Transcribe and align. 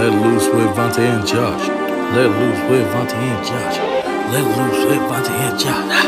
Let 0.00 0.12
loose 0.12 0.46
with 0.46 0.74
Vonte 0.74 0.98
and 1.00 1.26
Josh. 1.28 1.68
Let 1.68 2.30
loose 2.30 2.70
with 2.70 2.86
Vonte 2.88 3.12
and 3.12 3.46
Josh. 3.46 3.76
Let 4.32 4.44
loose 4.56 4.84
with 4.86 5.02
Vonte 5.10 5.28
and 5.28 5.58
Josh. 5.60 6.06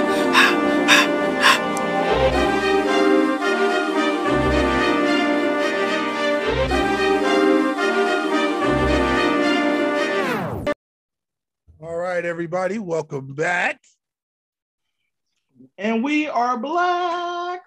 All 11.82 11.96
right, 11.98 12.24
everybody, 12.24 12.78
welcome 12.78 13.34
back. 13.34 13.78
and 15.76 16.02
we 16.02 16.28
are 16.28 16.56
black. 16.56 17.60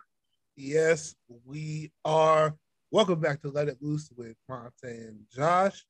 Yes, 0.56 1.14
we 1.46 1.92
are. 2.04 2.56
Welcome 2.90 3.20
back 3.20 3.42
to 3.42 3.50
Let 3.50 3.68
It 3.68 3.78
Loose 3.80 4.10
with 4.18 4.36
Vonte 4.50 4.72
and 4.86 5.20
Josh. 5.32 5.86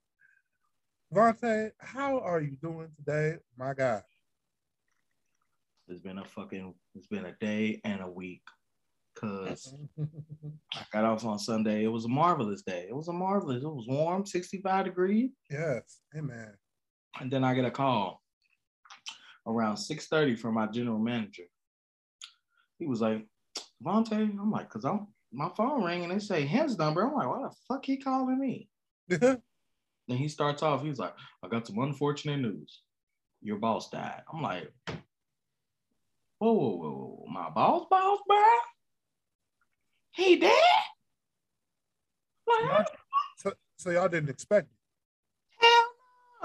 Vonte, 1.14 1.72
how 1.80 2.20
are 2.20 2.42
you 2.42 2.58
doing 2.62 2.90
today? 2.98 3.38
My 3.58 3.74
God. 3.74 4.02
It's 5.88 6.02
been 6.02 6.18
a 6.18 6.26
fucking, 6.26 6.74
it's 6.96 7.08
been 7.08 7.26
a 7.26 7.36
day 7.40 7.80
and 7.84 8.02
a 8.02 8.10
week. 8.10 8.42
Cause 9.16 9.74
I 10.74 10.82
got 10.92 11.06
off 11.06 11.24
on 11.24 11.40
Sunday. 11.40 11.84
It 11.84 11.92
was 11.92 12.06
a 12.06 12.10
marvelous 12.10 12.64
day. 12.64 12.88
It 12.90 12.96
was 12.96 13.08
a 13.08 13.14
marvelous. 13.14 13.64
It 13.64 13.70
was 13.70 13.88
warm, 13.88 14.26
65 14.26 14.86
degrees. 14.86 15.30
yes, 15.50 16.02
amen. 16.18 16.54
And 17.22 17.32
then 17.32 17.44
I 17.44 17.54
get 17.54 17.66
a 17.66 17.72
call 17.72 18.22
around 19.48 19.78
6:30 19.78 20.38
from 20.38 20.56
my 20.56 20.68
general 20.68 21.00
manager. 21.00 21.46
He 22.78 22.88
was 22.88 23.00
like, 23.00 23.26
Vonte, 23.82 24.12
I'm 24.12 24.52
like, 24.52 24.70
cause 24.70 24.84
I'm 24.84 25.08
my 25.32 25.50
phone 25.56 25.84
rang 25.84 26.04
and 26.04 26.12
they 26.12 26.20
say 26.20 26.46
his 26.46 26.78
number. 26.78 27.06
I'm 27.06 27.14
like, 27.14 27.30
why 27.30 27.44
the 27.44 27.56
fuck 27.70 27.86
he 27.86 27.98
calling 27.98 28.40
me? 28.40 28.70
Then 30.08 30.18
he 30.18 30.28
starts 30.28 30.62
off, 30.62 30.84
he's 30.84 31.00
like, 31.00 31.14
I 31.44 31.48
got 31.48 31.66
some 31.66 31.80
unfortunate 31.80 32.38
news. 32.38 32.82
Your 33.42 33.58
boss 33.58 33.90
died. 33.90 34.22
I'm 34.32 34.42
like, 34.42 34.72
whoa, 36.40 36.52
whoa, 36.54 36.76
whoa, 36.76 36.92
whoa. 36.92 37.26
My 37.32 37.50
boss, 37.50 37.86
boss, 37.90 38.20
bro? 38.28 38.44
He 40.12 40.38
dead? 40.38 40.52
Like, 42.48 42.88
so, 43.38 43.54
so 43.78 43.90
y'all 43.90 44.08
didn't 44.08 44.30
expect 44.30 44.68
it. 44.68 45.66
hell 45.66 45.86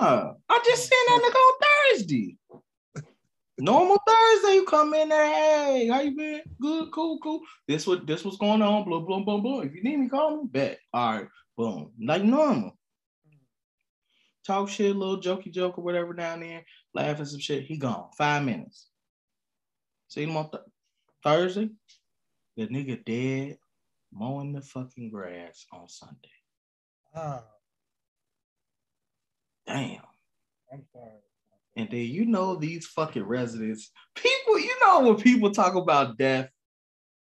no. 0.00 0.36
I 0.48 0.60
just 0.64 0.88
seen 0.88 0.98
that 1.06 1.20
nigga 1.22 1.36
on 1.36 1.94
Thursday. 1.96 2.36
Normal 3.58 3.98
Thursday, 4.06 4.54
you 4.54 4.64
come 4.64 4.94
in 4.94 5.10
there, 5.10 5.26
hey, 5.26 5.88
how 5.88 6.00
you 6.00 6.16
been? 6.16 6.40
Good, 6.60 6.90
cool, 6.92 7.18
cool. 7.18 7.40
This 7.68 7.86
what 7.86 8.06
this 8.06 8.24
was 8.24 8.38
going 8.38 8.62
on, 8.62 8.84
blah, 8.84 9.00
blah, 9.00 9.20
blah, 9.20 9.38
blah. 9.38 9.60
If 9.60 9.74
you 9.74 9.82
need 9.82 9.98
me, 9.98 10.08
call 10.08 10.42
me, 10.42 10.48
back. 10.50 10.78
All 10.94 11.12
right, 11.12 11.28
boom. 11.56 11.92
Like 12.00 12.24
normal. 12.24 12.78
Talk 14.46 14.68
shit, 14.68 14.96
little 14.96 15.20
jokey 15.20 15.52
joke 15.52 15.78
or 15.78 15.84
whatever 15.84 16.12
down 16.14 16.40
there, 16.40 16.64
laughing 16.94 17.26
some 17.26 17.40
shit. 17.40 17.64
He 17.64 17.76
gone. 17.76 18.08
Five 18.16 18.44
minutes. 18.44 18.88
See 20.08 20.22
him 20.24 20.36
on 20.36 20.50
th- 20.50 20.62
Thursday. 21.22 21.70
The 22.56 22.66
nigga 22.66 23.04
dead 23.04 23.58
mowing 24.12 24.52
the 24.52 24.62
fucking 24.62 25.10
grass 25.10 25.66
on 25.72 25.88
Sunday. 25.88 26.16
Ah, 27.14 27.44
Damn. 29.66 30.00
I'm 30.72 30.84
sorry. 30.92 31.10
And 31.76 31.88
then 31.90 32.00
you 32.00 32.26
know 32.26 32.56
these 32.56 32.86
fucking 32.86 33.22
residents, 33.22 33.90
people, 34.14 34.58
you 34.58 34.76
know 34.82 35.00
when 35.00 35.16
people 35.16 35.50
talk 35.52 35.74
about 35.76 36.16
death, 36.18 36.50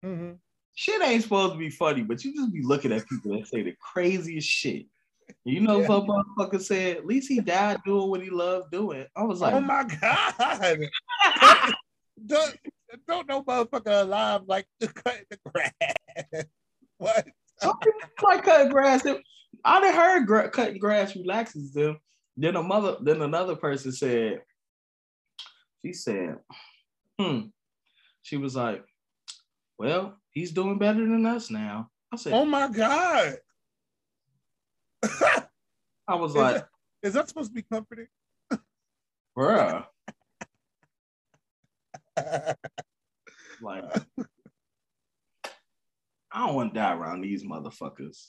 Mhm. 0.04 0.40
shit 0.76 1.02
ain't 1.02 1.24
supposed 1.24 1.54
to 1.54 1.60
be 1.60 1.70
funny, 1.70 2.04
but 2.04 2.24
you 2.24 2.34
just 2.34 2.54
be 2.54 2.62
looking 2.62 2.94
at 2.94 3.08
people 3.10 3.38
that 3.38 3.48
say 3.48 3.64
the 3.64 3.76
craziest 3.82 4.48
shit. 4.48 4.86
You 5.46 5.62
know 5.62 5.80
Yeah. 5.82 5.88
what 5.88 6.06
motherfucker 6.06 6.62
said? 6.62 6.98
At 6.98 7.06
least 7.06 7.28
he 7.30 7.40
died 7.40 7.80
doing 7.86 8.10
what 8.10 8.22
he 8.22 8.30
loved 8.30 8.72
doing. 8.72 9.06
I 9.16 9.24
was 9.24 9.42
like, 9.42 9.54
oh 9.54 9.62
my 9.62 9.84
God. 9.84 10.80
don't, 12.26 12.56
don't 13.08 13.28
no 13.28 13.44
motherfucker 13.44 14.02
alive 14.02 14.42
like 14.48 14.68
to 14.80 14.88
cut 14.88 15.22
the 15.30 15.38
grass. 15.46 16.46
what? 16.98 17.28
some 17.62 17.78
like 18.24 18.44
cutting 18.44 18.72
grass. 18.72 19.06
I 19.66 19.82
done 19.82 19.94
heard 19.94 20.28
gra- 20.28 20.50
cutting 20.50 20.80
grass 20.80 21.16
relaxes 21.16 21.74
them. 21.74 22.00
Then 22.38 22.56
a 22.56 22.64
mother, 22.64 22.98
then 23.02 23.22
another 23.22 23.56
person 23.56 23.92
said, 23.92 24.42
she 25.86 25.94
said, 25.94 26.38
hmm. 27.20 27.42
She 28.22 28.38
was 28.38 28.56
like, 28.56 28.84
well, 29.78 30.18
he's 30.32 30.52
doing 30.52 30.78
better 30.78 31.00
than 31.00 31.26
us 31.26 31.50
now. 31.50 31.90
I 32.12 32.18
said, 32.18 32.34
Oh 32.34 32.46
my 32.46 32.68
God. 32.70 33.36
I 35.04 36.16
was 36.16 36.32
Is 36.32 36.38
like, 36.38 36.56
that- 36.56 36.68
is 37.04 37.14
that 37.14 37.30
supposed 37.30 37.52
to 37.52 37.56
be 37.56 37.62
comforting? 37.72 38.08
bruh. 39.38 39.86
Like, 43.62 43.84
I 46.32 46.46
don't 46.46 46.56
want 46.56 46.74
to 46.74 46.80
die 46.80 46.94
around 46.94 47.22
these 47.22 47.44
motherfuckers. 47.44 48.26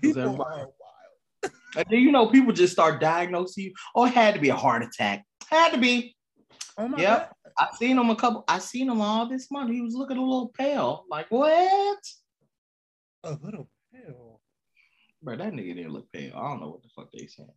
People 0.00 0.22
everybody- 0.22 0.60
are 0.60 0.66
wild. 0.66 1.52
And 1.76 1.84
then 1.90 2.00
you 2.00 2.12
know, 2.12 2.28
people 2.28 2.52
just 2.52 2.72
start 2.72 3.00
diagnosing 3.00 3.64
you. 3.64 3.72
Oh, 3.94 4.04
it 4.06 4.14
had 4.14 4.34
to 4.34 4.40
be 4.40 4.48
a 4.50 4.56
heart 4.56 4.82
attack. 4.84 5.24
Had 5.50 5.72
to 5.72 5.78
be. 5.78 6.14
Oh 6.76 6.86
my 6.88 6.98
Yep. 7.00 7.18
God. 7.18 7.52
I 7.58 7.76
seen 7.76 7.98
him 7.98 8.08
a 8.10 8.16
couple. 8.16 8.44
I 8.48 8.58
seen 8.60 8.88
him 8.88 9.00
all 9.00 9.28
this 9.28 9.50
month. 9.50 9.70
He 9.72 9.80
was 9.80 9.94
looking 9.94 10.16
a 10.16 10.22
little 10.22 10.48
pale. 10.56 11.04
Like 11.10 11.26
what? 11.30 11.98
A 13.24 13.30
little 13.32 13.64
pale. 13.64 13.68
Bro, 15.22 15.36
that 15.36 15.52
nigga 15.52 15.74
didn't 15.74 15.92
look 15.92 16.10
pale. 16.12 16.32
I 16.36 16.48
don't 16.48 16.60
know 16.60 16.68
what 16.68 16.82
the 16.82 16.88
fuck 16.94 17.10
they 17.12 17.26
saying. 17.26 17.48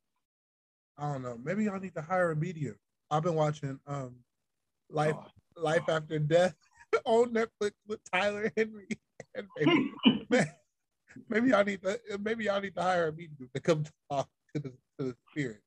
I 0.97 1.13
don't 1.13 1.21
know. 1.21 1.37
Maybe 1.43 1.65
y'all 1.65 1.79
need 1.79 1.95
to 1.95 2.01
hire 2.01 2.31
a 2.31 2.35
medium. 2.35 2.75
I've 3.09 3.23
been 3.23 3.35
watching 3.35 3.79
um 3.87 4.15
Life 4.89 5.15
Oh, 5.17 5.61
Life 5.61 5.87
After 5.87 6.19
Death 6.19 6.55
on 7.05 7.33
Netflix 7.33 7.71
with 7.87 7.99
Tyler 8.11 8.51
Henry. 8.57 8.87
And 9.33 9.47
maybe, 9.57 9.91
maybe 11.29 11.49
y'all 11.51 11.63
need 11.63 11.81
to 11.83 11.97
maybe 12.19 12.45
y'all 12.45 12.59
need 12.59 12.75
to 12.75 12.81
hire 12.81 13.07
a 13.07 13.13
medium 13.13 13.49
to 13.53 13.61
come 13.61 13.85
talk 14.09 14.27
to 14.53 14.59
the 14.61 14.69
to 14.99 15.05
the 15.05 15.15
spirits. 15.29 15.61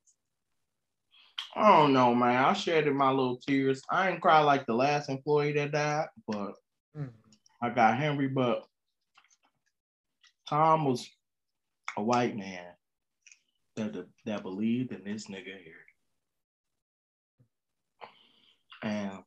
I 1.56 1.68
don't 1.78 1.94
know, 1.94 2.14
man. 2.14 2.44
I 2.44 2.52
shared 2.52 2.86
in 2.86 2.96
my 2.96 3.08
little 3.10 3.38
tears. 3.38 3.80
I 3.90 4.10
ain't 4.10 4.20
cry 4.20 4.40
like 4.40 4.66
the 4.66 4.74
last 4.74 5.08
employee 5.08 5.52
that 5.52 5.72
died, 5.72 6.08
but 6.26 6.52
Mm. 6.94 7.12
I 7.62 7.70
got 7.70 7.96
Henry. 7.96 8.28
But 8.28 8.66
Tom 10.48 10.84
was 10.84 11.08
a 11.96 12.02
white 12.02 12.36
man 12.36 12.66
that 13.76 14.06
that 14.24 14.42
believed 14.42 14.92
in 14.92 15.04
this 15.04 15.26
nigga 15.28 15.44
here. 15.62 15.74
And 18.82 19.18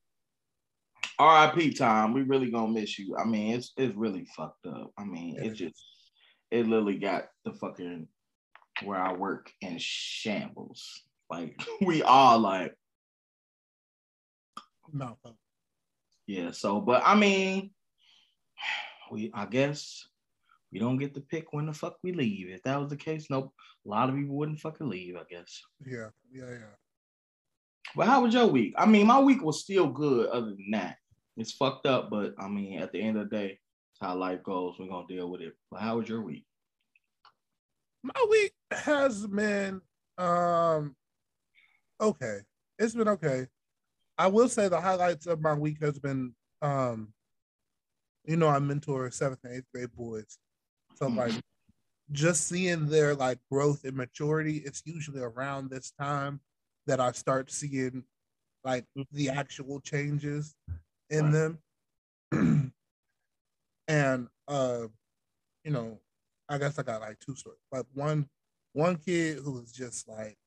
R.I.P. 1.19 1.73
Tom, 1.73 2.13
we 2.13 2.21
really 2.21 2.51
gonna 2.51 2.71
miss 2.71 2.99
you. 2.99 3.17
I 3.17 3.25
mean, 3.25 3.55
it's 3.55 3.73
it's 3.77 3.95
really 3.95 4.25
fucked 4.35 4.65
up. 4.67 4.91
I 4.97 5.03
mean, 5.03 5.37
it 5.41 5.53
just 5.53 5.83
it 6.51 6.67
literally 6.67 6.97
got 6.97 7.25
the 7.43 7.53
fucking 7.53 8.07
where 8.83 8.99
I 8.99 9.13
work 9.13 9.51
in 9.61 9.77
shambles. 9.79 11.01
Like 11.29 11.59
we 11.81 12.03
all 12.03 12.39
like, 12.39 12.75
No. 14.93 15.17
yeah. 16.27 16.51
So, 16.51 16.79
but 16.79 17.01
I 17.03 17.15
mean, 17.15 17.71
we 19.11 19.31
I 19.33 19.45
guess 19.47 20.07
we 20.71 20.79
don't 20.79 20.97
get 20.97 21.13
to 21.15 21.21
pick 21.21 21.53
when 21.53 21.65
the 21.65 21.73
fuck 21.73 21.97
we 22.03 22.11
leave. 22.11 22.49
If 22.49 22.63
that 22.63 22.79
was 22.79 22.89
the 22.89 22.97
case, 22.97 23.27
nope. 23.29 23.53
A 23.85 23.89
lot 23.89 24.09
of 24.09 24.15
people 24.15 24.35
wouldn't 24.35 24.59
fucking 24.59 24.89
leave. 24.89 25.15
I 25.15 25.23
guess. 25.29 25.61
Yeah, 25.85 26.09
yeah, 26.31 26.49
yeah. 26.49 26.75
But 27.95 28.07
how 28.07 28.23
was 28.23 28.33
your 28.33 28.47
week? 28.47 28.73
I 28.77 28.85
mean, 28.85 29.07
my 29.07 29.19
week 29.19 29.41
was 29.41 29.61
still 29.61 29.87
good. 29.87 30.29
Other 30.29 30.47
than 30.47 30.71
that, 30.71 30.97
it's 31.37 31.53
fucked 31.53 31.85
up. 31.85 32.09
But 32.09 32.33
I 32.37 32.47
mean, 32.47 32.79
at 32.79 32.91
the 32.91 33.01
end 33.01 33.17
of 33.17 33.29
the 33.29 33.35
day, 33.35 33.59
it's 33.91 34.01
how 34.01 34.15
life 34.15 34.43
goes. 34.43 34.75
We're 34.77 34.89
gonna 34.89 35.07
deal 35.07 35.29
with 35.29 35.41
it. 35.41 35.53
But 35.71 35.81
how 35.81 35.97
was 35.97 36.09
your 36.09 36.21
week? 36.21 36.45
My 38.03 38.25
week 38.29 38.53
has 38.71 39.25
been 39.25 39.81
um 40.17 40.95
okay. 42.01 42.39
It's 42.77 42.93
been 42.93 43.07
okay. 43.07 43.47
I 44.17 44.27
will 44.27 44.49
say 44.49 44.67
the 44.67 44.81
highlights 44.81 45.27
of 45.27 45.41
my 45.41 45.53
week 45.53 45.81
has 45.81 45.97
been 45.99 46.33
um 46.61 47.13
you 48.25 48.35
know, 48.35 48.49
I 48.49 48.59
mentor 48.59 49.09
seventh 49.09 49.39
and 49.45 49.55
eighth 49.55 49.71
grade 49.73 49.95
boys. 49.95 50.37
So 50.97 51.09
Mhm. 51.09 51.15
like 51.15 51.43
just 52.11 52.47
seeing 52.47 52.87
their 52.87 53.15
like 53.15 53.39
growth 53.51 53.83
and 53.83 53.95
maturity, 53.95 54.57
it's 54.57 54.81
usually 54.85 55.21
around 55.21 55.69
this 55.69 55.91
time 55.91 56.41
that 56.87 56.99
I 56.99 57.11
start 57.11 57.51
seeing 57.51 58.03
like 58.63 58.85
the 59.11 59.29
actual 59.29 59.79
changes 59.79 60.55
in 61.09 61.31
them. 61.31 61.59
and 63.87 64.27
uh, 64.47 64.87
you 65.63 65.71
know, 65.71 65.99
I 66.49 66.57
guess 66.57 66.79
I 66.79 66.83
got 66.83 67.01
like 67.01 67.19
two 67.19 67.35
stories. 67.35 67.59
Like 67.71 67.85
one 67.93 68.27
one 68.73 68.97
kid 68.97 69.37
who 69.39 69.53
was 69.53 69.71
just 69.71 70.07
like 70.07 70.37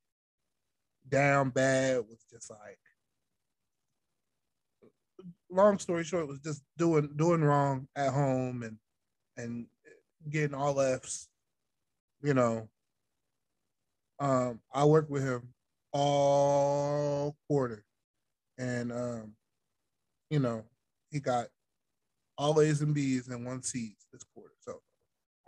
down 1.08 1.50
bad 1.50 1.98
was 2.08 2.24
just 2.30 2.50
like 2.50 2.78
long 5.50 5.78
story 5.78 6.04
short 6.04 6.28
was 6.28 6.40
just 6.40 6.62
doing 6.76 7.10
doing 7.16 7.42
wrong 7.42 7.88
at 7.96 8.12
home 8.12 8.62
and 8.62 8.78
and 9.36 9.66
getting 10.28 10.54
all 10.54 10.80
F's, 10.80 11.28
you 12.22 12.34
know, 12.34 12.68
Um, 14.18 14.60
I 14.74 14.84
worked 14.84 15.10
with 15.10 15.22
him 15.24 15.54
all 15.92 17.36
quarter, 17.48 17.84
and 18.58 18.92
um, 18.92 19.34
you 20.30 20.38
know, 20.40 20.64
he 21.10 21.20
got 21.20 21.48
all 22.38 22.60
A's 22.60 22.82
and 22.82 22.94
B's 22.94 23.28
and 23.28 23.46
one 23.46 23.62
C's 23.62 23.96
this 24.12 24.22
quarter. 24.34 24.54
So 24.60 24.80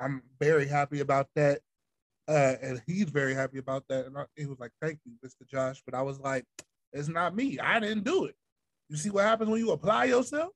I'm 0.00 0.22
very 0.40 0.66
happy 0.66 1.00
about 1.00 1.28
that. 1.36 1.60
Uh, 2.28 2.54
and 2.62 2.82
he's 2.86 3.10
very 3.10 3.34
happy 3.34 3.58
about 3.58 3.84
that. 3.88 4.06
And 4.06 4.16
I, 4.16 4.24
he 4.36 4.46
was 4.46 4.58
like, 4.58 4.72
"Thank 4.80 5.00
you, 5.04 5.12
Mr. 5.24 5.46
Josh." 5.48 5.82
But 5.84 5.94
I 5.94 6.02
was 6.02 6.18
like, 6.20 6.44
"It's 6.92 7.08
not 7.08 7.34
me. 7.36 7.58
I 7.58 7.80
didn't 7.80 8.04
do 8.04 8.24
it." 8.26 8.36
You 8.88 8.96
see 8.96 9.10
what 9.10 9.24
happens 9.24 9.50
when 9.50 9.60
you 9.60 9.72
apply 9.72 10.04
yourself? 10.06 10.52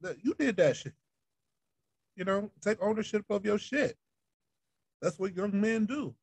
That 0.00 0.16
you 0.24 0.34
did 0.38 0.56
that 0.58 0.76
shit. 0.76 0.94
You 2.16 2.24
know, 2.24 2.50
take 2.62 2.78
ownership 2.80 3.24
of 3.30 3.44
your 3.44 3.58
shit. 3.58 3.96
That's 5.02 5.18
what 5.18 5.36
young 5.36 5.60
men 5.60 5.86
do. 5.86 6.14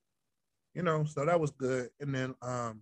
You 0.74 0.84
know, 0.84 1.04
so 1.04 1.26
that 1.26 1.40
was 1.40 1.52
good. 1.52 1.90
And 2.00 2.16
then 2.16 2.36
um, 2.42 2.82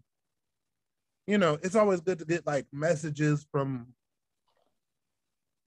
you 1.27 1.37
know, 1.37 1.59
it's 1.61 1.75
always 1.75 2.01
good 2.01 2.19
to 2.19 2.25
get 2.25 2.47
like 2.47 2.65
messages 2.71 3.45
from 3.51 3.87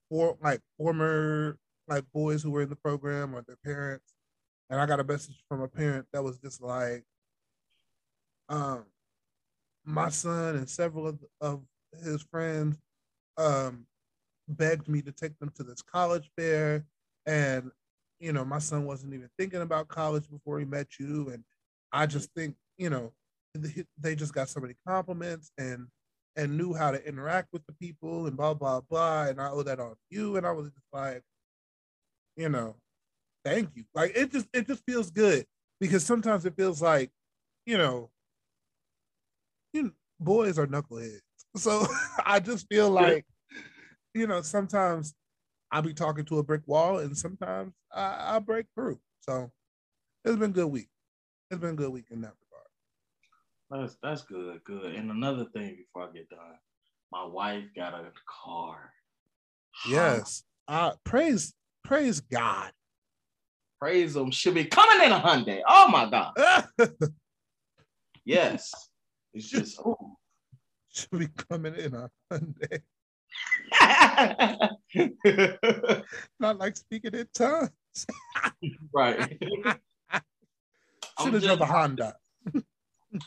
for 0.08 0.36
like 0.42 0.60
former 0.76 1.56
like 1.88 2.04
boys 2.12 2.42
who 2.42 2.50
were 2.50 2.62
in 2.62 2.68
the 2.68 2.76
program 2.76 3.34
or 3.34 3.42
their 3.42 3.58
parents. 3.64 4.14
And 4.70 4.80
I 4.80 4.86
got 4.86 5.00
a 5.00 5.04
message 5.04 5.42
from 5.48 5.60
a 5.60 5.68
parent 5.68 6.06
that 6.12 6.22
was 6.22 6.38
just 6.38 6.62
like, 6.62 7.04
um, 8.48 8.84
my 9.84 10.08
son 10.08 10.56
and 10.56 10.68
several 10.68 11.06
of, 11.06 11.18
of 11.40 11.62
his 12.02 12.22
friends 12.22 12.78
um 13.36 13.86
begged 14.48 14.88
me 14.88 15.00
to 15.02 15.12
take 15.12 15.38
them 15.38 15.50
to 15.54 15.62
this 15.62 15.82
college 15.82 16.30
fair 16.36 16.84
and 17.26 17.70
you 18.20 18.32
know 18.32 18.44
my 18.44 18.58
son 18.58 18.84
wasn't 18.84 19.12
even 19.14 19.28
thinking 19.38 19.62
about 19.62 19.88
college 19.88 20.28
before 20.30 20.58
he 20.58 20.64
met 20.64 20.98
you. 20.98 21.30
And 21.30 21.44
i 21.92 22.06
just 22.06 22.30
think 22.34 22.56
you 22.78 22.90
know 22.90 23.12
they 23.98 24.14
just 24.14 24.34
got 24.34 24.48
so 24.48 24.60
many 24.60 24.74
compliments 24.86 25.50
and 25.58 25.86
and 26.36 26.56
knew 26.56 26.72
how 26.72 26.90
to 26.90 27.06
interact 27.06 27.48
with 27.52 27.64
the 27.66 27.74
people 27.74 28.26
and 28.26 28.36
blah 28.36 28.54
blah 28.54 28.80
blah. 28.80 29.24
And 29.24 29.40
i 29.40 29.50
owe 29.50 29.62
that 29.62 29.80
on 29.80 29.94
you. 30.10 30.36
And 30.36 30.46
i 30.46 30.52
was 30.52 30.70
just 30.70 30.86
like 30.92 31.22
you 32.36 32.48
know 32.48 32.76
thank 33.44 33.70
you. 33.74 33.84
Like 33.94 34.12
it 34.14 34.30
just 34.32 34.46
it 34.52 34.66
just 34.66 34.82
feels 34.86 35.10
good 35.10 35.46
because 35.80 36.04
sometimes 36.04 36.46
it 36.46 36.56
feels 36.56 36.80
like 36.80 37.10
you 37.66 37.76
know 37.78 38.10
you 39.72 39.84
know, 39.84 39.90
boys 40.20 40.58
are 40.58 40.66
knuckleheads. 40.66 41.20
So 41.56 41.86
i 42.24 42.40
just 42.40 42.66
feel 42.68 42.88
like 42.88 43.26
you 44.14 44.26
know 44.26 44.40
sometimes 44.40 45.12
i'll 45.72 45.82
be 45.82 45.94
talking 45.94 46.24
to 46.24 46.38
a 46.38 46.42
brick 46.42 46.62
wall 46.66 46.98
and 46.98 47.16
sometimes 47.16 47.72
i, 47.92 48.36
I 48.36 48.38
break 48.38 48.66
through 48.74 49.00
so 49.20 49.50
it's 50.24 50.36
been 50.36 50.50
a 50.50 50.54
good 50.54 50.68
week 50.68 50.88
it's 51.52 51.60
been 51.60 51.70
a 51.70 51.74
good 51.74 51.92
week 51.92 52.06
in 52.10 52.22
that 52.22 52.32
regard. 52.40 53.82
that's 53.82 53.98
that's 54.02 54.22
good, 54.22 54.64
good. 54.64 54.94
And 54.94 55.10
another 55.10 55.44
thing 55.52 55.76
before 55.76 56.08
I 56.08 56.12
get 56.12 56.30
done, 56.30 56.38
my 57.12 57.26
wife 57.26 57.64
got 57.76 57.92
a 57.92 58.10
car. 58.26 58.90
Yes. 59.86 60.44
Uh 60.66 60.92
praise 61.04 61.52
praise 61.84 62.20
God. 62.20 62.72
Praise 63.78 64.16
him. 64.16 64.30
She'll 64.30 64.54
be 64.54 64.64
coming 64.64 65.04
in 65.04 65.12
a 65.12 65.20
Hyundai. 65.20 65.60
Oh 65.68 65.88
my 65.88 66.08
God. 66.08 66.64
yes. 68.24 68.72
It's 69.34 69.48
just 69.50 69.78
oh. 69.84 70.16
She'll 70.88 71.18
be 71.18 71.28
coming 71.50 71.74
in 71.74 71.94
a 71.94 72.10
Hyundai. 72.32 72.80
Not 76.40 76.58
like 76.58 76.76
speaking 76.76 77.14
in 77.14 77.26
tongues. 77.34 77.70
right. 78.94 79.38
Should 81.22 81.34
have 81.34 81.42
drove 81.42 81.60
a 81.60 81.66
Honda 81.66 82.14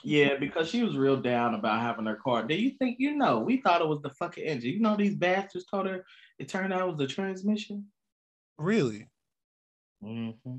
yeah, 0.03 0.35
because 0.39 0.69
she 0.69 0.83
was 0.83 0.97
real 0.97 1.17
down 1.17 1.53
about 1.53 1.81
having 1.81 2.05
her 2.05 2.15
car. 2.15 2.43
Do 2.43 2.55
you 2.55 2.71
think 2.71 2.97
you 2.99 3.15
know? 3.15 3.39
We 3.39 3.61
thought 3.61 3.81
it 3.81 3.87
was 3.87 4.01
the 4.01 4.09
fucking 4.09 4.43
engine. 4.43 4.71
You 4.71 4.79
know, 4.79 4.95
these 4.95 5.15
bastards 5.15 5.65
told 5.65 5.87
her 5.87 6.05
it 6.39 6.49
turned 6.49 6.73
out 6.73 6.81
it 6.81 6.87
was 6.87 6.97
the 6.97 7.07
transmission. 7.07 7.85
Really? 8.57 9.07
Mm-hmm. 10.03 10.57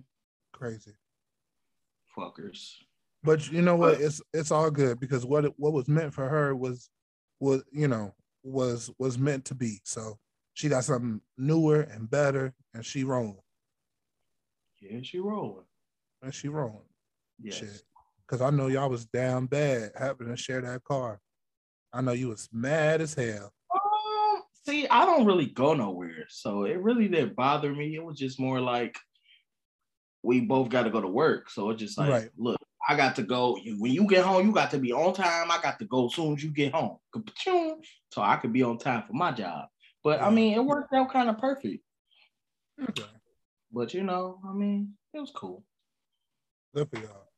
Crazy. 0.52 0.92
Fuckers. 2.16 2.74
But 3.24 3.50
you 3.50 3.62
know 3.62 3.76
what? 3.76 4.00
It's 4.00 4.22
it's 4.32 4.50
all 4.50 4.70
good 4.70 5.00
because 5.00 5.26
what 5.26 5.44
it, 5.44 5.52
what 5.56 5.72
was 5.72 5.88
meant 5.88 6.14
for 6.14 6.28
her 6.28 6.54
was 6.54 6.88
was 7.40 7.64
you 7.72 7.88
know 7.88 8.14
was 8.46 8.90
was 8.98 9.18
meant 9.18 9.44
to 9.46 9.54
be. 9.54 9.80
So 9.84 10.18
she 10.54 10.68
got 10.68 10.84
something 10.84 11.20
newer 11.36 11.82
and 11.82 12.08
better, 12.08 12.54
and 12.72 12.84
she 12.84 13.04
rolling. 13.04 13.36
Yeah, 14.80 15.00
she 15.02 15.18
rolling. 15.18 15.64
And 16.22 16.34
she 16.34 16.48
rolling. 16.48 16.88
Yes. 17.40 17.56
Shit. 17.56 17.82
Cause 18.28 18.40
I 18.40 18.50
know 18.50 18.66
y'all 18.66 18.90
was 18.90 19.04
down 19.04 19.46
bad 19.46 19.92
having 19.96 20.28
to 20.28 20.36
share 20.36 20.60
that 20.60 20.82
car. 20.82 21.20
I 21.92 22.00
know 22.00 22.12
you 22.12 22.28
was 22.28 22.48
mad 22.52 23.00
as 23.00 23.14
hell. 23.14 23.52
Um, 23.72 24.42
see, 24.66 24.88
I 24.88 25.04
don't 25.04 25.26
really 25.26 25.46
go 25.46 25.74
nowhere, 25.74 26.26
so 26.28 26.64
it 26.64 26.80
really 26.80 27.08
didn't 27.08 27.36
bother 27.36 27.72
me. 27.72 27.94
It 27.94 28.04
was 28.04 28.18
just 28.18 28.40
more 28.40 28.60
like 28.60 28.98
we 30.22 30.40
both 30.40 30.70
got 30.70 30.82
to 30.82 30.90
go 30.90 31.00
to 31.00 31.06
work, 31.06 31.50
so 31.50 31.70
it's 31.70 31.80
just 31.80 31.96
like, 31.98 32.10
right. 32.10 32.30
look, 32.36 32.58
I 32.88 32.96
got 32.96 33.16
to 33.16 33.22
go. 33.22 33.58
When 33.78 33.92
you 33.92 34.06
get 34.06 34.24
home, 34.24 34.46
you 34.46 34.52
got 34.52 34.70
to 34.70 34.78
be 34.78 34.92
on 34.92 35.14
time. 35.14 35.50
I 35.50 35.60
got 35.62 35.78
to 35.80 35.84
go 35.84 36.06
as 36.06 36.14
soon 36.14 36.34
as 36.34 36.44
you 36.44 36.50
get 36.50 36.72
home, 36.72 36.98
so 38.12 38.22
I 38.22 38.36
could 38.36 38.52
be 38.52 38.62
on 38.62 38.78
time 38.78 39.04
for 39.06 39.12
my 39.12 39.32
job. 39.32 39.66
But. 40.04 40.22
I 40.22 40.30
mean, 40.30 40.54
it 40.54 40.64
worked 40.64 40.92
out 40.94 41.12
kind 41.12 41.28
of 41.28 41.38
perfect. 41.38 41.82
Okay. 42.80 43.02
But 43.72 43.94
you 43.94 44.02
know, 44.02 44.38
I 44.48 44.52
mean, 44.52 44.94
it 45.12 45.20
was 45.20 45.32
cool. 45.34 45.64
Good 46.74 46.88
for 46.90 46.98
y'all. 46.98 47.28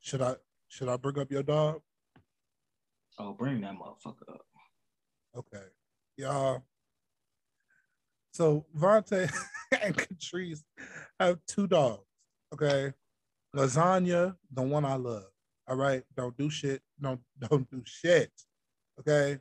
Should 0.00 0.22
I 0.22 0.36
should 0.68 0.88
I 0.88 0.96
bring 0.96 1.18
up 1.18 1.30
your 1.30 1.42
dog? 1.42 1.80
Oh, 3.18 3.32
bring 3.32 3.60
that 3.60 3.74
motherfucker 3.74 4.28
up. 4.28 4.46
Okay. 5.36 5.64
Y'all. 6.16 6.62
So 8.32 8.64
Vonte 8.76 9.30
and 9.82 9.96
Catrice 9.96 10.62
have 11.18 11.38
two 11.46 11.66
dogs. 11.66 12.04
Okay. 12.52 12.92
Lasagna, 13.54 14.36
the 14.52 14.62
one 14.62 14.84
I 14.84 14.94
love. 14.94 15.26
All 15.68 15.76
right. 15.76 16.02
Don't 16.16 16.36
do 16.36 16.50
shit. 16.50 16.82
Don't 17.00 17.20
don't 17.38 17.68
do 17.70 17.82
shit. 17.84 18.32
Okay. 19.00 19.38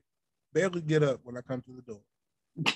Barely 0.54 0.82
get 0.82 1.04
up 1.04 1.20
when 1.24 1.38
I 1.38 1.42
come 1.42 1.62
to 1.62 1.72
the 1.76 1.82
door. 1.94 2.74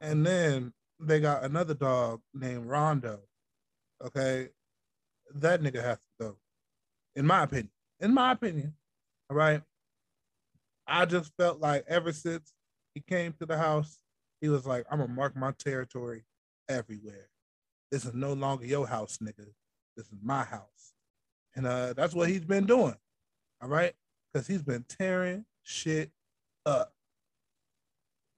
and 0.00 0.24
then 0.24 0.72
they 1.00 1.20
got 1.20 1.44
another 1.44 1.74
dog 1.74 2.20
named 2.34 2.66
Rondo. 2.66 3.20
Okay. 4.04 4.48
That 5.34 5.60
nigga 5.60 5.82
has 5.82 5.98
to 5.98 6.06
go 6.20 6.36
in 7.16 7.26
my 7.26 7.42
opinion. 7.42 7.70
In 7.98 8.14
my 8.14 8.32
opinion, 8.32 8.74
all 9.30 9.36
right. 9.36 9.62
I 10.86 11.04
just 11.06 11.32
felt 11.36 11.60
like 11.60 11.84
ever 11.88 12.12
since 12.12 12.52
he 12.94 13.00
came 13.00 13.32
to 13.40 13.46
the 13.46 13.56
house, 13.56 13.98
he 14.40 14.48
was 14.48 14.66
like, 14.66 14.84
I'm 14.90 14.98
gonna 15.00 15.12
mark 15.12 15.34
my 15.34 15.52
territory 15.52 16.22
everywhere. 16.68 17.28
This 17.90 18.04
is 18.04 18.14
no 18.14 18.34
longer 18.34 18.66
your 18.66 18.86
house, 18.86 19.18
nigga. 19.22 19.46
This 19.96 20.06
is 20.06 20.18
my 20.22 20.44
house. 20.44 20.75
And 21.56 21.66
uh 21.66 21.94
that's 21.94 22.14
what 22.14 22.28
he's 22.28 22.44
been 22.44 22.66
doing. 22.66 22.94
All 23.60 23.68
right. 23.68 23.94
Because 24.32 24.46
he's 24.46 24.62
been 24.62 24.84
tearing 24.88 25.44
shit 25.62 26.10
up. 26.64 26.92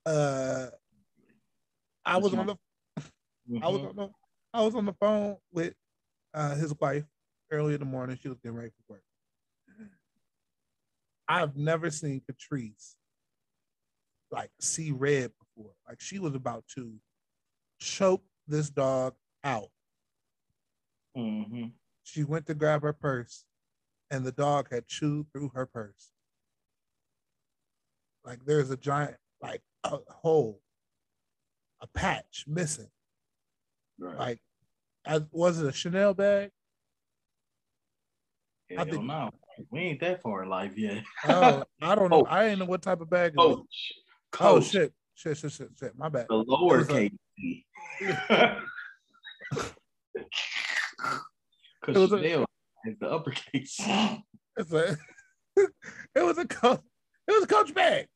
Uh 0.06 0.68
I 2.04 2.16
was 2.16 2.32
on 2.32 2.46
the 2.46 2.56
I 3.62 3.68
was 3.68 3.80
on 3.82 3.96
the 3.96 4.08
I 4.54 4.62
was 4.62 4.74
on 4.74 4.86
the 4.86 4.94
phone 4.94 5.36
with 5.52 5.74
uh 6.32 6.54
his 6.54 6.72
wife 6.80 7.04
early 7.50 7.74
in 7.74 7.80
the 7.80 7.86
morning. 7.86 8.18
She 8.20 8.28
was 8.28 8.38
getting 8.38 8.56
ready 8.56 8.70
for 8.70 8.94
work. 8.94 9.02
I've 11.28 11.56
never 11.56 11.90
seen 11.90 12.22
Catrice 12.22 12.94
like 14.30 14.50
see 14.60 14.92
red 14.92 15.32
before. 15.38 15.72
Like 15.86 16.00
she 16.00 16.18
was 16.18 16.34
about 16.34 16.64
to 16.76 16.94
choke 17.78 18.22
this 18.46 18.70
dog 18.70 19.14
out. 19.44 19.68
Mm-hmm. 21.16 21.66
She 22.08 22.24
went 22.24 22.46
to 22.46 22.54
grab 22.54 22.82
her 22.82 22.94
purse, 22.94 23.44
and 24.10 24.24
the 24.24 24.32
dog 24.32 24.68
had 24.70 24.86
chewed 24.88 25.26
through 25.30 25.50
her 25.54 25.66
purse. 25.66 26.12
Like 28.24 28.46
there's 28.46 28.70
a 28.70 28.78
giant, 28.78 29.16
like 29.42 29.60
a 29.84 29.98
hole, 30.08 30.62
a 31.82 31.86
patch 31.86 32.44
missing. 32.46 32.88
Right. 33.98 34.18
Like, 34.18 34.38
as, 35.04 35.22
was 35.32 35.60
it 35.60 35.66
a 35.66 35.72
Chanel 35.72 36.14
bag? 36.14 36.50
Hell 38.70 38.80
I 38.80 38.84
think 38.84 39.04
no. 39.04 39.30
We 39.70 39.80
ain't 39.80 40.00
that 40.00 40.22
far 40.22 40.44
in 40.44 40.48
life 40.48 40.78
yet. 40.78 41.04
oh, 41.26 41.62
I 41.82 41.94
don't 41.94 42.10
know. 42.10 42.24
I 42.24 42.46
ain't 42.46 42.58
know 42.58 42.64
what 42.64 42.80
type 42.80 43.02
of 43.02 43.10
bag. 43.10 43.34
Coach. 43.36 43.92
Oh 44.40 44.60
shit. 44.60 44.94
Shit, 45.14 45.36
shit, 45.36 45.52
shit, 45.52 45.68
shit. 45.78 45.98
My 45.98 46.08
bad. 46.08 46.26
The 46.30 46.36
lower 46.36 46.84
case. 46.84 47.12
Because 51.88 52.10
Chanel 52.10 52.44
is 52.84 52.98
the 53.00 53.10
uppercase. 53.10 53.80
It's 54.60 54.72
a 54.72 54.96
it 55.56 55.70
was 56.16 56.36
a 56.36 56.44
coach, 56.44 56.80
it 57.28 57.32
was 57.32 57.44
a 57.44 57.46
coach 57.46 57.72
bag. 57.72 58.08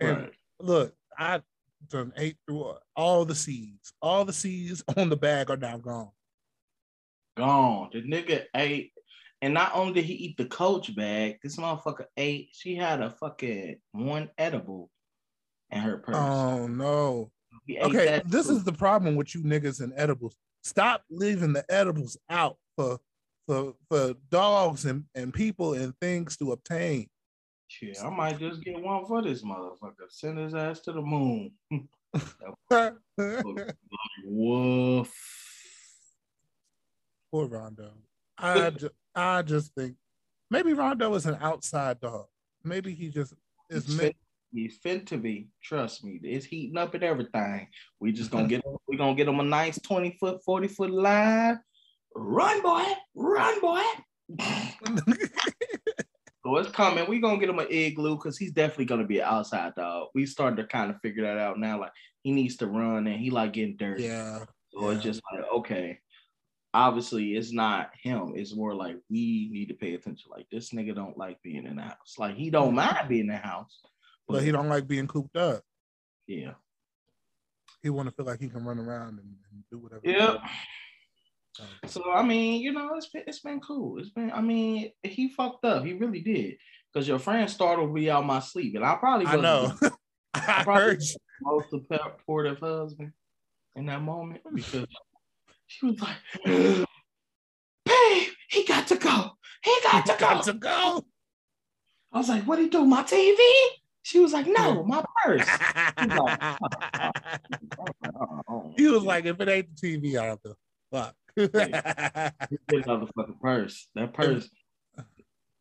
And 0.00 0.16
right. 0.16 0.32
look, 0.58 0.92
I 1.16 1.40
done 1.88 2.12
ate 2.16 2.36
through 2.48 2.74
all 2.96 3.24
the 3.24 3.36
seeds. 3.36 3.92
All 4.02 4.24
the 4.24 4.32
seeds 4.32 4.82
on 4.96 5.08
the 5.08 5.16
bag 5.16 5.50
are 5.50 5.56
now 5.56 5.76
gone. 5.76 6.10
Gone. 7.36 7.90
The 7.92 8.02
nigga 8.02 8.46
ate 8.56 8.90
And 9.40 9.54
not 9.54 9.70
only 9.76 9.92
did 9.92 10.04
he 10.04 10.14
eat 10.14 10.36
the 10.36 10.46
coach 10.46 10.96
bag, 10.96 11.38
this 11.44 11.58
motherfucker 11.58 12.06
ate. 12.16 12.48
She 12.54 12.74
had 12.74 13.00
a 13.00 13.12
fucking 13.12 13.76
one 13.92 14.30
edible 14.36 14.90
in 15.70 15.78
her 15.78 15.98
purse. 15.98 16.16
Oh 16.16 16.66
no. 16.66 17.30
Okay, 17.70 18.20
this 18.26 18.48
too. 18.48 18.56
is 18.56 18.64
the 18.64 18.72
problem 18.72 19.14
with 19.14 19.32
you 19.32 19.44
niggas 19.44 19.80
and 19.80 19.92
edibles. 19.96 20.36
Stop 20.62 21.04
leaving 21.10 21.52
the 21.52 21.64
edibles 21.70 22.16
out 22.28 22.56
for 22.76 22.98
for 23.46 23.74
for 23.88 24.14
dogs 24.30 24.84
and, 24.84 25.04
and 25.14 25.32
people 25.32 25.74
and 25.74 25.94
things 26.00 26.36
to 26.38 26.52
obtain. 26.52 27.08
Shit, 27.68 27.98
I 28.02 28.10
might 28.10 28.38
just 28.38 28.62
get 28.62 28.80
one 28.80 29.06
for 29.06 29.22
this 29.22 29.42
motherfucker. 29.42 30.10
Send 30.10 30.38
his 30.38 30.54
ass 30.54 30.80
to 30.80 30.92
the 30.92 31.02
moon. 31.02 31.52
Woof. 34.24 35.14
Poor 37.30 37.46
Rondo. 37.46 37.90
I 38.38 38.70
ju- 38.70 38.90
I 39.14 39.42
just 39.42 39.74
think 39.74 39.96
maybe 40.50 40.72
Rondo 40.72 41.14
is 41.14 41.26
an 41.26 41.36
outside 41.40 42.00
dog. 42.00 42.26
Maybe 42.64 42.94
he 42.94 43.08
just 43.08 43.34
is 43.68 43.88
meant. 43.96 44.16
He's 44.52 44.76
fit 44.76 45.06
to 45.08 45.18
be. 45.18 45.48
Trust 45.62 46.04
me, 46.04 46.20
it's 46.22 46.46
heating 46.46 46.76
up 46.76 46.94
and 46.94 47.04
everything. 47.04 47.68
We 48.00 48.12
just 48.12 48.30
gonna 48.30 48.48
get 48.48 48.62
we 48.86 48.96
gonna 48.96 49.14
get 49.14 49.28
him 49.28 49.40
a 49.40 49.44
nice 49.44 49.80
twenty 49.80 50.16
foot, 50.18 50.42
forty 50.44 50.68
foot 50.68 50.90
line. 50.90 51.60
Run, 52.14 52.62
boy, 52.62 52.84
run, 53.14 53.60
boy. 53.60 53.82
so 56.44 56.56
it's 56.56 56.70
coming. 56.70 57.08
We 57.08 57.20
gonna 57.20 57.38
get 57.38 57.48
him 57.48 57.58
an 57.58 57.70
igloo 57.70 58.16
because 58.16 58.36
he's 58.38 58.52
definitely 58.52 58.86
gonna 58.86 59.06
be 59.06 59.18
an 59.18 59.26
outside 59.26 59.74
dog. 59.76 60.08
We 60.14 60.26
starting 60.26 60.56
to 60.56 60.66
kind 60.66 60.90
of 60.90 61.00
figure 61.00 61.24
that 61.24 61.38
out 61.38 61.58
now. 61.58 61.80
Like 61.80 61.92
he 62.22 62.32
needs 62.32 62.56
to 62.58 62.66
run 62.66 63.06
and 63.06 63.20
he 63.20 63.30
like 63.30 63.52
getting 63.52 63.76
dirty. 63.76 64.04
yeah. 64.04 64.44
So 64.72 64.90
it's 64.90 65.02
just 65.02 65.22
like 65.32 65.44
okay. 65.56 65.98
Obviously, 66.74 67.34
it's 67.34 67.50
not 67.50 67.90
him. 68.02 68.34
It's 68.36 68.54
more 68.54 68.74
like 68.74 68.96
we 69.08 69.48
need 69.50 69.68
to 69.68 69.74
pay 69.74 69.94
attention. 69.94 70.30
Like 70.30 70.46
this 70.52 70.70
nigga 70.70 70.94
don't 70.94 71.16
like 71.16 71.42
being 71.42 71.64
in 71.64 71.76
the 71.76 71.82
house. 71.82 72.16
Like 72.18 72.36
he 72.36 72.50
don't 72.50 72.74
mind 72.74 73.08
being 73.08 73.22
in 73.22 73.28
the 73.28 73.36
house, 73.36 73.80
But 74.28 74.42
he 74.42 74.52
don't 74.52 74.68
like 74.68 74.86
being 74.86 75.06
cooped 75.06 75.36
up. 75.36 75.62
Yeah. 76.26 76.52
He 77.82 77.90
want 77.90 78.08
to 78.08 78.14
feel 78.14 78.26
like 78.26 78.40
he 78.40 78.48
can 78.48 78.64
run 78.64 78.78
around 78.78 79.18
and, 79.20 79.34
and 79.52 79.64
do 79.70 79.78
whatever. 79.78 80.02
he 80.04 80.12
Yep. 80.12 80.40
So, 81.86 82.12
I 82.12 82.22
mean, 82.22 82.60
you 82.60 82.72
know, 82.72 82.94
it's 82.96 83.08
been 83.08 83.24
it's 83.26 83.40
been 83.40 83.60
cool. 83.60 83.98
It's 83.98 84.10
been. 84.10 84.30
I 84.30 84.40
mean, 84.40 84.92
he 85.02 85.30
fucked 85.30 85.64
up. 85.64 85.84
He 85.84 85.92
really 85.92 86.20
did. 86.20 86.56
Because 86.92 87.08
your 87.08 87.18
friend 87.18 87.50
startled 87.50 87.92
me 87.92 88.08
out 88.08 88.24
my 88.24 88.40
sleep, 88.40 88.74
and 88.76 88.84
I 88.84 88.94
probably 88.96 89.26
I 89.26 89.36
know. 89.36 89.72
I 90.34 90.62
probably 90.64 90.82
heard 90.82 91.02
you. 91.02 91.16
most 91.40 91.70
supportive 91.70 92.60
husband 92.60 93.12
in 93.74 93.86
that 93.86 94.02
moment 94.02 94.42
because 94.54 94.86
she 95.66 95.86
was 95.86 96.00
like, 96.00 96.16
"Babe, 97.84 98.28
he 98.48 98.64
got 98.64 98.86
to 98.88 98.96
go. 98.96 99.30
He 99.64 99.76
got 99.82 100.06
to 100.06 100.12
go." 100.12 100.18
got 100.18 100.44
to 100.44 100.52
go. 100.54 101.04
I 102.12 102.18
was 102.18 102.28
like, 102.28 102.44
"What 102.44 102.58
he 102.58 102.68
do? 102.68 102.84
My 102.84 103.02
TV?" 103.02 103.36
She 104.02 104.20
was 104.20 104.32
like, 104.32 104.46
"No, 104.46 104.84
my 104.84 105.04
purse." 105.24 105.46
Oh, 108.48 108.72
he 108.76 108.88
was 108.88 109.02
like, 109.04 109.26
if 109.26 109.40
it 109.40 109.48
ain't 109.48 109.68
the 109.76 109.98
TV, 109.98 110.18
I 110.20 110.26
don't 110.26 110.42
give 110.42 110.52
a 110.92 110.96
fuck. 110.96 111.14
Get 111.36 112.84
another 112.84 113.06
fucking 113.14 113.38
purse. 113.40 113.88
That 113.94 114.12
purse 114.12 114.48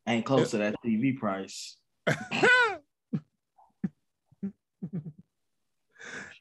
ain't 0.07 0.25
close 0.25 0.51
to 0.51 0.57
that 0.57 0.75
TV 0.85 1.17
price. 1.17 1.77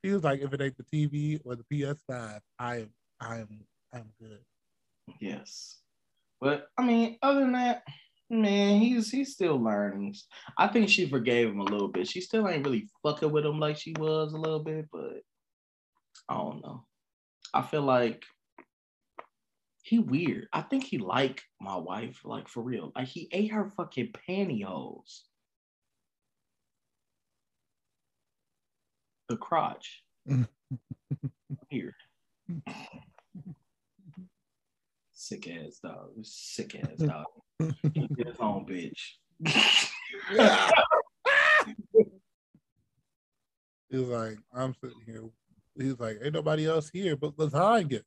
he 0.03 0.13
was 0.13 0.23
like, 0.25 0.41
if 0.41 0.53
it 0.53 0.61
ain't 0.61 0.77
the 0.77 0.85
TV 0.93 1.41
or 1.45 1.57
the 1.57 1.65
PS5, 1.65 2.41
I 2.59 2.77
am, 2.77 2.91
I 3.21 3.39
am, 3.39 3.61
I'm 3.93 4.11
good. 4.21 4.39
Yes. 5.21 5.79
But 6.41 6.69
I 6.79 6.83
mean, 6.83 7.19
other 7.23 7.41
than 7.41 7.53
that, 7.53 7.83
man, 8.31 8.81
he's 8.81 9.11
he's 9.11 9.33
still 9.33 9.63
learning. 9.63 10.15
I 10.59 10.69
think 10.69 10.89
she 10.89 11.09
forgave 11.09 11.49
him 11.49 11.61
a 11.61 11.65
little 11.65 11.89
bit. 11.89 12.09
She 12.09 12.21
still 12.21 12.49
ain't 12.49 12.65
really 12.65 12.89
fucking 13.03 13.31
with 13.31 13.45
him 13.47 13.59
like 13.61 13.77
she 13.77 13.95
was 13.99 14.33
a 14.33 14.39
little 14.39 14.63
bit, 14.63 14.87
but 14.93 15.23
I 16.29 16.35
don't 16.35 16.63
know. 16.63 16.85
I 17.55 17.63
feel 17.63 17.83
like 17.83 18.25
he 19.83 19.99
weird. 20.01 20.49
I 20.53 20.63
think 20.63 20.85
he 20.85 20.99
like 20.99 21.43
my 21.61 21.77
wife, 21.77 22.23
like 22.25 22.49
for 22.49 22.63
real. 22.63 22.93
Like 22.97 23.09
he 23.09 23.29
ate 23.33 23.53
her 23.53 23.71
fucking 23.77 24.13
pantyhose. 24.29 25.23
The 29.29 29.37
crotch. 29.37 30.03
weird. 31.71 31.95
Sick 35.13 35.49
ass 35.49 35.79
dog. 35.83 36.11
Sick 36.23 36.75
ass 36.77 36.99
dog. 36.99 37.27
His 37.61 38.37
own 38.41 38.67
bitch. 38.67 39.01
he 43.91 43.99
was 43.99 44.09
like, 44.09 44.39
I'm 44.55 44.75
sitting 44.83 45.01
here. 45.07 45.23
He 45.79 45.87
was 45.89 46.01
like, 46.01 46.19
ain't 46.23 46.35
nobody 46.35 46.67
else 46.67 46.91
here 46.93 47.17
but 47.17 47.37
lasagna. 47.37 48.03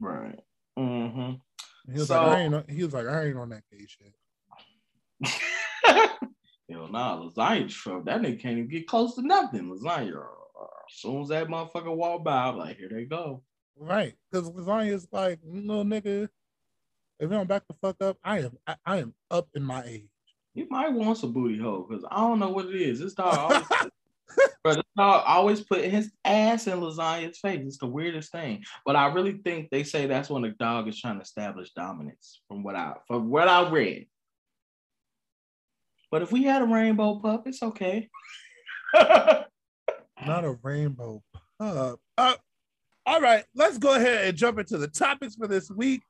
right. 0.00 0.38
Mm-hmm. 0.78 1.32
He 1.92 1.98
was 1.98 2.08
So- 2.08 2.22
like, 2.22 2.36
I 2.36 2.40
ain't. 2.40 2.54
On, 2.54 2.64
he 2.68 2.84
was 2.84 2.92
like, 2.94 3.06
I 3.06 3.24
ain't 3.26 3.38
on 3.38 3.48
that 3.50 3.62
gay 3.70 3.86
shit. 3.86 4.14
Hell 6.68 6.88
nah, 6.90 7.22
lasagna 7.22 7.68
truck. 7.70 8.04
That 8.06 8.20
nigga 8.20 8.40
can't 8.40 8.58
even 8.58 8.68
get 8.68 8.86
close 8.88 9.14
to 9.14 9.22
nothing. 9.22 9.70
Lasagna. 9.70 10.16
uh, 10.16 10.64
As 10.88 10.96
soon 10.96 11.22
as 11.22 11.28
that 11.28 11.46
motherfucker 11.48 11.94
walk 11.94 12.24
by, 12.24 12.48
I'm 12.48 12.56
like, 12.58 12.76
here 12.76 12.88
they 12.92 13.04
go. 13.04 13.42
Right. 13.78 14.14
Because 14.30 14.50
lasagna 14.50 14.92
is 14.92 15.06
like, 15.12 15.38
little 15.44 15.84
nigga, 15.84 16.28
if 17.18 17.30
you 17.30 17.36
don't 17.36 17.48
back 17.48 17.62
the 17.66 17.74
fuck 17.74 17.96
up, 18.02 18.18
I 18.22 18.40
am 18.40 18.58
I, 18.66 18.76
I 18.84 18.96
am 18.98 19.14
up 19.30 19.48
in 19.54 19.62
my 19.62 19.84
age. 19.84 20.08
You 20.54 20.66
might 20.70 20.92
want 20.92 21.18
some 21.18 21.32
booty 21.32 21.58
hole 21.58 21.86
because 21.88 22.04
I 22.10 22.16
don't 22.16 22.38
know 22.38 22.50
what 22.50 22.66
it 22.66 22.80
is. 22.80 23.00
This 23.00 23.14
dog 23.14 23.64
always, 23.70 23.90
bro, 24.62 24.74
this 24.74 24.82
dog 24.96 25.22
always 25.26 25.60
put 25.60 25.84
his 25.84 26.10
ass 26.24 26.66
in 26.66 26.80
lasagna's 26.80 27.38
face. 27.38 27.60
It's 27.66 27.78
the 27.78 27.86
weirdest 27.86 28.32
thing. 28.32 28.64
But 28.84 28.96
I 28.96 29.12
really 29.12 29.38
think 29.44 29.70
they 29.70 29.82
say 29.82 30.06
that's 30.06 30.30
when 30.30 30.42
the 30.42 30.50
dog 30.50 30.88
is 30.88 31.00
trying 31.00 31.16
to 31.16 31.22
establish 31.22 31.72
dominance. 31.72 32.40
From 32.48 32.62
what 32.62 32.76
I 32.76 32.94
from 33.06 33.30
what 33.30 33.48
I 33.48 33.68
read. 33.68 34.08
But 36.10 36.22
if 36.22 36.32
we 36.32 36.44
had 36.44 36.62
a 36.62 36.66
rainbow 36.66 37.18
pup, 37.18 37.46
it's 37.46 37.62
okay. 37.62 38.08
Not 38.94 39.46
a 40.26 40.56
rainbow 40.62 41.22
pup. 41.58 42.00
Uh, 42.16 42.34
all 43.04 43.20
right, 43.20 43.44
let's 43.54 43.78
go 43.78 43.94
ahead 43.94 44.26
and 44.26 44.36
jump 44.36 44.58
into 44.58 44.78
the 44.78 44.88
topics 44.88 45.34
for 45.34 45.46
this 45.46 45.70
week. 45.70 46.02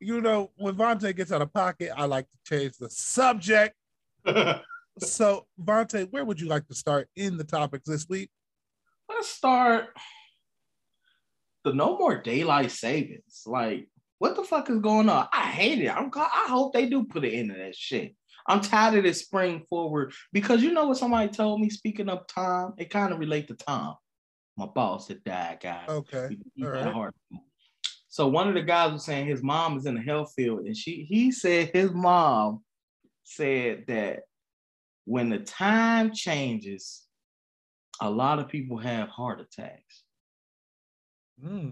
You 0.00 0.20
know, 0.20 0.50
when 0.56 0.74
Vonte 0.74 1.14
gets 1.14 1.30
out 1.30 1.42
of 1.42 1.52
pocket, 1.52 1.92
I 1.96 2.06
like 2.06 2.26
to 2.30 2.38
change 2.44 2.76
the 2.78 2.90
subject. 2.90 3.74
So, 4.98 5.46
Vonte, 5.62 6.10
where 6.10 6.24
would 6.24 6.40
you 6.40 6.48
like 6.48 6.66
to 6.66 6.74
start 6.74 7.08
in 7.16 7.38
the 7.38 7.44
topics 7.44 7.88
this 7.88 8.06
week? 8.08 8.28
Let's 9.08 9.28
start 9.28 9.88
the 11.64 11.72
no 11.72 11.96
more 11.96 12.20
daylight 12.20 12.70
savings. 12.70 13.42
Like, 13.46 13.88
what 14.18 14.36
the 14.36 14.42
fuck 14.44 14.68
is 14.68 14.80
going 14.80 15.08
on? 15.08 15.28
I 15.32 15.42
hate 15.46 15.80
it. 15.80 15.88
I'm 15.88 16.10
I 16.14 16.46
hope 16.48 16.72
they 16.74 16.86
do 16.86 17.04
put 17.04 17.24
an 17.24 17.30
end 17.30 17.50
to 17.50 17.56
that 17.56 17.76
shit. 17.76 18.14
I'm 18.46 18.60
tired 18.60 18.98
of 18.98 19.04
this 19.04 19.20
spring 19.20 19.64
forward 19.70 20.12
because 20.32 20.62
you 20.62 20.72
know 20.72 20.86
what 20.88 20.98
somebody 20.98 21.28
told 21.30 21.60
me. 21.60 21.70
Speaking 21.70 22.08
of 22.08 22.26
Tom, 22.26 22.74
it 22.76 22.90
kind 22.90 23.12
of 23.12 23.18
relate 23.20 23.48
to 23.48 23.54
Tom, 23.54 23.94
my 24.56 24.66
boss 24.66 25.06
that 25.06 25.24
died, 25.24 25.60
guys. 25.62 25.88
Okay. 25.88 26.28
He- 26.30 26.38
he 26.56 26.62
had 26.62 26.88
a 26.88 26.92
heart. 26.92 27.14
So 28.10 28.26
one 28.26 28.48
of 28.48 28.54
the 28.54 28.62
guys 28.62 28.92
was 28.92 29.04
saying 29.04 29.28
his 29.28 29.40
mom 29.40 29.78
is 29.78 29.86
in 29.86 29.94
the 29.94 30.02
health 30.02 30.32
field, 30.36 30.66
and 30.66 30.76
she 30.76 31.04
he 31.08 31.30
said 31.30 31.70
his 31.72 31.92
mom 31.92 32.64
said 33.22 33.84
that 33.86 34.24
when 35.04 35.30
the 35.30 35.38
time 35.38 36.12
changes, 36.12 37.06
a 38.00 38.10
lot 38.10 38.40
of 38.40 38.48
people 38.48 38.78
have 38.78 39.08
heart 39.08 39.40
attacks. 39.40 40.02
Hmm. 41.40 41.68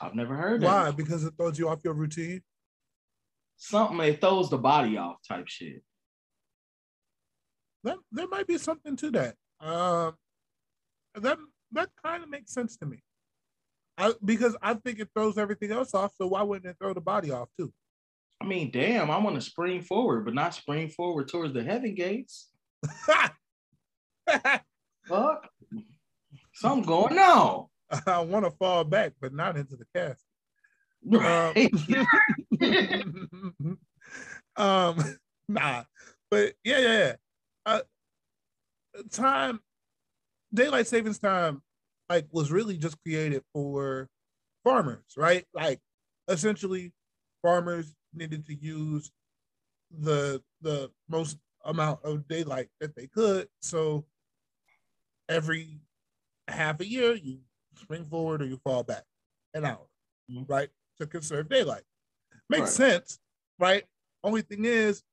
I've 0.00 0.16
never 0.16 0.36
heard 0.36 0.60
that. 0.62 0.66
Why? 0.66 0.90
Because 0.90 1.22
it 1.22 1.34
throws 1.38 1.56
you 1.56 1.68
off 1.68 1.78
your 1.84 1.94
routine. 1.94 2.42
Something 3.58 4.00
it 4.00 4.20
throws 4.20 4.50
the 4.50 4.58
body 4.58 4.96
off 4.96 5.18
type 5.26 5.46
shit. 5.46 5.82
That 7.84 7.98
there 8.10 8.26
might 8.26 8.48
be 8.48 8.58
something 8.58 8.96
to 8.96 9.10
that. 9.12 9.36
Um, 9.60 10.14
that 11.14 11.38
that 11.70 11.90
kind 12.04 12.24
of 12.24 12.28
makes 12.28 12.52
sense 12.52 12.76
to 12.78 12.86
me. 12.86 13.04
I, 13.98 14.12
because 14.24 14.56
I 14.62 14.74
think 14.74 14.98
it 14.98 15.08
throws 15.14 15.38
everything 15.38 15.72
else 15.72 15.94
off. 15.94 16.12
So 16.16 16.26
why 16.26 16.42
wouldn't 16.42 16.70
it 16.70 16.76
throw 16.80 16.92
the 16.92 17.00
body 17.00 17.30
off 17.30 17.48
too? 17.58 17.72
I 18.40 18.44
mean, 18.44 18.70
damn, 18.70 19.10
I 19.10 19.18
want 19.18 19.36
to 19.36 19.40
spring 19.40 19.80
forward, 19.80 20.24
but 20.24 20.34
not 20.34 20.54
spring 20.54 20.88
forward 20.88 21.28
towards 21.28 21.54
the 21.54 21.64
heaven 21.64 21.94
gates. 21.94 22.50
Fuck. 25.08 25.48
Something 26.52 26.86
going 26.86 27.18
on. 27.18 27.66
I 28.06 28.20
want 28.20 28.44
to 28.44 28.50
fall 28.50 28.84
back, 28.84 29.12
but 29.20 29.32
not 29.32 29.56
into 29.56 29.76
the 29.76 29.86
cast. 29.94 30.22
Right. 31.04 31.70
um, 34.56 35.18
nah, 35.48 35.84
but 36.30 36.54
yeah, 36.64 36.78
yeah, 36.78 36.98
yeah. 36.98 37.14
Uh, 37.64 37.80
time, 39.10 39.60
daylight 40.52 40.88
savings 40.88 41.18
time, 41.18 41.62
like 42.08 42.26
was 42.32 42.50
really 42.52 42.78
just 42.78 43.00
created 43.02 43.42
for 43.52 44.08
farmers, 44.64 45.04
right? 45.16 45.46
Like 45.54 45.80
essentially, 46.28 46.92
farmers 47.42 47.94
needed 48.12 48.46
to 48.46 48.54
use 48.54 49.10
the 49.90 50.42
the 50.60 50.92
most 51.08 51.38
amount 51.64 52.04
of 52.04 52.28
daylight 52.28 52.70
that 52.80 52.94
they 52.96 53.06
could. 53.08 53.48
So 53.62 54.06
every 55.28 55.80
half 56.48 56.80
a 56.80 56.86
year, 56.86 57.14
you 57.14 57.40
spring 57.76 58.04
forward 58.04 58.42
or 58.42 58.46
you 58.46 58.58
fall 58.58 58.82
back 58.82 59.04
an 59.54 59.64
hour, 59.64 59.88
Mhm. 60.30 60.48
right? 60.48 60.70
To 60.98 61.06
conserve 61.06 61.48
daylight. 61.48 61.84
Makes 62.48 62.78
Right. 62.78 63.02
sense, 63.02 63.20
right? 63.58 63.88
Only 64.24 64.42
thing 64.42 64.64
is, 64.64 65.04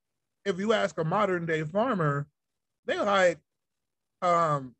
if 0.45 0.59
you 0.59 0.73
ask 0.73 0.97
a 0.97 1.03
modern 1.03 1.45
day 1.45 1.63
farmer, 1.63 2.29
they're 2.85 3.03
like, 3.03 3.39
um, 4.21 4.75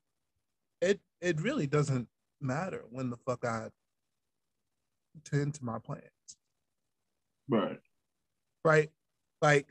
it 0.84 1.00
it 1.22 1.42
really 1.42 1.68
doesn't 1.68 2.08
matter 2.42 2.84
when 2.90 3.10
the 3.10 3.18
fuck 3.18 3.46
I 3.46 3.70
tend 5.24 5.54
to 5.56 5.63
my 5.63 5.80
plants, 5.80 6.38
Right. 7.48 7.80
right? 8.66 8.90
Like 9.42 9.68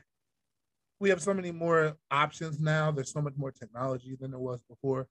we 0.99 1.09
have 1.09 1.21
so 1.21 1.33
many 1.33 1.51
more 1.51 1.97
options 2.09 2.59
now. 2.59 2.91
There's 2.91 3.11
so 3.11 3.21
much 3.21 3.33
more 3.35 3.51
technology 3.51 4.15
than 4.19 4.31
there 4.31 4.39
was 4.39 4.61
before. 4.63 5.07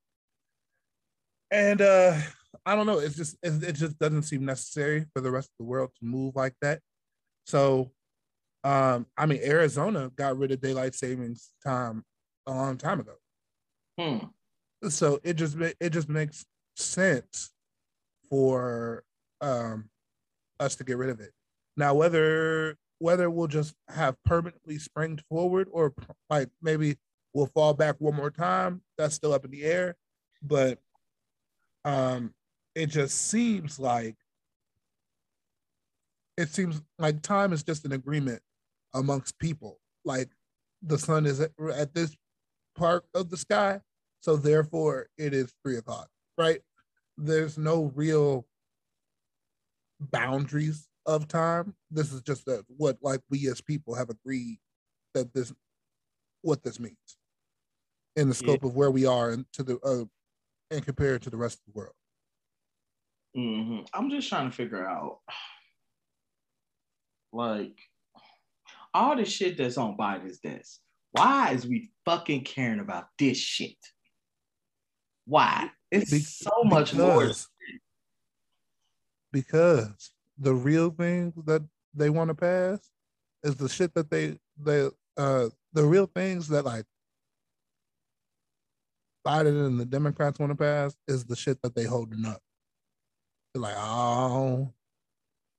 And 1.51 1.81
uh 1.81 2.19
I 2.67 2.75
don't 2.75 2.87
know, 2.87 2.99
it's 2.99 3.17
just 3.17 3.37
it, 3.43 3.63
it 3.63 3.73
just 3.75 3.99
doesn't 3.99 4.23
seem 4.25 4.45
necessary 4.45 5.07
for 5.13 5.21
the 5.21 5.31
rest 5.31 5.49
of 5.51 5.57
the 5.59 5.65
world 5.71 5.91
to 5.99 6.05
move 6.05 6.35
like 6.35 6.55
that. 6.63 6.81
So 7.47 7.93
um 8.65 9.07
I 9.17 9.27
mean 9.27 9.41
Arizona 9.45 10.11
got 10.17 10.39
rid 10.39 10.51
of 10.53 10.61
daylight 10.61 10.95
savings 10.95 11.53
time 11.65 12.05
a 12.47 12.53
long 12.53 12.77
time 12.79 13.01
ago. 13.01 13.15
Hmm. 13.99 14.27
So 14.89 15.21
it 15.23 15.35
just 15.35 15.57
it 15.59 15.91
just 15.91 16.09
makes 16.09 16.45
sense 16.77 17.51
for 18.29 19.05
um 19.41 19.89
us 20.59 20.77
to 20.77 20.85
get 20.85 20.97
rid 20.97 21.11
of 21.11 21.21
it. 21.21 21.33
Now 21.77 21.95
whether 21.95 22.77
whether 22.99 23.29
we'll 23.31 23.49
just 23.49 23.75
have 23.89 24.17
permanently 24.25 24.79
springed 24.79 25.23
forward 25.29 25.69
or 25.73 25.93
like 26.31 26.49
maybe 26.61 26.97
we'll 27.35 27.47
fall 27.47 27.75
back 27.75 27.97
one 27.99 28.15
more 28.15 28.31
time 28.31 28.83
that's 28.97 29.15
still 29.15 29.33
up 29.33 29.45
in 29.45 29.51
the 29.51 29.65
air. 29.65 29.97
But 30.43 30.79
um 31.85 32.35
it 32.75 32.87
just 32.87 33.29
seems 33.29 33.79
like 33.79 34.17
it 36.37 36.49
seems 36.49 36.81
like 36.99 37.23
time 37.23 37.53
is 37.53 37.63
just 37.63 37.85
an 37.85 37.93
agreement 37.93 38.41
amongst 38.95 39.39
people. 39.39 39.79
Like 40.05 40.31
the 40.83 40.99
sun 40.99 41.27
is 41.27 41.41
at, 41.41 41.53
at 41.75 41.95
this 41.95 42.17
part 42.75 43.05
of 43.15 43.31
the 43.31 43.37
sky 43.37 43.81
so 44.23 44.37
therefore 44.37 45.09
it 45.19 45.35
is 45.35 45.53
three 45.63 45.77
o'clock 45.77 46.09
right? 46.39 46.61
There's 47.17 47.59
no 47.59 47.93
real 47.95 48.47
boundaries 50.01 50.89
of 51.07 51.29
time. 51.29 51.75
This 51.91 52.13
is 52.13 52.23
just 52.23 52.47
that 52.47 52.65
what 52.69 52.99
like 53.03 53.21
we 53.31 53.49
as 53.49 53.61
people 53.61 53.95
have 53.95 54.11
agreed 54.11 54.59
that 55.15 55.33
this 55.35 55.53
what 56.43 56.63
this 56.63 56.81
means 56.81 56.97
in 58.17 58.29
the 58.29 58.35
scope 58.35 58.65
of 58.65 58.75
where 58.75 58.91
we 58.91 59.07
are 59.07 59.31
and 59.31 59.47
to 59.53 59.63
the 59.63 59.79
uh 59.81 60.05
and 60.71 60.85
compared 60.85 61.23
to 61.23 61.31
the 61.31 61.37
rest 61.37 61.59
of 61.59 61.73
the 61.73 61.79
world. 61.79 61.95
Hmm 63.35 63.81
I'm 63.95 64.11
just 64.11 64.29
trying 64.29 64.51
to 64.51 64.57
figure 64.57 64.87
out, 64.87 65.19
like, 67.33 67.79
all 68.95 69.17
the 69.17 69.25
shit 69.25 69.57
that's 69.57 69.79
on 69.79 69.97
Biden's 69.97 70.39
desk. 70.39 70.81
Why 71.13 71.53
is 71.53 71.67
we 71.67 71.91
fucking 72.05 72.45
caring 72.45 72.81
about 72.81 73.07
this 73.19 73.39
shit? 73.39 73.77
Why? 75.27 75.71
It's 75.91 76.11
Be- 76.11 76.19
so 76.21 76.51
much 76.65 76.95
more. 76.95 77.21
because- 77.21 77.49
because 79.33 80.11
the 80.39 80.55
real 80.55 80.91
things 80.91 81.35
that 81.47 81.63
they 81.95 82.11
want 82.11 82.29
to 82.29 82.35
pass 82.35 82.79
is 83.43 83.57
the 83.57 83.69
shit 83.69 83.95
that 83.95 84.11
they 84.11 84.39
they 84.59 84.89
uh 85.17 85.49
the 85.73 85.85
real 85.85 86.07
things 86.07 86.49
that 86.49 86.65
like 86.65 86.85
Biden 89.27 89.67
and 89.67 89.79
the 89.79 89.85
Democrats 89.85 90.39
want 90.39 90.51
to 90.51 90.57
pass 90.57 90.97
is 91.07 91.25
the 91.25 91.37
shit 91.37 91.63
that 91.63 91.75
they 91.75 91.85
holding 91.85 92.25
up. 92.27 92.41
They're 93.55 93.63
like, 93.63 93.77
oh, 93.77 94.73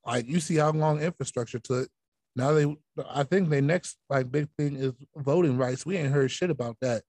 like 0.04 0.26
you 0.28 0.38
see 0.40 0.56
how 0.56 0.70
long 0.72 1.00
infrastructure 1.00 1.58
took. 1.58 1.88
Now 2.36 2.52
they, 2.52 2.76
I 3.08 3.22
think 3.22 3.48
their 3.48 3.62
next 3.62 3.96
like 4.10 4.30
big 4.30 4.48
thing 4.58 4.76
is 4.76 4.92
voting 5.16 5.56
rights. 5.56 5.86
We 5.86 5.96
ain't 5.96 6.12
heard 6.12 6.30
shit 6.30 6.50
about 6.50 6.76
that, 6.82 7.04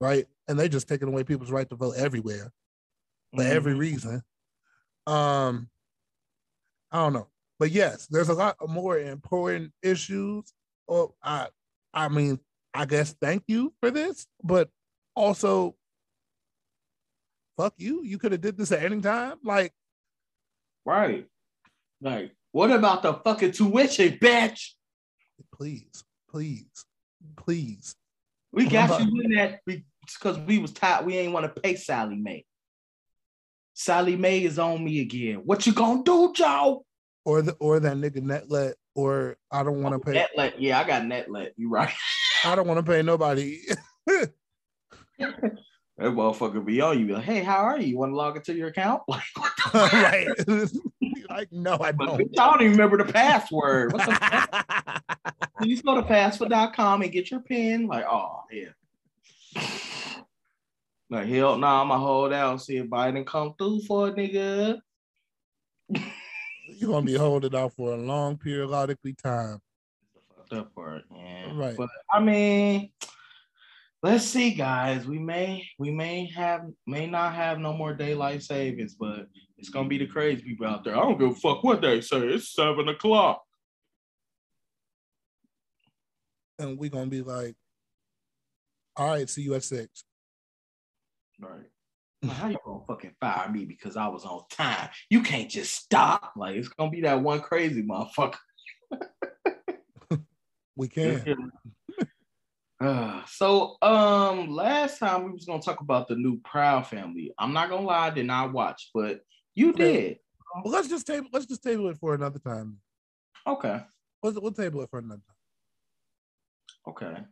right? 0.00 0.26
And 0.48 0.58
they're 0.58 0.68
just 0.68 0.88
taking 0.88 1.08
away 1.08 1.24
people's 1.24 1.50
right 1.50 1.68
to 1.70 1.76
vote 1.76 1.96
everywhere 1.96 2.52
for 3.34 3.42
every 3.42 3.74
Mhm. 3.74 3.78
reason. 3.78 4.22
Um, 5.06 5.70
I 6.90 6.98
don't 6.98 7.12
know, 7.12 7.30
but 7.58 7.70
yes, 7.70 8.06
there's 8.06 8.28
a 8.28 8.34
lot 8.34 8.56
more 8.68 8.98
important 8.98 9.72
issues. 9.82 10.52
Or 10.86 11.14
I, 11.22 11.48
I 11.92 12.08
mean, 12.08 12.38
I 12.74 12.84
guess 12.84 13.14
thank 13.20 13.44
you 13.46 13.74
for 13.80 13.90
this, 13.90 14.26
but 14.42 14.70
also, 15.16 15.76
fuck 17.56 17.74
you. 17.78 18.02
You 18.02 18.18
could 18.18 18.32
have 18.32 18.40
did 18.40 18.56
this 18.56 18.72
at 18.72 18.82
any 18.84 19.00
time. 19.00 19.38
Like, 19.42 19.72
Right. 20.86 21.26
Like, 22.02 22.36
what 22.52 22.70
about 22.70 23.02
the 23.02 23.14
fucking 23.14 23.52
tuition, 23.52 24.18
bitch? 24.18 24.74
please, 25.52 26.04
please, 26.28 26.84
please. 27.36 27.96
We 28.52 28.68
got 28.68 29.00
you 29.00 29.20
in 29.22 29.32
that 29.32 29.60
because 30.12 30.38
we 30.38 30.58
was 30.58 30.72
tired. 30.72 31.06
We 31.06 31.16
ain't 31.16 31.32
want 31.32 31.52
to 31.54 31.60
pay 31.60 31.76
Sallie 31.76 32.16
Mae. 32.16 32.44
Sallie 33.74 34.16
Mae 34.16 34.44
is 34.44 34.58
on 34.58 34.84
me 34.84 35.00
again. 35.00 35.42
What 35.44 35.66
you 35.66 35.72
gonna 35.72 36.02
do, 36.04 36.32
Joe? 36.34 36.84
Or 37.24 37.42
the 37.42 37.52
or 37.54 37.80
that 37.80 37.96
nigga 37.96 38.18
Nelnet. 38.18 38.74
Or 38.94 39.36
I 39.50 39.62
don't 39.62 39.82
want 39.82 39.94
to 39.94 39.98
pay. 39.98 40.24
Nelnet. 40.36 40.54
Yeah, 40.58 40.78
I 40.78 40.84
got 40.84 41.02
Nelnet. 41.02 41.50
You 41.56 41.68
right. 41.70 41.92
I 42.44 42.54
don't 42.54 42.68
want 42.68 42.84
to 42.84 42.90
pay 42.90 43.02
nobody. 43.02 43.60
That 45.96 46.10
motherfucker 46.10 46.64
be 46.64 46.80
on 46.80 46.98
you. 46.98 47.06
Be 47.06 47.12
like, 47.12 47.24
hey, 47.24 47.44
how 47.44 47.58
are 47.58 47.78
you? 47.78 47.86
You 47.86 47.98
want 47.98 48.10
to 48.10 48.16
log 48.16 48.36
into 48.36 48.54
your 48.54 48.68
account? 48.68 49.02
Like, 49.08 49.22
what 49.36 49.52
the 49.72 49.78
right? 49.92 51.30
like, 51.30 51.52
no, 51.52 51.78
I 51.80 51.92
don't. 51.92 52.20
bitch, 52.20 52.38
I 52.38 52.50
don't 52.50 52.62
even 52.62 52.72
remember 52.72 52.96
the 52.98 53.12
password. 53.12 53.92
What 53.92 54.06
the 54.06 54.14
fuck? 54.14 55.50
Please 55.60 55.82
go 55.82 55.94
to 55.94 56.02
password.com 56.02 57.02
and 57.02 57.12
get 57.12 57.30
your 57.30 57.40
pin. 57.40 57.86
Like, 57.86 58.04
oh, 58.10 58.40
yeah. 58.50 59.62
Like, 61.10 61.28
hell 61.28 61.58
nah, 61.58 61.82
I'm 61.82 61.88
going 61.88 62.00
to 62.00 62.06
hold 62.06 62.32
out 62.32 62.52
and 62.52 62.60
see 62.60 62.78
if 62.78 62.86
Biden 62.86 63.26
come 63.26 63.54
through 63.58 63.80
for 63.82 64.08
a 64.08 64.12
nigga. 64.12 64.80
You're 66.66 66.90
gonna 66.90 67.06
be 67.06 67.14
holding 67.14 67.54
out 67.54 67.74
for 67.74 67.92
a 67.92 67.96
long 67.96 68.38
periodically 68.38 69.14
time. 69.14 69.60
fucked 70.36 70.52
up 70.54 70.74
part, 70.74 71.02
yeah. 71.14 71.52
Right. 71.52 71.76
But 71.76 71.88
I 72.12 72.20
mean, 72.20 72.90
let's 74.02 74.24
see, 74.24 74.54
guys. 74.54 75.06
We 75.06 75.18
may 75.18 75.68
we 75.78 75.90
may 75.90 76.26
have 76.34 76.62
may 76.86 77.06
not 77.06 77.34
have 77.34 77.58
no 77.58 77.74
more 77.74 77.92
daylight 77.94 78.42
savings, 78.42 78.94
but 78.94 79.26
it's 79.58 79.68
gonna 79.68 79.88
be 79.88 79.98
the 79.98 80.06
crazy 80.06 80.42
people 80.42 80.66
out 80.66 80.84
there. 80.84 80.96
I 80.96 81.00
don't 81.00 81.18
give 81.18 81.30
a 81.30 81.34
fuck 81.34 81.62
what 81.62 81.82
they 81.82 82.00
say. 82.00 82.28
It's 82.28 82.54
seven 82.54 82.88
o'clock. 82.88 83.42
And 86.58 86.78
we're 86.78 86.90
gonna 86.90 87.06
be 87.06 87.22
like, 87.22 87.56
all 88.96 89.08
right, 89.08 89.28
see 89.28 89.42
you 89.42 89.54
at 89.54 89.64
six. 89.64 90.04
Right. 91.40 91.66
Like, 92.22 92.36
how 92.36 92.48
you 92.48 92.58
gonna 92.64 92.84
fucking 92.86 93.14
fire 93.20 93.50
me 93.50 93.64
because 93.64 93.96
I 93.96 94.08
was 94.08 94.24
on 94.24 94.42
time? 94.50 94.88
You 95.10 95.22
can't 95.22 95.50
just 95.50 95.74
stop. 95.74 96.32
Like 96.36 96.56
it's 96.56 96.68
gonna 96.68 96.90
be 96.90 97.02
that 97.02 97.20
one 97.20 97.40
crazy 97.40 97.82
motherfucker. 97.82 98.36
We 100.76 100.88
can. 100.88 101.52
Uh, 102.80 103.22
so 103.26 103.76
um 103.80 104.48
last 104.50 104.98
time 104.98 105.24
we 105.24 105.30
was 105.30 105.44
gonna 105.44 105.62
talk 105.62 105.80
about 105.80 106.08
the 106.08 106.16
new 106.16 106.40
Proud 106.40 106.86
family. 106.86 107.32
I'm 107.38 107.52
not 107.52 107.70
gonna 107.70 107.86
lie, 107.86 108.08
I 108.08 108.10
did 108.10 108.26
not 108.26 108.52
watch, 108.52 108.90
but 108.92 109.20
you 109.54 109.70
Okay. 109.70 109.92
did. 109.92 110.18
Well, 110.64 110.72
let's 110.72 110.88
just 110.88 111.06
table 111.06 111.28
let's 111.32 111.46
just 111.46 111.62
table 111.62 111.88
it 111.88 111.98
for 111.98 112.14
another 112.14 112.40
time. 112.40 112.78
Okay. 113.46 113.82
We'll, 114.22 114.32
we'll 114.40 114.52
table 114.52 114.82
it 114.82 114.90
for 114.90 114.98
another 114.98 115.22
time. 115.26 115.36
Okay. 116.88 117.22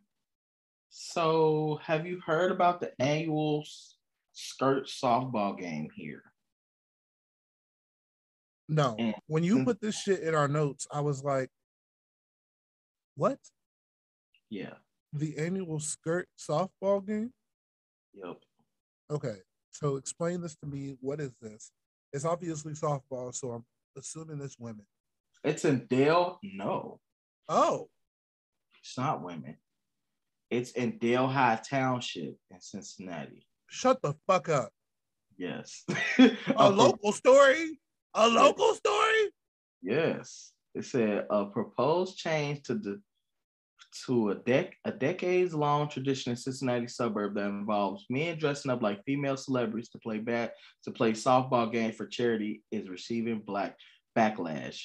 So 0.94 1.80
have 1.82 2.06
you 2.06 2.20
heard 2.20 2.52
about 2.52 2.78
the 2.80 2.92
annual 3.00 3.64
skirt 4.34 4.88
softball 4.88 5.58
game 5.58 5.88
here? 5.96 6.22
No. 8.68 8.96
Mm. 8.96 9.14
When 9.26 9.42
you 9.42 9.56
Mm. 9.60 9.64
put 9.64 9.80
this 9.80 9.98
shit 9.98 10.20
in 10.20 10.34
our 10.34 10.48
notes, 10.48 10.86
I 10.92 11.00
was 11.00 11.24
like, 11.24 11.50
what? 13.14 13.40
Yeah. 14.50 14.74
The 15.14 15.38
annual 15.38 15.80
skirt 15.80 16.28
softball 16.38 17.04
game? 17.06 17.32
Yep. 18.12 18.42
Okay. 19.10 19.42
So 19.70 19.96
explain 19.96 20.42
this 20.42 20.56
to 20.56 20.66
me. 20.66 20.98
What 21.00 21.20
is 21.20 21.34
this? 21.38 21.72
It's 22.12 22.26
obviously 22.26 22.74
softball, 22.74 23.34
so 23.34 23.52
I'm 23.52 23.64
assuming 23.96 24.42
it's 24.42 24.58
women. 24.58 24.86
It's 25.42 25.64
in 25.64 25.86
Dale. 25.86 26.38
No, 26.42 27.00
Oh, 27.48 27.90
it's 28.78 28.98
not 28.98 29.22
women. 29.22 29.56
It's 30.52 30.72
in 30.72 30.98
Delhi 30.98 31.58
Township 31.66 32.36
in 32.50 32.60
Cincinnati. 32.60 33.46
shut 33.70 34.02
the 34.02 34.12
fuck 34.26 34.50
up. 34.50 34.70
Yes. 35.38 35.82
A 36.56 36.68
local 36.68 37.12
story? 37.12 37.80
A 38.12 38.28
local 38.28 38.74
story? 38.74 39.30
Yes. 39.80 40.52
It 40.74 40.84
said 40.84 41.26
a 41.30 41.46
proposed 41.46 42.18
change 42.18 42.64
to 42.64 42.74
the 42.74 43.00
to 44.06 44.30
a 44.30 44.36
dec 44.36 44.72
a 44.84 44.92
decades 44.92 45.54
long 45.54 45.88
tradition 45.88 46.30
in 46.30 46.36
Cincinnati 46.36 46.86
suburb 46.86 47.34
that 47.34 47.46
involves 47.46 48.04
men 48.10 48.38
dressing 48.38 48.70
up 48.70 48.82
like 48.82 49.04
female 49.04 49.38
celebrities 49.38 49.88
to 49.90 49.98
play 49.98 50.18
bat 50.18 50.52
to 50.84 50.90
play 50.90 51.12
softball 51.12 51.72
game 51.72 51.92
for 51.92 52.06
charity 52.06 52.62
is 52.70 52.90
receiving 52.90 53.40
black 53.40 53.76
backlash. 54.16 54.82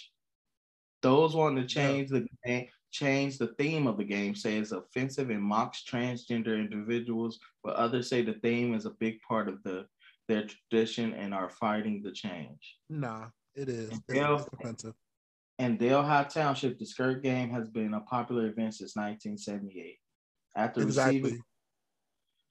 Those 1.01 1.35
wanting 1.35 1.63
to 1.63 1.67
change 1.67 2.09
the 2.09 2.25
game, 2.45 2.67
change 2.97 3.37
the 3.37 3.53
theme 3.59 3.87
of 3.87 3.97
the 3.97 4.03
game 4.03 4.33
say 4.35 4.57
it's 4.57 4.71
offensive 4.71 5.29
and 5.29 5.41
mocks 5.41 5.83
transgender 5.89 6.59
individuals, 6.59 7.39
but 7.63 7.75
others 7.75 8.09
say 8.09 8.21
the 8.21 8.33
theme 8.33 8.73
is 8.73 8.85
a 8.85 8.91
big 8.99 9.21
part 9.27 9.47
of 9.47 9.61
the 9.63 9.85
their 10.27 10.45
tradition 10.45 11.13
and 11.13 11.33
are 11.33 11.49
fighting 11.49 12.01
the 12.03 12.11
change. 12.11 12.77
Nah, 12.89 13.27
it 13.55 13.69
is. 13.69 13.89
It's, 13.89 14.01
it's 14.09 14.47
offensive. 14.53 14.93
In 15.57 15.77
Delhi 15.77 16.25
Township, 16.29 16.77
the 16.77 16.85
skirt 16.85 17.23
game 17.23 17.49
has 17.51 17.69
been 17.69 17.93
a 17.93 18.01
popular 18.01 18.47
event 18.47 18.73
since 18.73 18.95
1978. 18.95 19.97
After 20.55 20.81
Exactly. 20.81 21.39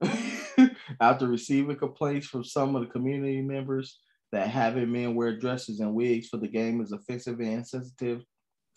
receiving 0.00 0.76
after 1.00 1.26
receiving 1.26 1.76
complaints 1.76 2.26
from 2.26 2.44
some 2.44 2.74
of 2.74 2.82
the 2.82 2.88
community 2.88 3.42
members 3.42 4.00
that 4.32 4.48
having 4.48 4.90
men 4.90 5.14
wear 5.14 5.36
dresses 5.38 5.80
and 5.80 5.94
wigs 5.94 6.28
for 6.28 6.38
the 6.38 6.48
game 6.48 6.80
is 6.80 6.92
offensive 6.92 7.40
and 7.40 7.52
insensitive, 7.52 8.22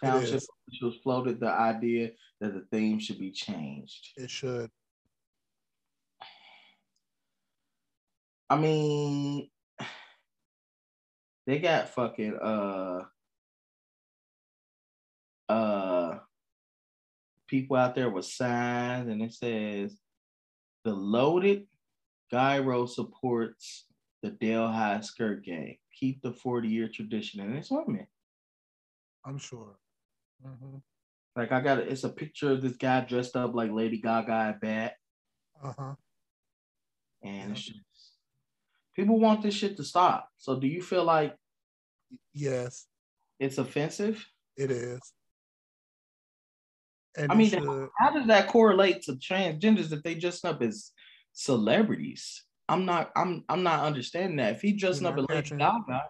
township 0.04 0.42
officials 0.68 0.98
floated 1.04 1.40
the 1.40 1.50
idea 1.50 2.12
that 2.42 2.54
the 2.54 2.66
theme 2.72 3.00
should 3.00 3.20
be 3.20 3.32
changed. 3.32 4.10
It 4.18 4.30
should. 4.30 4.70
I 8.50 8.58
mean, 8.58 9.50
they 11.46 11.60
got 11.60 11.90
fucking 11.90 12.36
uh 12.36 13.04
uh 15.48 16.18
people 17.48 17.76
out 17.76 17.96
there 17.96 18.10
with 18.10 18.26
signs 18.26 19.10
and 19.10 19.22
it 19.22 19.34
says 19.34 19.98
the 20.84 20.94
loaded 20.94 21.68
gyro 22.32 22.86
supports 22.86 23.86
the 24.22 24.30
Delhi 24.30 25.02
skirt 25.02 25.44
game. 25.44 25.76
Keep 26.00 26.22
the 26.22 26.34
40 26.34 26.68
year 26.68 26.90
tradition 26.94 27.42
and 27.42 27.56
it's 27.56 27.72
women. 27.72 28.08
I'm 29.26 29.38
sure. 29.38 29.76
Mhm. 30.46 30.82
Like 31.36 31.52
I 31.52 31.62
got 31.62 31.80
it's 31.80 32.04
a 32.04 32.10
picture 32.10 32.52
of 32.52 32.62
this 32.62 32.76
guy 32.78 33.02
dressed 33.02 33.36
up 33.36 33.54
like 33.54 33.72
Lady 33.72 34.00
Gaga 34.00 34.32
at 34.32 34.62
bat. 34.62 34.96
Uh-huh. 35.62 35.96
And 37.24 37.52
it's 37.52 37.62
just 37.62 37.80
people 38.96 39.20
want 39.20 39.42
this 39.44 39.54
shit 39.54 39.78
to 39.78 39.84
stop. 39.84 40.30
So 40.38 40.60
do 40.60 40.68
you 40.68 40.82
feel 40.82 41.04
like 41.04 41.36
Yes, 42.34 42.88
it's 43.40 43.58
offensive? 43.58 44.26
it 44.58 44.72
is. 44.72 45.00
And 47.18 47.32
I 47.32 47.36
mean, 47.36 47.50
should. 47.50 47.90
how 47.98 48.12
does 48.12 48.28
that 48.28 48.48
correlate 48.48 49.02
to 49.04 49.14
transgenders 49.14 49.92
if 49.92 50.04
they 50.04 50.16
dressed 50.16 50.46
up 50.46 50.62
as 50.62 50.92
celebrities? 51.34 52.46
I'm 52.68 52.86
not. 52.86 53.12
I'm. 53.16 53.44
I'm 53.50 53.64
not 53.64 53.84
understanding 53.84 54.38
that. 54.38 54.56
If 54.56 54.62
he 54.62 54.74
dressing 54.74 55.04
You're 55.04 55.14
up 55.14 55.20
as 55.20 55.26
Lady 55.30 55.50
Gaga, 55.50 56.02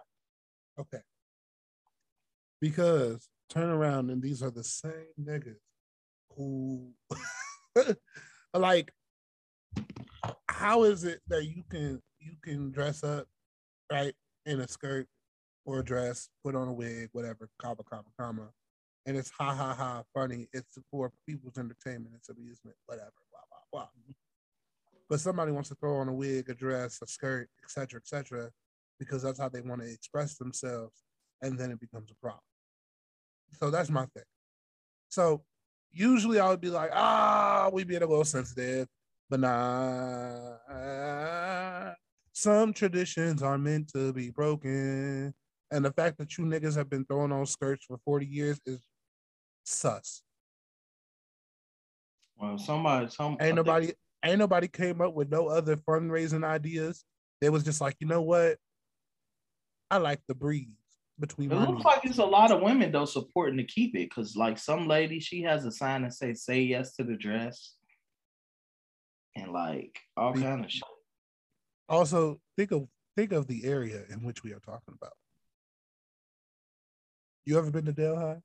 Okay. 0.78 0.98
Because 2.60 3.28
turn 3.50 3.68
around 3.68 4.10
and 4.10 4.22
these 4.22 4.42
are 4.42 4.50
the 4.50 4.64
same 4.64 4.92
niggas 5.20 5.56
who 6.36 6.92
like 8.54 8.92
how 10.48 10.84
is 10.84 11.04
it 11.04 11.20
that 11.28 11.44
you 11.44 11.62
can 11.68 12.00
you 12.20 12.32
can 12.42 12.70
dress 12.70 13.02
up 13.02 13.26
right 13.90 14.14
in 14.46 14.60
a 14.60 14.68
skirt 14.68 15.06
or 15.64 15.80
a 15.80 15.84
dress, 15.84 16.28
put 16.44 16.54
on 16.54 16.68
a 16.68 16.72
wig, 16.72 17.08
whatever, 17.12 17.48
comma, 17.60 17.82
comma, 17.88 18.08
comma, 18.18 18.48
and 19.06 19.16
it's 19.16 19.30
ha 19.30 19.54
ha 19.54 19.74
ha 19.74 20.02
funny. 20.14 20.48
It's 20.52 20.78
for 20.90 21.12
people's 21.28 21.58
entertainment, 21.58 22.14
it's 22.16 22.28
amusement, 22.28 22.76
whatever, 22.86 23.12
blah 23.30 23.40
blah 23.50 23.86
blah. 23.86 24.14
But 25.08 25.20
somebody 25.20 25.52
wants 25.52 25.68
to 25.70 25.74
throw 25.74 25.96
on 25.96 26.08
a 26.08 26.12
wig, 26.12 26.48
a 26.50 26.54
dress, 26.54 27.00
a 27.02 27.06
skirt, 27.06 27.48
etc., 27.64 28.00
etc., 28.00 28.50
because 28.98 29.22
that's 29.22 29.40
how 29.40 29.48
they 29.48 29.60
want 29.60 29.80
to 29.80 29.90
express 29.90 30.36
themselves, 30.36 30.94
and 31.42 31.58
then 31.58 31.70
it 31.70 31.80
becomes 31.80 32.10
a 32.10 32.14
problem. 32.14 32.42
So 33.58 33.70
that's 33.70 33.90
my 33.90 34.06
thing. 34.06 34.24
So 35.08 35.42
usually 35.90 36.38
I 36.40 36.48
would 36.50 36.60
be 36.60 36.70
like, 36.70 36.90
ah, 36.92 37.68
we 37.72 37.84
being 37.84 38.02
a 38.02 38.06
little 38.06 38.24
sensitive, 38.24 38.86
but 39.28 39.40
nah. 39.40 40.56
Some 42.32 42.72
traditions 42.72 43.42
are 43.42 43.58
meant 43.58 43.88
to 43.92 44.12
be 44.12 44.30
broken. 44.30 45.34
And 45.70 45.84
the 45.84 45.92
fact 45.92 46.18
that 46.18 46.36
you 46.38 46.44
niggas 46.44 46.76
have 46.76 46.88
been 46.88 47.04
throwing 47.04 47.32
on 47.32 47.44
skirts 47.46 47.84
for 47.86 47.98
40 48.04 48.26
years 48.26 48.60
is 48.66 48.80
sus. 49.64 50.22
well, 52.36 52.56
somebody, 52.58 53.08
some 53.10 53.32
Ain't 53.32 53.40
think- 53.40 53.56
nobody, 53.56 53.92
ain't 54.24 54.38
nobody 54.38 54.68
came 54.68 55.00
up 55.02 55.14
with 55.14 55.28
no 55.30 55.48
other 55.48 55.76
fundraising 55.76 56.44
ideas. 56.44 57.04
They 57.40 57.50
was 57.50 57.62
just 57.62 57.80
like, 57.80 57.96
you 58.00 58.06
know 58.06 58.22
what? 58.22 58.56
I 59.90 59.98
like 59.98 60.20
the 60.28 60.34
breeze 60.34 60.68
between 61.20 61.52
It 61.52 61.56
looks 61.56 61.84
like 61.84 62.04
it's 62.04 62.18
a 62.18 62.24
lot 62.24 62.50
of 62.50 62.62
women 62.62 62.90
though 62.90 63.04
supporting 63.04 63.58
to 63.58 63.64
keep 63.64 63.94
it, 63.96 64.12
cause 64.12 64.36
like 64.36 64.58
some 64.58 64.88
lady, 64.88 65.20
she 65.20 65.42
has 65.42 65.64
a 65.64 65.70
sign 65.70 66.02
that 66.02 66.14
say 66.14 66.34
"Say 66.34 66.62
yes 66.62 66.94
to 66.96 67.04
the 67.04 67.16
dress," 67.16 67.74
and 69.36 69.52
like 69.52 69.98
all 70.16 70.32
kind 70.32 70.64
of 70.64 70.70
shit. 70.70 70.82
Also, 71.88 72.40
think 72.56 72.72
of 72.72 72.88
think 73.16 73.32
of 73.32 73.46
the 73.46 73.64
area 73.64 74.04
in 74.10 74.24
which 74.24 74.42
we 74.42 74.52
are 74.52 74.60
talking 74.60 74.94
about. 75.00 75.12
You 77.44 77.58
ever 77.58 77.70
been 77.70 77.84
to 77.86 77.92
Delhi? 77.92 78.36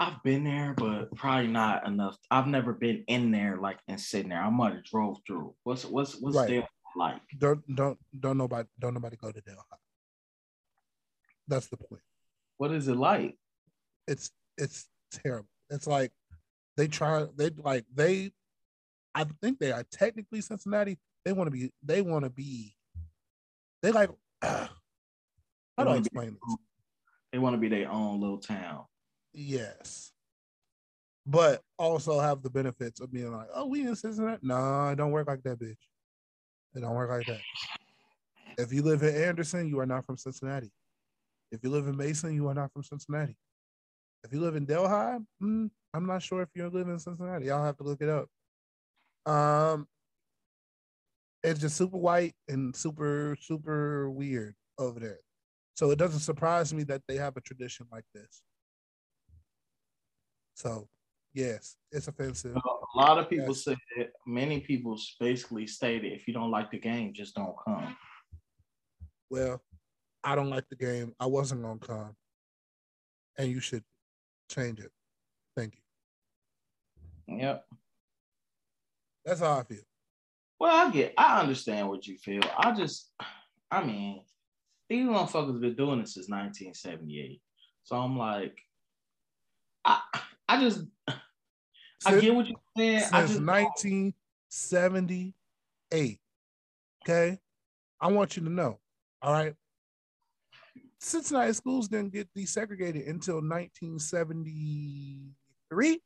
I've 0.00 0.22
been 0.22 0.44
there, 0.44 0.74
but 0.76 1.12
probably 1.16 1.48
not 1.48 1.86
enough. 1.86 2.16
I've 2.30 2.46
never 2.46 2.72
been 2.72 3.02
in 3.08 3.32
there 3.32 3.56
like 3.56 3.78
and 3.88 4.00
sitting 4.00 4.28
there. 4.28 4.40
I 4.40 4.48
might 4.50 4.74
have 4.74 4.84
drove 4.84 5.18
through. 5.26 5.54
What's 5.64 5.84
what's 5.84 6.14
what's 6.20 6.36
Right. 6.36 6.48
there 6.48 6.68
like? 6.96 7.20
Don't 7.38 7.62
don't 7.74 7.98
don't 8.20 8.38
nobody 8.38 8.68
don't 8.78 8.94
nobody 8.94 9.16
go 9.16 9.32
to 9.32 9.40
Delhi. 9.40 9.58
That's 11.48 11.66
the 11.68 11.76
point. 11.76 12.02
What 12.58 12.72
is 12.72 12.88
it 12.88 12.96
like? 12.96 13.36
It's 14.06 14.30
it's 14.56 14.86
terrible. 15.10 15.48
It's 15.70 15.86
like 15.86 16.12
they 16.76 16.88
try 16.88 17.26
they 17.36 17.50
like 17.56 17.84
they 17.94 18.32
I 19.14 19.24
think 19.42 19.58
they 19.58 19.72
are 19.72 19.84
technically 19.90 20.40
Cincinnati. 20.40 20.98
They 21.24 21.32
want 21.32 21.48
to 21.48 21.50
be 21.50 21.72
they 21.82 22.02
want 22.02 22.24
to 22.24 22.30
be 22.30 22.74
they 23.82 23.90
like 23.90 24.10
how 24.42 24.68
do 25.78 25.82
I 25.82 25.84
wanna 25.84 25.98
explain 25.98 26.36
this? 26.46 26.56
They 27.32 27.38
want 27.38 27.54
to 27.54 27.58
be 27.58 27.68
their 27.68 27.90
own 27.90 28.20
little 28.20 28.38
town. 28.38 28.84
Yes. 29.32 30.12
But 31.26 31.62
also 31.78 32.20
have 32.20 32.42
the 32.42 32.48
benefits 32.48 33.00
of 33.00 33.12
being 33.12 33.30
like, 33.32 33.48
oh, 33.54 33.66
we 33.66 33.86
in 33.86 33.94
Cincinnati. 33.94 34.38
No, 34.42 34.88
it 34.88 34.96
don't 34.96 35.10
work 35.10 35.28
like 35.28 35.42
that, 35.42 35.58
bitch. 35.58 35.76
It 36.74 36.80
don't 36.80 36.94
work 36.94 37.10
like 37.10 37.26
that. 37.26 37.40
If 38.56 38.72
you 38.72 38.82
live 38.82 39.02
in 39.02 39.14
Anderson, 39.14 39.68
you 39.68 39.78
are 39.78 39.86
not 39.86 40.06
from 40.06 40.16
Cincinnati. 40.16 40.72
If 41.50 41.60
you 41.62 41.70
live 41.70 41.86
in 41.88 41.96
Mason, 41.96 42.34
you 42.34 42.46
are 42.48 42.54
not 42.54 42.72
from 42.72 42.82
Cincinnati. 42.82 43.36
If 44.24 44.32
you 44.32 44.40
live 44.40 44.56
in 44.56 44.64
Delhi, 44.64 45.18
mm, 45.42 45.70
I'm 45.94 46.06
not 46.06 46.22
sure 46.22 46.42
if 46.42 46.48
you 46.54 46.68
live 46.68 46.88
in 46.88 46.98
Cincinnati. 46.98 47.50
I'll 47.50 47.64
have 47.64 47.76
to 47.78 47.84
look 47.84 48.02
it 48.02 48.08
up. 48.08 48.28
Um, 49.32 49.86
it's 51.42 51.60
just 51.60 51.76
super 51.76 51.96
white 51.96 52.34
and 52.48 52.74
super 52.74 53.36
super 53.40 54.10
weird 54.10 54.54
over 54.78 54.98
there. 55.00 55.20
So 55.74 55.90
it 55.90 55.96
doesn't 55.96 56.20
surprise 56.20 56.74
me 56.74 56.82
that 56.84 57.02
they 57.06 57.16
have 57.16 57.36
a 57.36 57.40
tradition 57.40 57.86
like 57.92 58.04
this. 58.12 58.42
So, 60.54 60.88
yes, 61.32 61.76
it's 61.92 62.08
offensive. 62.08 62.56
A 62.56 62.98
lot 62.98 63.18
of 63.18 63.30
people 63.30 63.54
Yes. 63.54 63.62
said, 63.62 63.76
many 64.26 64.60
people 64.60 64.98
basically 65.20 65.68
stated, 65.68 66.12
if 66.12 66.26
you 66.26 66.34
don't 66.34 66.50
like 66.50 66.72
the 66.72 66.78
game, 66.80 67.14
just 67.14 67.36
don't 67.36 67.54
come. 67.64 67.96
Well, 69.30 69.62
I 70.24 70.34
don't 70.34 70.50
like 70.50 70.68
the 70.68 70.76
game. 70.76 71.14
I 71.18 71.26
wasn't 71.26 71.62
gonna 71.62 71.78
come, 71.78 72.14
and 73.36 73.50
you 73.50 73.60
should 73.60 73.84
change 74.50 74.80
it. 74.80 74.90
Thank 75.56 75.74
you. 77.26 77.38
Yep. 77.38 77.64
That's 79.24 79.40
how 79.40 79.58
I 79.58 79.62
feel. 79.62 79.78
Well, 80.58 80.74
I 80.74 80.90
get, 80.90 81.14
I 81.16 81.40
understand 81.40 81.88
what 81.88 82.06
you 82.06 82.16
feel. 82.16 82.42
I 82.56 82.72
just, 82.72 83.12
I 83.70 83.84
mean, 83.84 84.22
these 84.88 85.06
motherfuckers 85.06 85.60
been 85.60 85.74
doing 85.74 86.00
this 86.00 86.14
since 86.14 86.28
1978. 86.28 87.40
So 87.84 87.96
I'm 87.96 88.18
like, 88.18 88.58
I, 89.84 90.00
I 90.48 90.60
just, 90.60 90.82
I 92.06 92.18
get 92.18 92.34
what 92.34 92.46
you're 92.46 92.56
saying. 92.76 93.02
I 93.12 93.26
since 93.26 93.32
just, 93.32 93.42
1978. 93.42 96.20
Okay, 97.04 97.38
I 98.00 98.08
want 98.08 98.36
you 98.36 98.42
to 98.44 98.50
know. 98.50 98.78
All 99.22 99.32
right, 99.32 99.54
Cincinnati 101.00 101.52
schools 101.52 101.88
didn't 101.88 102.12
get 102.12 102.28
desegregated 102.36 103.08
until 103.08 103.36
1973. 103.36 106.00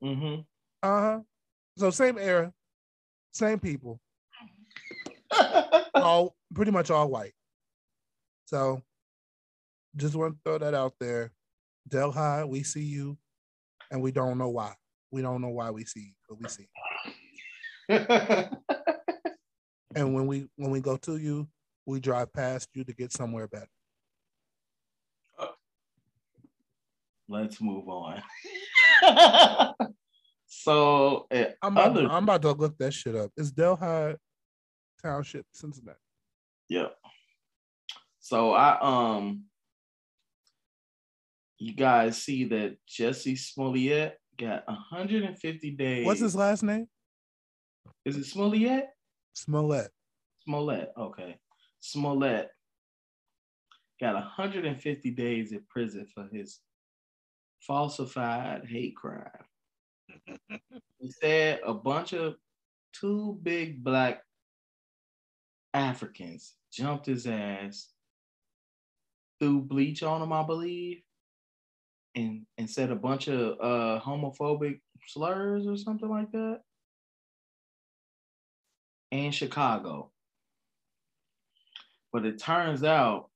hmm 0.00 0.34
Uh 0.82 1.00
huh. 1.00 1.20
So 1.78 1.90
same 1.90 2.18
era, 2.18 2.52
same 3.32 3.58
people. 3.58 4.00
all 5.94 6.34
pretty 6.54 6.70
much 6.70 6.90
all 6.90 7.08
white. 7.10 7.32
So 8.46 8.82
Just 9.96 10.14
want 10.14 10.34
to 10.34 10.40
throw 10.44 10.58
that 10.58 10.74
out 10.74 10.94
there. 10.98 11.32
Delhi, 11.88 12.44
we 12.44 12.62
see 12.62 12.84
you, 12.84 13.18
and 13.90 14.00
we 14.00 14.12
don't 14.12 14.38
know 14.38 14.48
why. 14.48 14.74
We 15.10 15.20
don't 15.20 15.42
know 15.42 15.48
why 15.50 15.70
we 15.70 15.84
see 15.84 16.00
you, 16.00 16.14
but 16.28 16.38
we 16.40 16.48
see. 16.48 16.68
You. 17.88 17.98
And 19.94 20.14
when 20.14 20.26
we 20.26 20.48
when 20.56 20.70
we 20.70 20.80
go 20.80 20.96
to 20.96 21.18
you, 21.18 21.46
we 21.86 22.00
drive 22.00 22.32
past 22.32 22.68
you 22.74 22.84
to 22.84 22.92
get 22.92 23.12
somewhere 23.12 23.48
better. 23.48 23.66
Let's 27.28 27.60
move 27.60 27.88
on. 27.88 28.22
so, 30.46 31.26
uh, 31.30 31.44
I'm 31.62 31.72
about, 31.72 31.90
other, 31.90 32.06
I'm 32.08 32.24
about 32.24 32.42
to 32.42 32.52
look 32.52 32.76
that 32.78 32.92
shit 32.92 33.16
up. 33.16 33.30
Is 33.36 33.50
Delhi 33.52 34.16
Township, 35.02 35.46
Cincinnati? 35.52 35.98
yeah. 36.68 36.88
So 38.20 38.52
I 38.52 38.78
um, 38.80 39.44
you 41.58 41.74
guys 41.74 42.22
see 42.22 42.44
that 42.44 42.76
Jussie 42.88 43.38
Smollett 43.38 44.16
got 44.38 44.66
150 44.66 45.70
days. 45.72 46.06
What's 46.06 46.20
his 46.20 46.36
last 46.36 46.62
name? 46.62 46.86
Is 48.04 48.16
it 48.16 48.24
Smollett? 48.24 48.86
Smollett. 49.32 49.90
Smollett. 50.44 50.92
Okay. 50.96 51.36
Smollett 51.82 52.48
got 54.00 54.14
150 54.14 55.10
days 55.10 55.50
in 55.50 55.62
prison 55.68 56.06
for 56.14 56.28
his 56.32 56.60
falsified 57.60 58.64
hate 58.64 58.94
crime. 58.94 59.26
he 61.00 61.10
said 61.10 61.58
a 61.66 61.74
bunch 61.74 62.12
of 62.12 62.36
two 62.92 63.36
big 63.42 63.82
black 63.82 64.22
Africans 65.74 66.54
jumped 66.72 67.06
his 67.06 67.26
ass, 67.26 67.88
threw 69.40 69.60
bleach 69.60 70.04
on 70.04 70.22
him, 70.22 70.32
I 70.32 70.44
believe, 70.44 71.02
and 72.14 72.46
and 72.58 72.70
said 72.70 72.92
a 72.92 72.96
bunch 72.96 73.26
of 73.26 73.58
uh 73.60 74.00
homophobic 74.00 74.80
slurs 75.08 75.66
or 75.66 75.76
something 75.76 76.08
like 76.08 76.30
that. 76.30 76.60
In 79.10 79.32
Chicago. 79.32 80.11
But 82.12 82.26
it 82.26 82.38
turns 82.38 82.84
out 82.84 83.30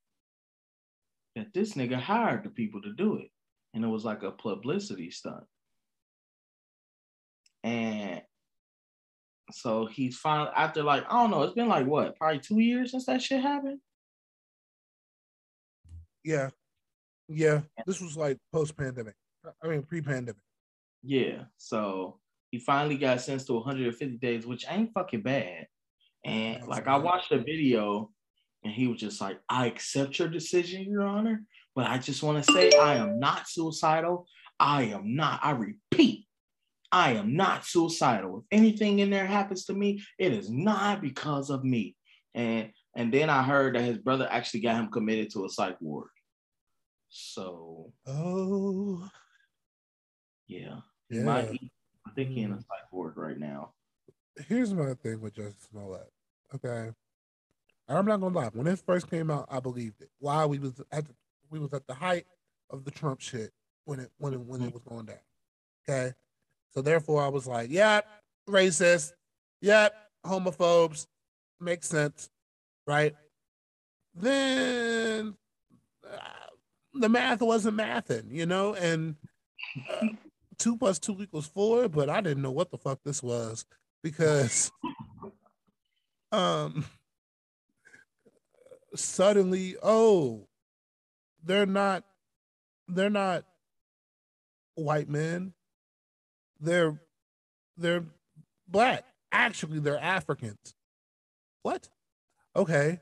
that 1.35 1.53
this 1.55 1.75
nigga 1.75 2.01
hired 2.01 2.45
the 2.45 2.51
people 2.51 2.83
to 2.83 2.93
do 2.93 3.17
it. 3.17 3.31
And 3.75 3.85
it 3.85 3.89
was 3.89 4.05
like 4.05 4.23
a 4.23 4.31
publicity 4.31 5.11
stunt. 5.11 5.45
And 7.62 8.23
so 9.53 9.87
he's 9.87 10.17
finally 10.17 10.51
after 10.57 10.83
like, 10.83 11.05
I 11.09 11.15
don't 11.15 11.31
know, 11.31 11.43
it's 11.43 11.55
been 11.55 11.69
like 11.69 11.87
what, 11.87 12.17
probably 12.17 12.41
two 12.41 12.59
years 12.59 12.91
since 12.91 13.07
that 13.07 13.23
shit 13.23 13.43
happened. 13.43 13.81
Yeah. 16.25 16.51
Yeah. 17.29 17.61
This 17.87 18.01
was 18.01 18.17
like 18.17 18.39
post 18.53 18.77
pandemic. 18.77 19.15
I 19.62 19.69
mean 19.69 19.83
pre 19.83 20.01
pandemic. 20.01 20.41
Yeah. 21.03 21.45
So 21.57 22.19
he 22.51 22.59
finally 22.59 22.97
got 22.97 23.21
sentenced 23.21 23.49
to 23.49 23.55
150 23.55 24.17
days, 24.19 24.47
which 24.47 24.65
ain't 24.69 24.93
fucking 24.93 25.23
bad. 25.23 25.67
And 26.25 26.57
That's 26.57 26.69
like 26.69 26.87
I 26.89 26.97
watched 26.97 27.31
the 27.31 27.39
video 27.39 28.11
and 28.67 28.75
he 28.75 28.89
was 28.89 28.99
just 28.99 29.21
like, 29.21 29.39
I 29.49 29.67
accept 29.67 30.19
your 30.19 30.27
decision, 30.27 30.91
Your 30.91 31.07
Honor, 31.07 31.45
but 31.77 31.87
I 31.87 31.99
just 31.99 32.25
want 32.25 32.45
to 32.45 32.53
say 32.53 32.73
I 32.77 32.97
am 32.97 33.21
not 33.21 33.49
suicidal. 33.49 34.27
I 34.59 34.85
am 34.85 35.15
not, 35.15 35.39
I 35.45 35.53
repeat, 35.53 36.27
I 36.91 37.13
am 37.13 37.37
not 37.37 37.65
suicidal. 37.65 38.39
If 38.39 38.59
anything 38.59 38.99
in 38.99 39.09
there 39.09 39.25
happens 39.25 39.67
to 39.67 39.73
me, 39.73 40.03
it 40.19 40.33
is 40.33 40.51
not 40.51 41.01
because 41.01 41.49
of 41.49 41.63
me. 41.63 41.95
And 42.35 42.73
and 42.97 43.15
then 43.15 43.31
I 43.31 43.45
heard 43.45 43.77
that 43.77 43.83
his 43.83 43.99
brother 43.99 44.27
actually 44.29 44.61
got 44.61 44.77
him 44.77 44.91
committed 44.91 45.31
to 45.33 45.45
a 45.45 45.49
psych 45.49 45.77
ward. 45.81 46.11
So 47.09 47.93
Oh 48.05 49.09
yeah, 50.49 50.81
yeah. 51.09 51.43
be, 51.43 51.71
I 52.05 52.11
think 52.17 52.31
he 52.31 52.41
in 52.41 52.51
a 52.51 52.55
hmm. 52.55 52.61
psych 52.61 52.93
ward 52.93 53.15
right 53.17 53.39
now. 53.39 53.75
Here's 54.49 54.75
my 54.75 54.95
thing 54.95 55.21
with 55.21 55.37
Justice 55.37 55.69
Smollett. 55.71 56.11
Okay. 56.53 56.91
I'm 57.88 58.07
not 58.07 58.20
gonna 58.20 58.35
lie. 58.35 58.51
When 58.53 58.66
it 58.66 58.81
first 58.81 59.09
came 59.09 59.31
out, 59.31 59.46
I 59.51 59.61
believed 59.61 60.01
it. 60.01 60.11
Why 60.18 60.44
we 60.46 60.59
was 60.59 60.81
at 60.90 61.07
the 61.07 61.14
we 61.51 61.59
was 61.59 61.72
at 61.72 61.87
the 61.87 61.94
height 61.94 62.27
of 62.70 62.85
the 62.85 62.90
Trump 62.90 63.20
shit 63.20 63.53
when 63.85 64.01
it 64.01 64.11
when 64.18 64.35
it 64.35 64.40
when 64.40 64.62
it 64.62 64.72
was 64.72 64.83
going 64.83 65.07
down. 65.07 65.16
Okay. 65.88 66.12
So 66.75 66.83
therefore 66.83 67.22
I 67.22 67.29
was 67.29 67.46
like, 67.46 67.70
yep, 67.70 68.07
racist, 68.49 69.12
yep, 69.61 69.94
homophobes, 70.27 71.07
makes 71.61 71.88
sense, 71.88 72.29
right? 72.87 73.14
Then 74.14 75.35
uh, 76.05 76.18
the 76.92 77.09
math 77.09 77.40
wasn't 77.40 77.79
mathing, 77.79 78.31
you 78.31 78.46
know, 78.46 78.75
and 78.75 79.16
uh, 79.90 80.09
two 80.59 80.77
plus 80.77 80.99
two 80.99 81.16
equals 81.22 81.46
four, 81.46 81.88
but 81.88 82.11
I 82.11 82.20
didn't 82.20 82.42
know 82.42 82.51
what 82.51 82.70
the 82.70 82.79
fuck 82.79 83.01
this 83.05 83.22
was 83.22 83.64
because 84.03 84.70
um 86.33 86.85
suddenly 88.94 89.77
oh 89.83 90.46
they're 91.44 91.66
not 91.66 92.05
they're 92.88 93.11
not 93.11 93.44
white 94.75 95.09
men. 95.09 95.53
They're 96.61 97.01
they're 97.77 98.05
black. 98.68 99.05
Actually 99.33 99.81
they're 99.81 99.99
africans. 99.99 100.75
What? 101.62 101.88
Okay. 102.55 103.01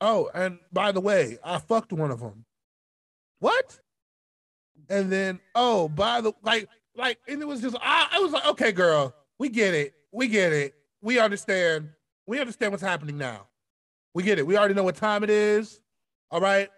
Oh 0.00 0.30
and 0.34 0.58
by 0.72 0.92
the 0.92 1.00
way 1.00 1.38
i 1.42 1.58
fucked 1.58 1.92
one 1.92 2.10
of 2.10 2.20
them 2.20 2.44
what? 3.40 3.78
And 4.88 5.10
then 5.12 5.40
oh 5.54 5.88
by 5.88 6.20
the 6.20 6.32
like 6.42 6.68
like 6.96 7.18
and 7.28 7.42
it 7.42 7.46
was 7.46 7.60
just 7.60 7.76
I, 7.80 8.08
I 8.12 8.18
was 8.20 8.32
like 8.32 8.46
okay 8.46 8.72
girl 8.72 9.14
we 9.38 9.48
get 9.48 9.74
it. 9.74 9.94
We 10.12 10.28
get 10.28 10.52
it. 10.52 10.74
We 11.00 11.20
understand. 11.20 11.90
We 12.26 12.40
understand 12.40 12.72
what's 12.72 12.82
happening 12.82 13.16
now 13.18 13.46
we 14.18 14.24
get 14.24 14.40
it. 14.40 14.46
We 14.48 14.58
already 14.58 14.74
know 14.74 14.82
what 14.82 14.96
time 14.96 15.22
it 15.22 15.30
is. 15.30 15.80
All 16.32 16.40
right? 16.40 16.68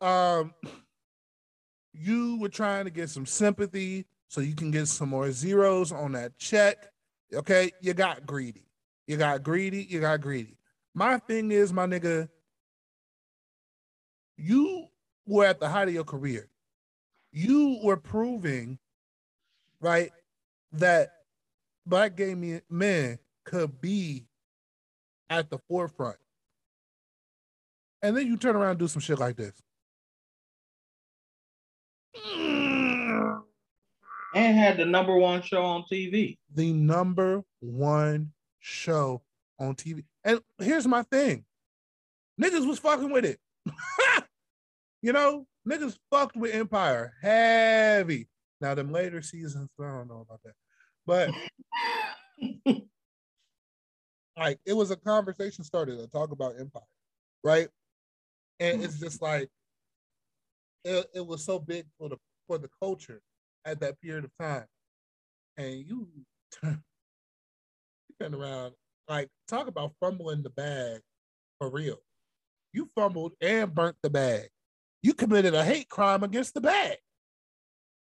Um 0.00 0.54
you 1.92 2.38
were 2.40 2.48
trying 2.48 2.86
to 2.86 2.90
get 2.90 3.10
some 3.10 3.26
sympathy 3.26 4.06
so 4.28 4.40
you 4.40 4.54
can 4.54 4.70
get 4.70 4.88
some 4.88 5.10
more 5.10 5.30
zeros 5.32 5.92
on 5.92 6.12
that 6.12 6.38
check. 6.38 6.90
Okay? 7.34 7.72
You 7.82 7.92
got 7.92 8.24
greedy. 8.24 8.64
You 9.06 9.18
got 9.18 9.42
greedy. 9.42 9.86
You 9.86 10.00
got 10.00 10.22
greedy. 10.22 10.56
My 10.94 11.18
thing 11.18 11.52
is 11.52 11.74
my 11.74 11.86
nigga 11.86 12.30
you 14.38 14.86
were 15.26 15.44
at 15.44 15.60
the 15.60 15.68
height 15.68 15.88
of 15.88 15.94
your 15.94 16.04
career. 16.04 16.48
You 17.32 17.80
were 17.84 17.98
proving 17.98 18.78
right 19.78 20.10
that 20.72 21.10
black 21.84 22.16
gay 22.16 22.60
men 22.70 23.18
could 23.44 23.78
be 23.82 24.24
at 25.28 25.50
the 25.50 25.58
forefront 25.68 26.16
and 28.02 28.16
then 28.16 28.26
you 28.26 28.36
turn 28.36 28.56
around 28.56 28.70
and 28.70 28.78
do 28.78 28.88
some 28.88 29.00
shit 29.00 29.18
like 29.18 29.36
this 29.36 29.52
And 34.34 34.56
had 34.56 34.78
the 34.78 34.86
number 34.86 35.16
one 35.16 35.42
show 35.42 35.62
on 35.62 35.84
TV. 35.92 36.38
the 36.54 36.72
number 36.72 37.42
one 37.60 38.32
show 38.60 39.22
on 39.58 39.74
TV. 39.74 40.04
And 40.24 40.40
here's 40.58 40.86
my 40.86 41.02
thing 41.02 41.44
niggas 42.40 42.66
was 42.66 42.78
fucking 42.78 43.10
with 43.10 43.24
it. 43.24 43.38
you 45.02 45.12
know, 45.12 45.46
niggas 45.68 45.98
fucked 46.10 46.36
with 46.36 46.54
Empire 46.54 47.12
heavy. 47.20 48.28
Now, 48.60 48.74
them 48.74 48.92
later 48.92 49.20
seasons, 49.22 49.68
I 49.80 49.84
don't 49.84 50.08
know 50.08 50.26
about 50.28 50.40
that. 50.44 50.54
But 51.04 51.30
like, 54.38 54.60
it 54.64 54.72
was 54.72 54.90
a 54.90 54.96
conversation 54.96 55.64
started 55.64 55.98
to 55.98 56.06
talk 56.06 56.30
about 56.30 56.54
Empire, 56.58 56.82
right? 57.44 57.68
And 58.62 58.84
it's 58.84 59.00
just 59.00 59.20
like, 59.20 59.48
it, 60.84 61.06
it 61.14 61.26
was 61.26 61.44
so 61.44 61.58
big 61.58 61.86
for 61.98 62.08
the 62.08 62.16
for 62.46 62.58
the 62.58 62.68
culture 62.80 63.20
at 63.64 63.80
that 63.80 64.00
period 64.00 64.24
of 64.24 64.30
time. 64.40 64.66
And 65.56 65.84
you 65.84 66.06
turn, 66.62 66.82
you 68.08 68.14
turn 68.20 68.34
around, 68.34 68.74
like, 69.08 69.28
talk 69.48 69.66
about 69.66 69.94
fumbling 70.00 70.42
the 70.44 70.50
bag 70.50 71.00
for 71.58 71.70
real. 71.70 71.98
You 72.72 72.88
fumbled 72.94 73.32
and 73.40 73.74
burnt 73.74 73.96
the 74.02 74.10
bag. 74.10 74.48
You 75.02 75.12
committed 75.14 75.54
a 75.54 75.64
hate 75.64 75.88
crime 75.88 76.22
against 76.22 76.54
the 76.54 76.60
bag. 76.60 76.98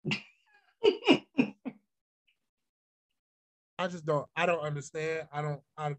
I 3.79 3.87
just 3.87 4.05
don't. 4.05 4.27
I 4.35 4.45
don't 4.45 4.59
understand. 4.59 5.29
I 5.31 5.41
don't. 5.41 5.61
I. 5.77 5.95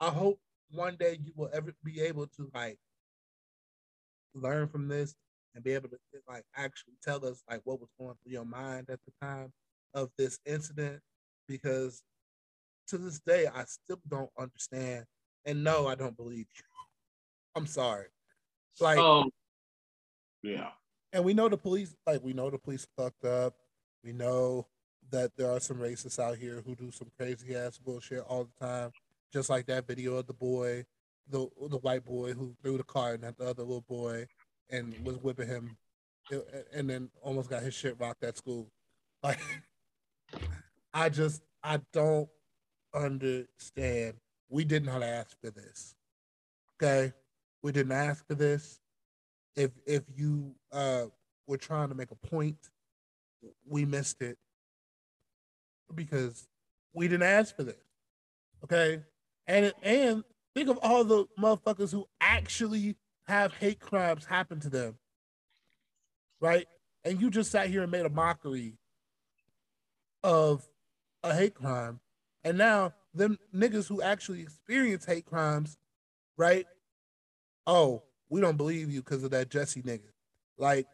I 0.00 0.08
hope 0.08 0.40
one 0.70 0.96
day 0.96 1.18
you 1.22 1.32
will 1.36 1.50
ever 1.52 1.74
be 1.84 2.00
able 2.00 2.26
to 2.26 2.50
like 2.54 2.78
learn 4.40 4.68
from 4.68 4.88
this 4.88 5.14
and 5.54 5.64
be 5.64 5.72
able 5.72 5.88
to 5.88 5.96
like 6.28 6.44
actually 6.54 6.94
tell 7.02 7.24
us 7.26 7.42
like 7.48 7.60
what 7.64 7.80
was 7.80 7.90
going 7.98 8.14
through 8.22 8.32
your 8.32 8.44
mind 8.44 8.88
at 8.90 9.00
the 9.06 9.26
time 9.26 9.52
of 9.94 10.10
this 10.18 10.38
incident 10.46 11.00
because 11.48 12.02
to 12.88 12.98
this 12.98 13.20
day 13.20 13.46
I 13.52 13.64
still 13.64 14.00
don't 14.08 14.30
understand 14.38 15.06
and 15.44 15.64
no 15.64 15.86
I 15.86 15.94
don't 15.94 16.16
believe 16.16 16.46
you. 16.56 16.62
I'm 17.56 17.66
sorry. 17.66 18.06
Like 18.80 18.98
so 18.98 19.30
Yeah. 20.42 20.70
And 21.12 21.24
we 21.24 21.32
know 21.32 21.48
the 21.48 21.56
police, 21.56 21.94
like 22.06 22.22
we 22.22 22.34
know 22.34 22.50
the 22.50 22.58
police 22.58 22.86
fucked 22.96 23.24
up. 23.24 23.54
We 24.04 24.12
know 24.12 24.66
that 25.10 25.36
there 25.36 25.50
are 25.50 25.60
some 25.60 25.78
racists 25.78 26.18
out 26.18 26.36
here 26.36 26.62
who 26.64 26.74
do 26.74 26.90
some 26.90 27.08
crazy 27.18 27.54
ass 27.54 27.78
bullshit 27.78 28.20
all 28.28 28.44
the 28.44 28.66
time. 28.66 28.92
Just 29.32 29.48
like 29.48 29.66
that 29.66 29.86
video 29.86 30.16
of 30.16 30.26
the 30.26 30.32
boy, 30.32 30.84
the 31.28 31.48
the 31.68 31.78
white 31.78 32.04
boy 32.04 32.32
who 32.32 32.54
threw 32.62 32.76
the 32.76 32.84
card 32.84 33.24
at 33.24 33.36
the 33.36 33.44
other 33.44 33.62
little 33.62 33.84
boy 33.88 34.26
and 34.70 34.94
was 35.04 35.18
whipping 35.18 35.48
him, 35.48 35.76
and 36.72 36.88
then 36.88 37.10
almost 37.22 37.50
got 37.50 37.62
his 37.62 37.74
shit 37.74 37.96
rocked 37.98 38.24
at 38.24 38.36
school. 38.36 38.70
Like, 39.22 39.38
I 40.94 41.08
just 41.08 41.42
I 41.62 41.80
don't 41.92 42.28
understand. 42.94 44.14
We 44.48 44.64
did 44.64 44.84
not 44.84 45.02
ask 45.02 45.36
for 45.40 45.50
this. 45.50 45.94
Okay, 46.80 47.12
we 47.62 47.72
didn't 47.72 47.92
ask 47.92 48.26
for 48.26 48.34
this. 48.34 48.80
If 49.56 49.70
if 49.86 50.02
you 50.14 50.54
uh 50.72 51.06
were 51.46 51.56
trying 51.56 51.88
to 51.88 51.94
make 51.94 52.10
a 52.10 52.26
point, 52.28 52.58
we 53.68 53.84
missed 53.84 54.22
it 54.22 54.38
because 55.94 56.46
we 56.92 57.08
didn't 57.08 57.26
ask 57.26 57.54
for 57.56 57.62
this. 57.62 57.76
Okay, 58.64 59.02
and 59.46 59.72
and 59.82 60.24
think 60.56 60.70
of 60.70 60.78
all 60.82 61.04
the 61.04 61.26
motherfuckers 61.38 61.92
who 61.92 62.08
actually 62.18 62.96
have 63.26 63.52
hate 63.52 63.78
crimes 63.78 64.24
happen 64.24 64.58
to 64.58 64.70
them, 64.70 64.96
right? 66.40 66.66
And 67.04 67.20
you 67.20 67.28
just 67.30 67.50
sat 67.50 67.68
here 67.68 67.82
and 67.82 67.92
made 67.92 68.06
a 68.06 68.10
mockery 68.10 68.78
of 70.24 70.66
a 71.22 71.34
hate 71.34 71.54
crime, 71.54 72.00
and 72.42 72.56
now 72.56 72.94
them 73.12 73.38
niggas 73.54 73.86
who 73.86 74.00
actually 74.00 74.40
experience 74.40 75.04
hate 75.04 75.26
crimes, 75.26 75.76
right? 76.38 76.64
Oh, 77.66 78.04
we 78.30 78.40
don't 78.40 78.56
believe 78.56 78.90
you 78.90 79.02
because 79.02 79.24
of 79.24 79.32
that 79.32 79.50
Jussie 79.50 79.84
nigga. 79.84 80.08
Like, 80.56 80.86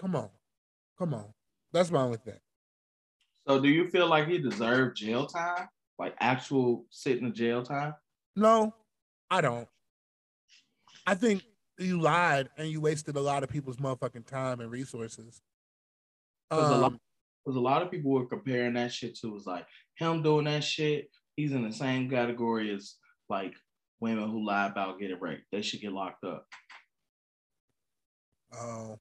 come 0.00 0.16
on, 0.16 0.30
come 0.98 1.14
on. 1.14 1.26
That's 1.72 1.92
wrong 1.92 2.10
with 2.10 2.24
that. 2.24 2.40
So, 3.46 3.60
do 3.60 3.68
you 3.68 3.86
feel 3.86 4.08
like 4.08 4.26
he 4.26 4.38
deserved 4.38 4.96
jail 4.96 5.26
time, 5.26 5.68
like 6.00 6.16
actual 6.18 6.84
sitting 6.90 7.26
in 7.26 7.32
jail 7.32 7.62
time? 7.62 7.94
No, 8.36 8.74
I 9.30 9.40
don't. 9.40 9.66
I 11.06 11.14
think 11.14 11.42
you 11.78 12.00
lied 12.00 12.50
and 12.58 12.68
you 12.68 12.80
wasted 12.80 13.16
a 13.16 13.20
lot 13.20 13.42
of 13.42 13.48
people's 13.48 13.78
motherfucking 13.78 14.26
time 14.26 14.60
and 14.60 14.70
resources. 14.70 15.40
Because 16.50 16.70
um, 16.70 16.76
a, 16.76 16.78
lot, 16.78 16.92
a 17.46 17.50
lot 17.50 17.82
of 17.82 17.90
people 17.90 18.12
were 18.12 18.26
comparing 18.26 18.74
that 18.74 18.92
shit 18.92 19.16
to 19.18 19.32
was 19.32 19.46
like 19.46 19.66
him 19.96 20.22
doing 20.22 20.44
that 20.44 20.62
shit. 20.62 21.08
He's 21.36 21.52
in 21.52 21.62
the 21.62 21.72
same 21.72 22.10
category 22.10 22.72
as 22.74 22.94
like 23.28 23.54
women 24.00 24.30
who 24.30 24.46
lie 24.46 24.66
about 24.66 25.00
getting 25.00 25.20
raped. 25.20 25.46
They 25.50 25.62
should 25.62 25.80
get 25.80 25.92
locked 25.92 26.24
up. 26.24 26.46
Oh, 28.54 28.98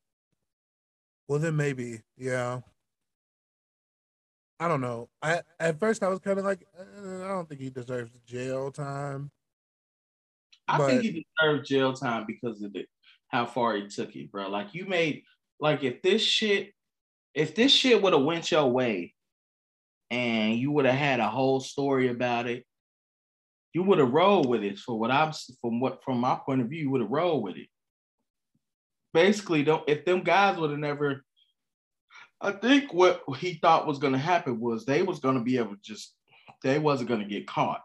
well 1.27 1.39
then 1.39 1.55
maybe, 1.55 2.01
yeah. 2.17 2.61
I 4.59 4.67
don't 4.67 4.81
know. 4.81 5.09
I 5.21 5.41
at 5.59 5.79
first 5.79 6.01
I 6.03 6.07
was 6.07 6.19
kind 6.19 6.39
of 6.39 6.45
like, 6.45 6.65
uh, 6.79 7.25
I 7.25 7.27
don't 7.27 7.47
think 7.47 7.61
he 7.61 7.69
deserves 7.69 8.11
jail 8.25 8.71
time. 8.71 9.31
I 10.67 10.77
but, 10.77 10.87
think 10.87 11.01
he 11.03 11.25
deserved 11.39 11.67
jail 11.67 11.93
time 11.93 12.25
because 12.25 12.61
of 12.61 12.73
the 12.73 12.85
how 13.27 13.45
far 13.45 13.75
he 13.75 13.87
took 13.87 14.15
it, 14.15 14.31
bro. 14.31 14.49
Like 14.49 14.73
you 14.73 14.85
made 14.85 15.23
like 15.59 15.83
if 15.83 16.01
this 16.01 16.21
shit, 16.21 16.71
if 17.33 17.53
this 17.53 17.71
shit 17.71 18.01
would 18.01 18.13
have 18.13 18.23
went 18.23 18.49
your 18.51 18.67
way, 18.67 19.13
and 20.09 20.55
you 20.55 20.71
would 20.71 20.85
have 20.85 20.95
had 20.95 21.19
a 21.19 21.27
whole 21.27 21.59
story 21.59 22.07
about 22.07 22.47
it, 22.47 22.65
you 23.73 23.83
would 23.83 23.99
have 23.99 24.13
rolled 24.13 24.47
with 24.47 24.63
it. 24.63 24.79
For 24.79 24.97
what 24.97 25.11
I'm 25.11 25.33
from 25.61 25.81
what 25.81 26.03
from 26.03 26.19
my 26.19 26.39
point 26.45 26.61
of 26.61 26.69
view, 26.69 26.83
you 26.83 26.91
would 26.91 27.01
have 27.01 27.11
rolled 27.11 27.43
with 27.43 27.57
it. 27.57 27.67
Basically, 29.13 29.63
don't 29.63 29.83
if 29.87 30.05
them 30.05 30.21
guys 30.23 30.57
would 30.57 30.71
have 30.71 30.79
never 30.79 31.23
I 32.45 32.51
think 32.51 32.93
what 32.93 33.23
he 33.37 33.55
thought 33.55 33.87
was 33.87 33.99
gonna 33.99 34.17
happen 34.17 34.59
was 34.59 34.85
they 34.85 35.01
was 35.01 35.19
gonna 35.19 35.41
be 35.41 35.57
able 35.57 35.75
to 35.75 35.81
just 35.81 36.15
they 36.63 36.79
wasn't 36.79 37.09
gonna 37.09 37.25
get 37.25 37.47
caught. 37.47 37.81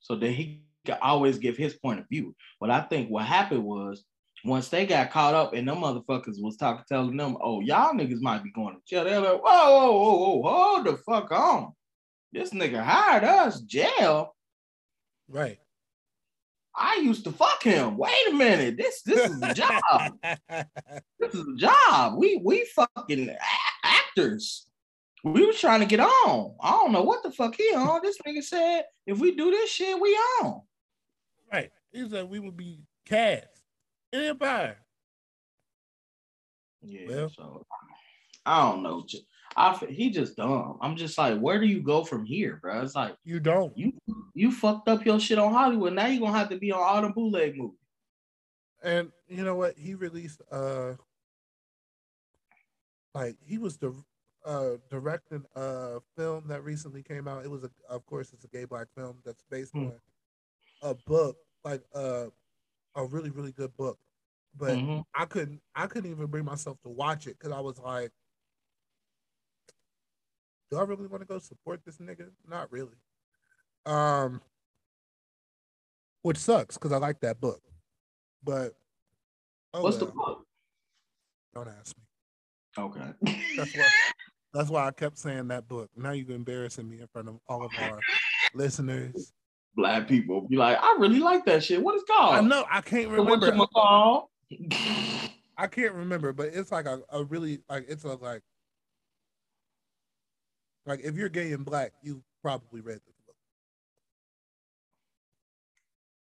So 0.00 0.14
then 0.14 0.32
he 0.32 0.62
could 0.84 0.98
always 1.02 1.38
give 1.38 1.56
his 1.56 1.74
point 1.74 2.00
of 2.00 2.08
view. 2.08 2.34
But 2.60 2.70
I 2.70 2.82
think 2.82 3.10
what 3.10 3.24
happened 3.24 3.64
was 3.64 4.04
once 4.44 4.68
they 4.68 4.86
got 4.86 5.10
caught 5.10 5.34
up 5.34 5.54
and 5.54 5.66
them 5.66 5.78
motherfuckers 5.78 6.40
was 6.40 6.56
talking, 6.56 6.84
telling 6.88 7.16
them, 7.16 7.36
oh, 7.40 7.60
y'all 7.60 7.94
niggas 7.94 8.20
might 8.20 8.44
be 8.44 8.52
going 8.52 8.74
to 8.74 8.80
jail. 8.86 9.04
They're 9.04 9.20
like, 9.20 9.42
whoa, 9.42 9.90
whoa, 9.90 9.92
whoa, 9.92 10.36
whoa, 10.36 10.50
hold 10.50 10.86
the 10.86 10.96
fuck 10.98 11.32
on. 11.32 11.72
This 12.32 12.50
nigga 12.50 12.82
hired 12.82 13.24
us, 13.24 13.60
jail. 13.62 14.36
Right. 15.28 15.58
I 16.76 16.96
used 16.96 17.24
to 17.24 17.32
fuck 17.32 17.62
him. 17.62 17.96
Wait 17.96 18.28
a 18.28 18.32
minute. 18.32 18.76
This 18.76 19.02
this 19.02 19.30
is 19.30 19.42
a 19.42 19.54
job. 19.54 20.12
this 21.18 21.34
is 21.34 21.46
a 21.46 21.56
job. 21.56 22.18
We 22.18 22.40
we 22.44 22.66
fucking 22.74 23.34
actors. 23.82 24.68
We 25.24 25.44
was 25.44 25.58
trying 25.58 25.80
to 25.80 25.86
get 25.86 26.00
on. 26.00 26.54
I 26.60 26.70
don't 26.70 26.92
know 26.92 27.02
what 27.02 27.22
the 27.22 27.32
fuck 27.32 27.56
he 27.56 27.74
on. 27.74 28.00
This 28.02 28.18
nigga 28.26 28.42
said 28.42 28.84
if 29.06 29.18
we 29.18 29.34
do 29.34 29.50
this 29.50 29.70
shit, 29.70 30.00
we 30.00 30.10
on. 30.42 30.60
Right. 31.52 31.70
He 31.92 32.08
said 32.08 32.28
we 32.28 32.40
would 32.40 32.56
be 32.56 32.80
cast 33.06 33.46
in 34.12 34.20
Empire. 34.20 34.76
Yeah. 36.82 37.08
Well, 37.08 37.30
so 37.30 37.66
I 38.44 38.70
don't 38.70 38.82
know. 38.82 39.04
I 39.56 39.74
he 39.88 40.10
just 40.10 40.36
dumb. 40.36 40.76
I'm 40.82 40.96
just 40.96 41.16
like, 41.16 41.38
where 41.38 41.58
do 41.58 41.66
you 41.66 41.80
go 41.80 42.04
from 42.04 42.26
here, 42.26 42.58
bro? 42.60 42.82
It's 42.82 42.94
like 42.94 43.16
you 43.24 43.40
don't. 43.40 43.76
You 43.76 43.92
you 44.34 44.52
fucked 44.52 44.88
up 44.88 45.04
your 45.06 45.18
shit 45.18 45.38
on 45.38 45.52
Hollywood. 45.52 45.94
Now 45.94 46.06
you're 46.06 46.20
gonna 46.20 46.38
have 46.38 46.50
to 46.50 46.58
be 46.58 46.72
on 46.72 46.80
all 46.80 47.00
the 47.00 47.08
bootleg 47.08 47.56
movies. 47.56 47.78
And 48.82 49.10
you 49.28 49.44
know 49.44 49.56
what? 49.56 49.74
He 49.78 49.94
released 49.94 50.42
uh 50.52 50.94
like 53.14 53.36
he 53.42 53.56
was 53.56 53.78
the 53.78 53.94
uh 54.44 54.72
directing 54.90 55.44
a 55.54 56.00
film 56.16 56.48
that 56.48 56.62
recently 56.62 57.02
came 57.02 57.26
out. 57.26 57.44
It 57.44 57.50
was 57.50 57.64
a 57.64 57.70
of 57.88 58.04
course 58.04 58.34
it's 58.34 58.44
a 58.44 58.48
gay 58.48 58.66
black 58.66 58.88
film 58.94 59.16
that's 59.24 59.42
based 59.50 59.74
mm. 59.74 59.86
on 59.86 59.92
a 60.82 60.94
book, 61.06 61.36
like 61.64 61.82
uh 61.94 62.26
a 62.94 63.06
really, 63.06 63.30
really 63.30 63.52
good 63.52 63.74
book. 63.78 63.98
But 64.54 64.76
mm-hmm. 64.76 65.00
I 65.14 65.24
couldn't 65.24 65.62
I 65.74 65.86
couldn't 65.86 66.10
even 66.10 66.26
bring 66.26 66.44
myself 66.44 66.78
to 66.82 66.90
watch 66.90 67.26
it 67.26 67.38
because 67.38 67.52
I 67.52 67.60
was 67.60 67.78
like 67.78 68.12
do 70.70 70.78
I 70.78 70.82
really 70.82 71.06
want 71.06 71.22
to 71.22 71.26
go 71.26 71.38
support 71.38 71.80
this 71.84 71.98
nigga? 71.98 72.28
Not 72.48 72.70
really. 72.72 72.96
Um, 73.84 74.40
which 76.22 76.38
sucks 76.38 76.76
because 76.76 76.92
I 76.92 76.98
like 76.98 77.20
that 77.20 77.40
book. 77.40 77.60
But 78.42 78.72
oh 79.74 79.82
what's 79.82 79.98
well. 79.98 80.06
the 80.06 80.12
book? 80.12 80.46
Don't 81.54 81.68
ask 81.68 81.96
me. 81.96 82.84
Okay. 82.84 83.36
That's 83.56 83.76
why. 83.76 83.88
That's 84.52 84.70
why 84.70 84.86
I 84.86 84.90
kept 84.90 85.18
saying 85.18 85.48
that 85.48 85.68
book. 85.68 85.90
Now 85.96 86.12
you're 86.12 86.30
embarrassing 86.30 86.88
me 86.88 87.00
in 87.00 87.06
front 87.08 87.28
of 87.28 87.38
all 87.48 87.64
of 87.64 87.70
our 87.78 88.00
listeners. 88.54 89.32
Black 89.76 90.08
people 90.08 90.48
be 90.48 90.56
like, 90.56 90.78
I 90.80 90.96
really 90.98 91.18
like 91.18 91.44
that 91.44 91.62
shit. 91.62 91.82
What 91.82 91.94
is 91.94 92.02
called? 92.04 92.36
I 92.36 92.40
know. 92.40 92.64
I 92.70 92.80
can't 92.80 93.08
remember. 93.08 93.52
I 95.58 95.66
can't 95.66 95.92
remember, 95.92 96.32
but 96.32 96.48
it's 96.54 96.72
like 96.72 96.86
a, 96.86 97.00
a 97.10 97.24
really 97.24 97.60
like 97.68 97.84
it's 97.88 98.04
a 98.04 98.14
like 98.14 98.42
like 100.86 101.00
if 101.00 101.16
you're 101.16 101.28
gay 101.28 101.52
and 101.52 101.64
black, 101.64 101.92
you 102.02 102.22
probably 102.42 102.80
read 102.80 103.00
this 103.06 103.16
book. 103.26 103.36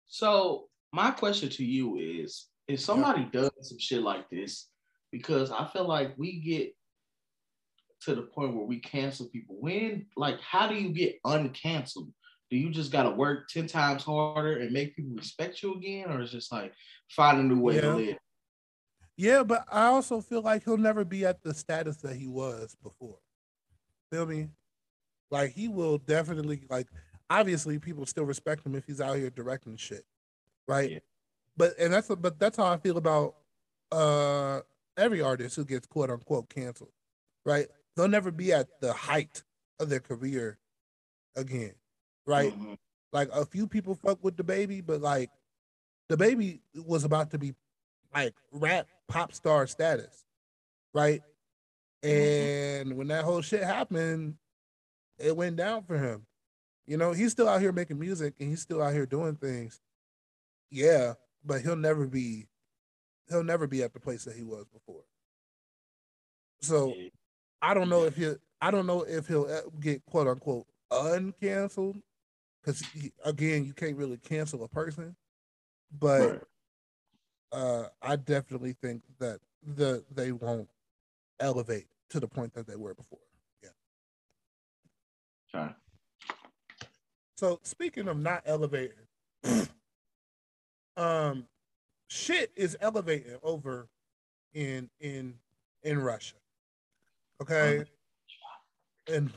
So 0.08 0.68
my 0.94 1.12
question 1.12 1.50
to 1.50 1.66
you 1.66 1.98
is: 1.98 2.48
If 2.68 2.80
somebody 2.80 3.22
yeah. 3.22 3.42
does 3.42 3.52
some 3.62 3.80
shit 3.80 4.02
like 4.02 4.30
this, 4.30 4.70
because 5.12 5.52
I 5.52 5.68
feel 5.68 5.88
like 5.88 6.14
we 6.18 6.40
get 6.40 6.74
to 8.02 8.16
the 8.16 8.22
point 8.22 8.56
where 8.56 8.66
we 8.66 8.80
cancel 8.80 9.28
people. 9.28 9.58
When, 9.60 10.06
like, 10.16 10.40
how 10.42 10.68
do 10.68 10.76
you 10.76 10.90
get 10.90 11.22
uncanceled? 11.26 12.12
Do 12.50 12.58
you 12.58 12.70
just 12.70 12.92
gotta 12.92 13.10
work 13.10 13.50
ten 13.50 13.68
times 13.68 14.04
harder 14.04 14.60
and 14.60 14.72
make 14.72 14.96
people 14.96 15.16
respect 15.16 15.62
you 15.62 15.76
again, 15.76 16.10
or 16.10 16.22
is 16.22 16.32
just 16.32 16.52
like 16.52 16.74
find 17.10 17.40
a 17.40 17.44
new 17.44 17.60
way 17.60 17.76
yeah. 17.76 17.82
to 17.82 17.96
live? 17.96 18.18
Yeah, 19.18 19.44
but 19.44 19.66
I 19.70 19.88
also 19.88 20.22
feel 20.22 20.42
like 20.42 20.64
he'll 20.64 20.78
never 20.78 21.04
be 21.04 21.26
at 21.26 21.44
the 21.44 21.54
status 21.54 21.98
that 21.98 22.16
he 22.16 22.28
was 22.28 22.78
before. 22.82 23.18
Feel 24.12 24.26
me? 24.26 24.50
Like 25.30 25.52
he 25.52 25.68
will 25.68 25.98
definitely 25.98 26.62
like 26.70 26.88
obviously 27.30 27.80
people 27.80 28.06
still 28.06 28.24
respect 28.24 28.66
him 28.66 28.76
if 28.76 28.86
he's 28.86 29.02
out 29.02 29.18
here 29.18 29.30
directing 29.30 29.76
shit. 29.78 30.06
Right? 30.68 30.92
Yeah. 30.92 31.00
But 31.56 31.74
and 31.80 31.94
that's 31.94 32.08
but 32.08 32.40
that's 32.40 32.58
how 32.58 32.66
I 32.66 32.78
feel 32.78 32.98
about 32.98 33.36
uh 33.92 34.62
every 34.98 35.22
artist 35.22 35.56
who 35.56 35.66
gets 35.66 35.88
quote 35.88 36.10
unquote 36.10 36.50
canceled. 36.50 36.92
Right? 37.46 37.68
They'll 37.96 38.08
never 38.08 38.32
be 38.32 38.54
at 38.54 38.68
the 38.82 38.94
height 38.94 39.44
of 39.80 39.90
their 39.90 40.00
career 40.00 40.58
again. 41.36 41.74
Right? 42.26 42.54
Mm-hmm. 42.54 42.74
Like 43.12 43.30
a 43.34 43.46
few 43.46 43.68
people 43.68 43.96
fuck 43.96 44.24
with 44.24 44.38
the 44.38 44.44
baby, 44.44 44.82
but 44.82 45.02
like 45.02 45.30
the 46.10 46.18
baby 46.18 46.62
was 46.86 47.04
about 47.04 47.32
to 47.32 47.38
be 47.38 47.54
like 48.14 48.36
rap 48.52 48.88
pop 49.08 49.34
star 49.34 49.68
status. 49.68 50.26
Right? 50.94 51.22
Mm-hmm. 52.08 52.90
And 52.90 52.98
when 52.98 53.08
that 53.08 53.24
whole 53.24 53.42
shit 53.42 53.64
happened, 53.64 54.36
it 55.18 55.36
went 55.36 55.56
down 55.58 55.84
for 55.84 55.98
him. 55.98 56.26
You 56.86 56.98
know, 56.98 57.12
he's 57.12 57.32
still 57.32 57.50
out 57.50 57.62
here 57.62 57.72
making 57.72 58.00
music 58.00 58.36
and 58.40 58.50
he's 58.50 58.62
still 58.62 58.82
out 58.82 58.94
here 58.94 59.06
doing 59.06 59.36
things. 59.36 59.82
Yeah, 60.70 61.14
but 61.44 61.62
he'll 61.62 61.76
never 61.76 62.08
be 62.08 62.48
he'll 63.30 63.44
never 63.44 63.68
be 63.68 63.84
at 63.84 63.94
the 63.94 64.00
place 64.00 64.24
that 64.24 64.36
he 64.36 64.44
was 64.44 64.66
before. 64.68 65.04
So 66.62 66.94
I 67.62 67.74
don't 67.74 67.90
know 67.90 68.06
if 68.06 68.16
he 68.16 68.34
I 68.62 68.72
don't 68.72 68.88
know 68.88 69.02
if 69.04 69.28
he'll 69.28 69.48
get 69.80 70.06
quote 70.06 70.28
unquote 70.28 70.66
uncanceled 70.92 72.02
because 72.62 72.84
again 73.26 73.66
you 73.66 73.74
can't 73.74 73.98
really 73.98 74.18
cancel 74.18 74.64
a 74.64 74.68
person, 74.68 75.16
but 75.92 76.22
Right. 76.22 76.42
uh, 77.52 77.90
I 78.02 78.16
definitely 78.16 78.74
think 78.82 79.04
that 79.20 79.40
the 79.62 80.04
they 80.12 80.32
won't 80.32 80.70
elevate 81.40 81.88
to 82.10 82.20
the 82.20 82.28
point 82.28 82.54
that 82.54 82.68
they 82.68 82.76
were 82.76 82.94
before. 82.94 83.20
Yeah. 83.64 83.70
Okay. 85.54 85.74
So 87.38 87.60
speaking 87.64 88.08
of 88.08 88.18
not 88.18 88.44
elevating, 88.46 88.98
um, 90.98 91.46
shit 92.08 92.52
is 92.56 92.76
elevating 92.82 93.38
over 93.44 93.90
in 94.54 94.90
in 95.00 95.36
in 95.84 96.00
Russia. 96.00 96.36
Okay, 97.42 97.84
and 99.08 99.32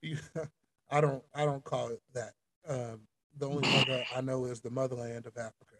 you, 0.00 0.18
I 0.90 1.00
don't 1.00 1.22
I 1.34 1.44
don't 1.44 1.64
call 1.64 1.88
it 1.88 2.02
that. 2.14 2.32
Um, 2.68 3.02
the 3.38 3.48
only 3.48 3.64
mother 3.64 4.04
I 4.14 4.20
know 4.20 4.44
is 4.44 4.60
the 4.60 4.70
motherland 4.70 5.26
of 5.26 5.36
Africa. 5.36 5.76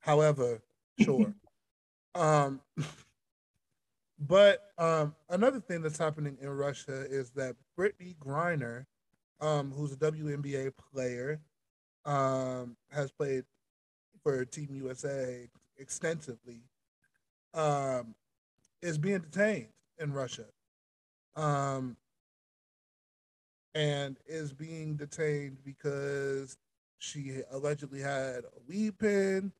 However, 0.00 0.60
sure. 1.00 1.34
um, 2.14 2.60
but 4.18 4.60
um, 4.78 5.14
another 5.28 5.60
thing 5.60 5.82
that's 5.82 5.98
happening 5.98 6.38
in 6.40 6.48
Russia 6.48 7.04
is 7.08 7.30
that 7.30 7.56
Brittney 7.78 8.16
Griner, 8.18 8.86
um, 9.40 9.72
who's 9.72 9.92
a 9.92 9.96
WNBA 9.96 10.72
player, 10.92 11.40
um, 12.04 12.76
has 12.90 13.10
played 13.10 13.44
for 14.22 14.44
Team 14.44 14.68
USA 14.72 15.48
extensively, 15.78 16.62
um, 17.54 18.14
is 18.82 18.98
being 18.98 19.20
detained 19.20 19.68
in 19.98 20.12
Russia, 20.12 20.46
um, 21.36 21.96
and 23.74 24.16
is 24.26 24.52
being 24.52 24.96
detained 24.96 25.58
because 25.64 26.56
she 26.98 27.42
allegedly 27.50 28.00
had 28.00 28.44
a 28.44 28.60
weed 28.66 28.98
pen 28.98 29.52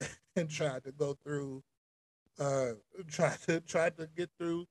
and 0.36 0.48
tried 0.48 0.84
to 0.84 0.92
go 0.92 1.16
through, 1.22 1.62
uh, 2.40 2.72
tried 3.08 3.38
to 3.46 3.60
tried 3.60 3.96
to 3.98 4.08
get 4.16 4.30
through, 4.38 4.66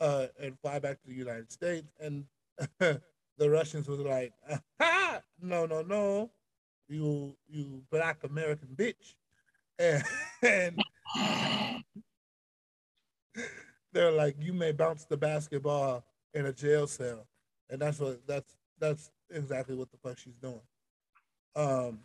uh, 0.00 0.26
and 0.40 0.58
fly 0.60 0.78
back 0.78 1.00
to 1.02 1.08
the 1.08 1.14
United 1.14 1.52
States, 1.52 1.92
and 2.00 2.24
the 2.78 3.00
Russians 3.50 3.86
was 3.86 4.00
like, 4.00 4.32
"Ha! 4.80 5.20
No, 5.40 5.66
no, 5.66 5.82
no, 5.82 6.30
you 6.88 7.36
you 7.48 7.82
black 7.90 8.24
American 8.24 8.68
bitch," 8.74 9.14
and, 9.78 10.02
and 10.42 10.82
they're 13.92 14.12
like, 14.12 14.36
"You 14.40 14.52
may 14.52 14.72
bounce 14.72 15.04
the 15.04 15.16
basketball 15.16 16.04
in 16.34 16.46
a 16.46 16.52
jail 16.52 16.86
cell," 16.86 17.26
and 17.70 17.80
that's 17.80 18.00
what 18.00 18.26
that's 18.26 18.56
that's 18.78 19.10
exactly 19.30 19.76
what 19.76 19.90
the 19.90 19.98
fuck 19.98 20.18
she's 20.18 20.36
doing. 20.36 20.60
Um, 21.54 22.00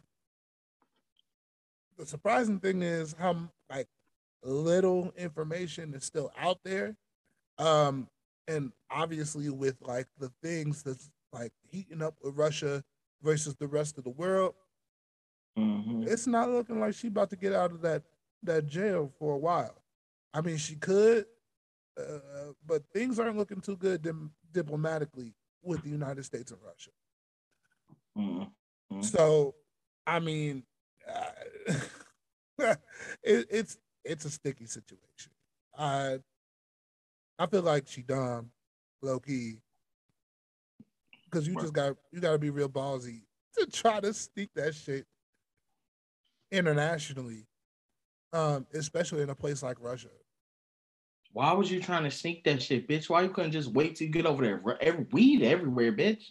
the 1.98 2.06
surprising 2.06 2.60
thing 2.60 2.82
is 2.84 3.16
how 3.18 3.50
like 3.70 3.88
little 4.44 5.12
information 5.18 5.94
is 5.94 6.04
still 6.04 6.32
out 6.38 6.60
there. 6.64 6.96
Um, 7.58 8.08
and 8.48 8.72
obviously 8.92 9.50
with 9.50 9.82
like 9.82 10.08
the 10.18 10.32
things 10.42 10.84
that's 10.84 11.10
like 11.34 11.52
heating 11.64 12.02
up 12.02 12.16
with 12.24 12.36
Russia 12.36 12.84
versus 13.22 13.56
the 13.56 13.68
rest 13.68 13.98
of 13.98 14.04
the 14.04 14.10
world, 14.12 14.56
Mhm. 15.58 16.08
it's 16.08 16.28
not 16.28 16.50
looking 16.50 16.80
like 16.80 16.94
she 16.94 17.08
about 17.08 17.30
to 17.32 17.36
get 17.36 17.54
out 17.54 17.72
of 17.72 17.82
that 17.82 18.04
that 18.44 18.68
jail 18.68 19.12
for 19.18 19.34
a 19.34 19.38
while. 19.38 19.84
I 20.34 20.42
mean, 20.42 20.58
she 20.58 20.76
could, 20.76 21.26
uh, 21.98 22.54
but 22.66 22.88
things 22.94 23.18
aren't 23.20 23.38
looking 23.38 23.62
too 23.62 23.76
good 23.76 24.04
dim- 24.04 24.36
diplomatically 24.52 25.34
with 25.64 25.82
the 25.82 25.90
United 25.90 26.24
States 26.24 26.52
and 26.52 26.62
Russia. 26.62 26.92
Mhm. 28.16 28.54
Mhm. 28.92 29.04
So, 29.04 29.56
I 30.06 30.20
mean, 30.20 30.64
uh, 31.08 31.32
it, 33.24 33.48
it's 33.50 33.78
it's 34.08 34.26
a 34.26 34.30
sticky 34.30 34.66
situation. 34.66 35.32
I 35.78 36.20
I 37.40 37.46
feel 37.46 37.62
like 37.62 37.88
she 37.88 38.02
dumb, 38.02 38.50
low 39.02 39.20
key, 39.20 39.60
because 41.26 41.48
you 41.48 41.56
Right. 41.56 41.62
just 41.62 41.74
got 41.74 41.96
you 42.12 42.20
got 42.20 42.32
to 42.32 42.40
be 42.40 42.50
real 42.50 42.70
ballsy 42.70 43.22
to 43.58 43.66
try 43.68 44.00
to 44.00 44.14
sneak 44.14 44.50
that 44.56 44.74
shit 44.74 45.06
internationally, 46.52 47.46
um, 48.34 48.66
especially 48.74 49.22
in 49.22 49.30
a 49.30 49.36
place 49.36 49.62
like 49.62 49.78
Russia. 49.80 50.10
Why 51.34 51.52
was 51.54 51.70
you 51.70 51.82
trying 51.82 52.04
to 52.06 52.12
sneak 52.12 52.44
that 52.46 52.62
shit, 52.62 52.88
bitch? 52.88 53.10
Why 53.10 53.22
you 53.22 53.30
couldn't 53.30 53.52
just 53.52 53.72
wait 53.72 53.96
till 53.96 54.08
you 54.08 54.14
get 54.14 54.26
over 54.26 54.44
there? 54.44 54.78
Every 54.82 55.06
weed 55.12 55.44
everywhere, 55.44 55.92
bitch. 55.92 56.24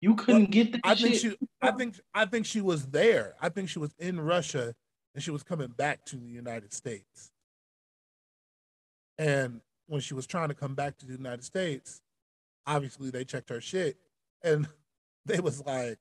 You 0.00 0.14
couldn't 0.14 0.50
get 0.50 0.72
that 0.72 0.80
I 0.84 0.94
shit. 0.94 1.20
think 1.20 1.32
she 1.32 1.38
I 1.60 1.72
think 1.72 2.00
I 2.14 2.24
think 2.26 2.46
she 2.46 2.60
was 2.60 2.86
there. 2.86 3.34
I 3.40 3.48
think 3.48 3.68
she 3.68 3.78
was 3.78 3.94
in 3.98 4.20
Russia 4.20 4.74
and 5.16 5.22
she 5.22 5.30
was 5.30 5.42
coming 5.42 5.68
back 5.68 6.04
to 6.04 6.16
the 6.16 6.26
United 6.26 6.74
States. 6.74 7.32
And 9.16 9.62
when 9.86 10.02
she 10.02 10.12
was 10.12 10.26
trying 10.26 10.48
to 10.48 10.54
come 10.54 10.74
back 10.74 10.98
to 10.98 11.06
the 11.06 11.14
United 11.14 11.42
States, 11.42 12.02
obviously 12.66 13.10
they 13.10 13.24
checked 13.24 13.48
her 13.48 13.60
shit 13.62 13.96
and 14.44 14.68
they 15.24 15.40
was 15.40 15.64
like, 15.64 15.98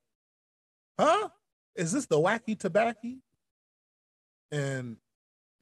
"Huh? 1.00 1.30
Is 1.78 1.94
this 1.94 2.06
the 2.08 2.20
wacky 2.20 2.60
tobacco?" 2.60 3.16
And 4.52 4.98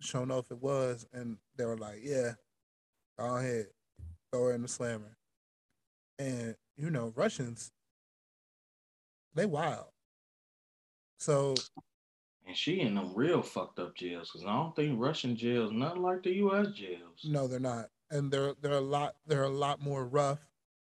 sure 0.02 0.24
enough, 0.24 0.50
it 0.50 0.60
was. 0.60 1.06
And 1.14 1.38
they 1.56 1.66
were 1.66 1.78
like, 1.78 2.00
"Yeah, 2.02 2.32
go 3.20 3.38
ahead, 3.38 3.68
throw 4.32 4.46
her 4.46 4.54
in 4.56 4.64
the 4.64 4.68
slammer." 4.68 5.16
And 6.18 6.56
you 6.76 6.90
know, 6.90 7.14
Russians, 7.16 7.72
they 9.36 9.46
wild. 9.46 9.92
So 11.20 11.54
and 12.46 12.56
she 12.58 12.82
in 12.82 12.96
them 12.96 13.14
real 13.16 13.42
fucked 13.42 13.80
up 13.80 13.96
jails 13.96 14.30
because 14.32 14.46
I 14.46 14.54
don't 14.54 14.76
think 14.76 15.00
Russian 15.00 15.36
jails 15.36 15.72
nothing 15.72 16.02
like 16.02 16.24
the 16.24 16.34
U.S. 16.36 16.68
jails. 16.76 17.26
No, 17.26 17.48
they're 17.48 17.60
not, 17.60 17.90
and 18.12 18.32
they're 18.32 18.54
they're 18.62 18.74
a 18.74 18.82
lot 18.82 19.16
they're 19.26 19.44
a 19.44 19.50
lot 19.50 19.82
more 19.82 20.06
rough, 20.06 20.40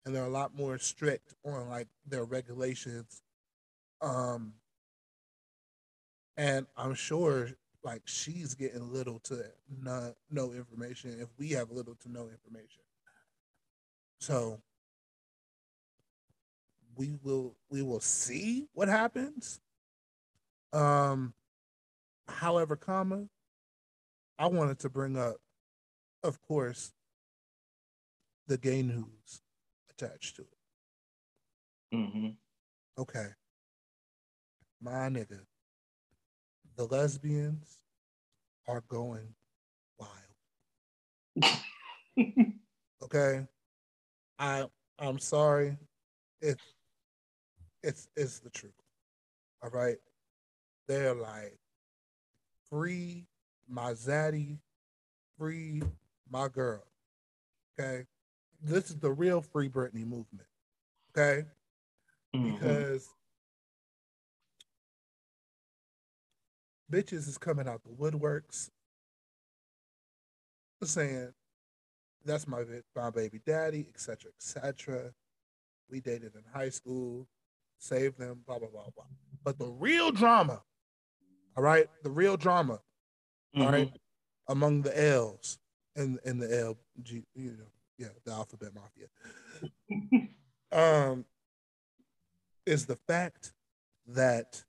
and 0.04 0.14
they're 0.14 0.24
a 0.24 0.30
lot 0.30 0.54
more 0.56 0.78
strict 0.78 1.34
on 1.44 1.68
like 1.68 1.88
their 2.06 2.24
regulations. 2.24 3.22
Um, 4.00 4.54
and 6.36 6.66
I'm 6.76 6.94
sure 6.94 7.50
like 7.82 8.02
she's 8.04 8.54
getting 8.54 8.92
little 8.92 9.18
to 9.20 9.44
no 9.82 10.14
no 10.30 10.52
information 10.52 11.18
if 11.20 11.28
we 11.38 11.50
have 11.50 11.70
little 11.70 11.94
to 11.96 12.10
no 12.10 12.28
information. 12.28 12.82
So 14.20 14.60
we 16.96 17.18
will 17.22 17.56
we 17.70 17.82
will 17.82 18.00
see 18.00 18.68
what 18.72 18.88
happens. 18.88 19.60
Um, 20.72 21.34
however, 22.30 22.76
comma, 22.76 23.26
I 24.38 24.46
wanted 24.46 24.78
to 24.80 24.88
bring 24.88 25.18
up 25.18 25.36
of 26.22 26.40
course, 26.42 26.92
the 28.46 28.58
gay 28.58 28.82
news 28.82 29.42
attached 29.90 30.36
to 30.36 30.42
it. 30.42 31.96
hmm 31.96 32.28
Okay. 32.98 33.28
My 34.82 35.08
nigga, 35.08 35.40
the 36.76 36.84
lesbians 36.86 37.78
are 38.66 38.82
going 38.88 39.34
wild. 39.98 40.10
Okay. 43.02 43.46
I 44.38 44.66
I'm 44.98 45.18
sorry. 45.18 45.76
It's 46.42 46.62
it's 47.82 48.08
it's 48.16 48.40
the 48.40 48.50
truth. 48.50 48.74
All 49.62 49.70
right. 49.70 49.96
They're 50.88 51.14
like 51.14 51.58
free 52.70 53.26
my 53.68 53.92
zaddy, 53.92 54.58
free 55.38 55.82
my 56.30 56.48
girl. 56.48 56.84
Okay. 57.78 58.06
This 58.62 58.90
is 58.90 58.96
the 58.96 59.10
real 59.12 59.40
free 59.40 59.68
Britney 59.68 60.06
movement. 60.06 60.46
Okay. 61.16 61.46
Mhm. 62.34 62.52
Because 62.52 63.08
bitches 66.90 67.28
is 67.28 67.38
coming 67.38 67.68
out 67.68 67.82
the 67.84 67.90
woodworks 67.90 68.70
saying 70.82 71.32
that's 72.24 72.46
my 72.46 72.64
my 72.94 73.10
baby 73.10 73.40
daddy, 73.44 73.86
etc., 73.88 74.30
etc. 74.36 75.12
We 75.88 76.00
dated 76.00 76.34
in 76.34 76.42
high 76.52 76.68
school, 76.68 77.26
saved 77.78 78.18
them, 78.18 78.42
blah 78.46 78.58
blah 78.58 78.68
blah 78.68 78.90
blah. 78.94 79.04
But 79.42 79.58
the 79.58 79.68
real 79.68 80.10
drama, 80.10 80.62
all 81.56 81.62
right, 81.62 81.86
the 82.02 82.10
real 82.10 82.36
drama, 82.36 82.80
all 83.56 83.66
Mhm. 83.66 83.72
right, 83.72 84.00
among 84.48 84.82
the 84.82 84.98
L's 84.98 85.58
and 85.96 86.18
in 86.24 86.38
the 86.38 86.58
L 86.60 86.78
G, 87.02 87.26
you 87.34 87.56
know, 87.56 87.70
yeah, 87.98 88.08
the 88.24 88.32
alphabet 88.32 88.72
mafia, 88.74 89.08
um, 90.72 91.24
is 92.66 92.86
the 92.86 92.96
fact 92.96 93.52
that 94.06 94.64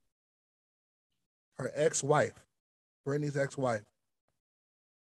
her 1.58 1.70
ex-wife, 1.74 2.46
Brittney's 3.06 3.36
ex-wife, 3.36 3.84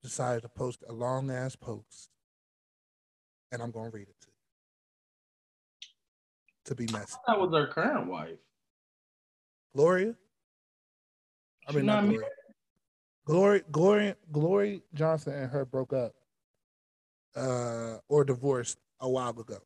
decided 0.02 0.42
to 0.42 0.48
post 0.48 0.84
a 0.88 0.92
long 0.92 1.30
ass 1.30 1.56
post, 1.56 2.10
and 3.50 3.60
I'm 3.62 3.70
gonna 3.72 3.90
read 3.90 4.08
it 4.08 4.20
to 4.20 4.28
you. 4.28 4.32
To 6.66 6.74
be 6.74 6.86
messy, 6.92 7.16
That 7.26 7.38
was 7.38 7.52
her 7.52 7.66
current 7.72 8.06
wife. 8.08 8.38
Gloria. 9.74 10.16
I 11.68 11.72
mean, 11.72 11.86
not 11.86 12.04
not 12.04 12.10
Gloria. 12.10 12.28
Glory, 13.26 13.62
Glory, 13.72 14.14
Glory 14.32 14.82
Johnson 14.94 15.34
and 15.34 15.50
her 15.50 15.64
broke 15.64 15.92
up, 15.92 16.12
uh, 17.34 17.96
or 18.08 18.24
divorced 18.24 18.78
a 19.00 19.08
while 19.08 19.38
ago, 19.38 19.58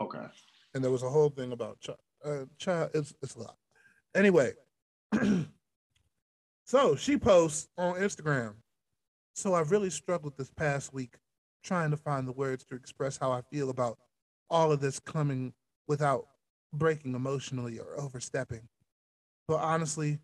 Okay. 0.00 0.26
and 0.74 0.84
there 0.84 0.90
was 0.90 1.02
a 1.02 1.08
whole 1.08 1.30
thing 1.30 1.52
about 1.52 1.80
child. 1.80 1.98
Uh, 2.24 2.44
child, 2.58 2.90
it's 2.94 3.14
it's 3.22 3.36
a 3.36 3.38
lot. 3.40 3.56
Anyway, 4.14 4.52
so 6.64 6.94
she 6.96 7.16
posts 7.16 7.68
on 7.78 7.94
Instagram. 7.96 8.54
So 9.34 9.54
I've 9.54 9.70
really 9.70 9.90
struggled 9.90 10.36
this 10.36 10.50
past 10.50 10.92
week 10.92 11.14
trying 11.62 11.90
to 11.90 11.96
find 11.96 12.26
the 12.26 12.32
words 12.32 12.64
to 12.64 12.74
express 12.74 13.16
how 13.16 13.30
I 13.30 13.42
feel 13.52 13.70
about 13.70 13.98
all 14.50 14.72
of 14.72 14.80
this 14.80 14.98
coming 14.98 15.52
without 15.86 16.26
breaking 16.72 17.14
emotionally 17.14 17.78
or 17.78 17.98
overstepping. 17.98 18.68
But 19.46 19.60
honestly, 19.60 20.18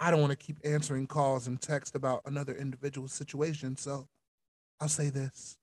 I 0.00 0.10
don't 0.10 0.20
want 0.20 0.30
to 0.30 0.36
keep 0.36 0.58
answering 0.64 1.06
calls 1.06 1.46
and 1.46 1.60
text 1.60 1.94
about 1.94 2.22
another 2.24 2.54
individual 2.54 3.08
situation. 3.08 3.76
So 3.76 4.06
I'll 4.80 4.88
say 4.88 5.10
this. 5.10 5.58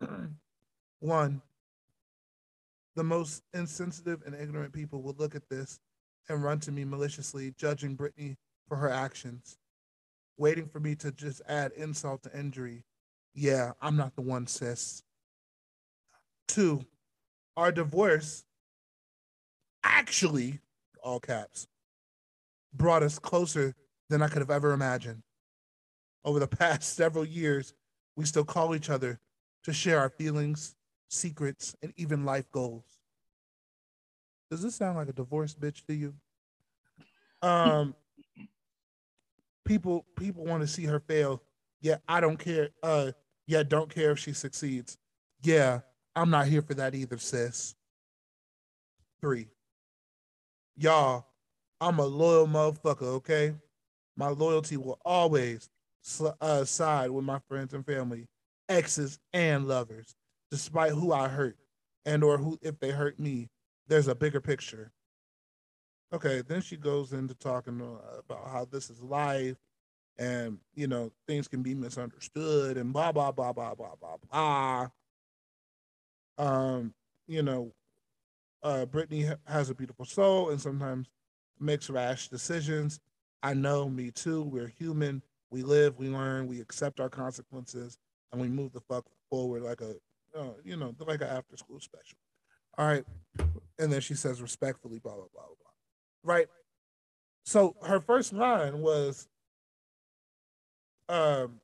One, 1.00 1.40
the 2.96 3.04
most 3.04 3.42
insensitive 3.54 4.22
and 4.26 4.34
ignorant 4.34 4.72
people 4.72 5.02
will 5.02 5.14
look 5.18 5.34
at 5.34 5.48
this 5.48 5.78
and 6.28 6.42
run 6.42 6.60
to 6.60 6.72
me 6.72 6.84
maliciously, 6.84 7.54
judging 7.56 7.96
Brittney 7.96 8.36
for 8.68 8.76
her 8.76 8.90
actions, 8.90 9.58
waiting 10.36 10.66
for 10.66 10.80
me 10.80 10.94
to 10.96 11.12
just 11.12 11.40
add 11.48 11.72
insult 11.72 12.22
to 12.24 12.38
injury. 12.38 12.84
Yeah, 13.34 13.72
I'm 13.80 13.96
not 13.96 14.14
the 14.16 14.22
one, 14.22 14.46
sis. 14.46 15.02
Two, 16.48 16.84
our 17.56 17.70
divorce 17.70 18.44
actually, 19.84 20.60
all 21.02 21.20
caps, 21.20 21.66
brought 22.74 23.02
us 23.02 23.18
closer 23.18 23.74
than 24.08 24.22
I 24.22 24.28
could 24.28 24.40
have 24.40 24.50
ever 24.50 24.72
imagined. 24.72 25.22
Over 26.24 26.40
the 26.40 26.46
past 26.46 26.82
several 26.96 27.24
years, 27.24 27.74
we 28.16 28.24
still 28.24 28.44
call 28.44 28.74
each 28.74 28.90
other 28.90 29.18
to 29.64 29.72
share 29.72 29.98
our 29.98 30.10
feelings, 30.10 30.74
secrets, 31.08 31.74
and 31.82 31.92
even 31.96 32.24
life 32.24 32.50
goals. 32.50 32.84
Does 34.50 34.62
this 34.62 34.74
sound 34.74 34.96
like 34.96 35.08
a 35.08 35.12
divorced 35.12 35.60
bitch 35.60 35.84
to 35.86 35.94
you? 35.94 36.14
Um, 37.40 37.94
people 39.64 40.04
people 40.18 40.44
want 40.44 40.62
to 40.62 40.66
see 40.66 40.84
her 40.84 41.00
fail. 41.00 41.42
Yeah, 41.80 41.96
I 42.08 42.20
don't 42.20 42.36
care. 42.36 42.70
Uh, 42.82 43.12
yeah, 43.46 43.62
don't 43.62 43.92
care 43.92 44.10
if 44.10 44.18
she 44.18 44.32
succeeds. 44.32 44.98
Yeah, 45.42 45.80
I'm 46.14 46.30
not 46.30 46.46
here 46.46 46.62
for 46.62 46.74
that 46.74 46.94
either, 46.94 47.18
sis. 47.18 47.74
Three. 49.20 49.48
Y'all, 50.76 51.26
I'm 51.80 51.98
a 51.98 52.04
loyal 52.04 52.46
motherfucker, 52.46 53.02
okay? 53.02 53.54
My 54.16 54.28
loyalty 54.28 54.76
will 54.76 54.98
always 55.04 55.70
uh, 56.40 56.64
side 56.64 57.10
with 57.10 57.24
my 57.24 57.38
friends 57.48 57.72
and 57.72 57.84
family, 57.84 58.26
exes 58.68 59.18
and 59.32 59.66
lovers, 59.66 60.14
despite 60.50 60.92
who 60.92 61.12
I 61.12 61.28
hurt 61.28 61.56
and 62.04 62.22
or 62.24 62.38
who 62.38 62.58
if 62.62 62.78
they 62.80 62.90
hurt 62.90 63.18
me. 63.18 63.48
There's 63.88 64.08
a 64.08 64.14
bigger 64.14 64.40
picture. 64.40 64.92
Okay, 66.12 66.42
then 66.46 66.60
she 66.60 66.76
goes 66.76 67.12
into 67.12 67.34
talking 67.34 67.80
uh, 67.80 68.18
about 68.18 68.48
how 68.50 68.66
this 68.70 68.90
is 68.90 69.00
life 69.02 69.56
and 70.18 70.58
you 70.74 70.86
know 70.86 71.10
things 71.26 71.48
can 71.48 71.62
be 71.62 71.74
misunderstood 71.74 72.76
and 72.76 72.92
blah 72.92 73.12
blah 73.12 73.32
blah 73.32 73.52
blah 73.52 73.74
blah 73.74 73.94
blah 74.00 74.16
blah. 74.30 74.88
Um, 76.38 76.94
you 77.26 77.42
know, 77.42 77.72
uh, 78.62 78.86
Brittney 78.86 79.34
has 79.46 79.70
a 79.70 79.74
beautiful 79.74 80.04
soul 80.04 80.50
and 80.50 80.60
sometimes 80.60 81.08
makes 81.60 81.90
rash 81.90 82.28
decisions. 82.28 83.00
I 83.42 83.54
know, 83.54 83.88
me 83.88 84.10
too. 84.10 84.42
We're 84.42 84.68
human. 84.68 85.22
We 85.50 85.62
live, 85.62 85.98
we 85.98 86.08
learn, 86.08 86.46
we 86.46 86.60
accept 86.60 87.00
our 87.00 87.08
consequences, 87.08 87.98
and 88.32 88.40
we 88.40 88.48
move 88.48 88.72
the 88.72 88.80
fuck 88.80 89.04
forward 89.28 89.62
like 89.62 89.80
a, 89.80 89.94
uh, 90.38 90.52
you 90.64 90.76
know, 90.76 90.94
like 91.00 91.22
an 91.22 91.28
after 91.28 91.56
school 91.56 91.80
special. 91.80 92.18
All 92.78 92.86
right. 92.86 93.04
And 93.78 93.92
then 93.92 94.00
she 94.00 94.14
says 94.14 94.40
respectfully, 94.40 95.00
blah, 95.00 95.14
blah, 95.14 95.24
blah, 95.32 95.42
blah, 95.42 95.54
blah. 95.60 96.34
Right. 96.34 96.46
So 97.44 97.74
her 97.82 98.00
first 98.00 98.32
line 98.32 98.80
was, 98.80 99.26
um, 101.08 101.60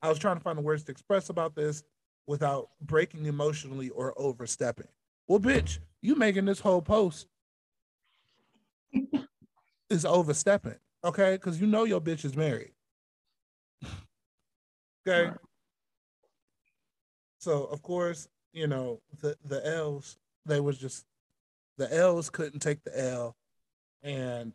I 0.00 0.08
was 0.08 0.18
trying 0.18 0.36
to 0.36 0.42
find 0.42 0.56
the 0.56 0.62
words 0.62 0.84
to 0.84 0.92
express 0.92 1.28
about 1.28 1.54
this 1.54 1.82
without 2.26 2.70
breaking 2.80 3.26
emotionally 3.26 3.90
or 3.90 4.14
overstepping. 4.16 4.88
Well, 5.26 5.40
bitch, 5.40 5.80
you 6.00 6.14
making 6.14 6.46
this 6.46 6.60
whole 6.60 6.80
post 6.80 7.26
is 9.90 10.04
overstepping, 10.04 10.76
okay? 11.04 11.32
Because 11.32 11.60
you 11.60 11.66
know 11.66 11.84
your 11.84 12.00
bitch 12.00 12.24
is 12.24 12.36
married. 12.36 12.72
okay. 15.06 15.28
Right. 15.28 15.32
So 17.38 17.64
of 17.64 17.82
course, 17.82 18.28
you 18.52 18.66
know, 18.66 19.00
the 19.20 19.36
the 19.44 19.64
L's, 19.66 20.18
they 20.44 20.60
was 20.60 20.78
just 20.78 21.04
the 21.76 21.92
L's 21.94 22.30
couldn't 22.30 22.60
take 22.60 22.82
the 22.84 22.98
L 22.98 23.36
and 24.02 24.52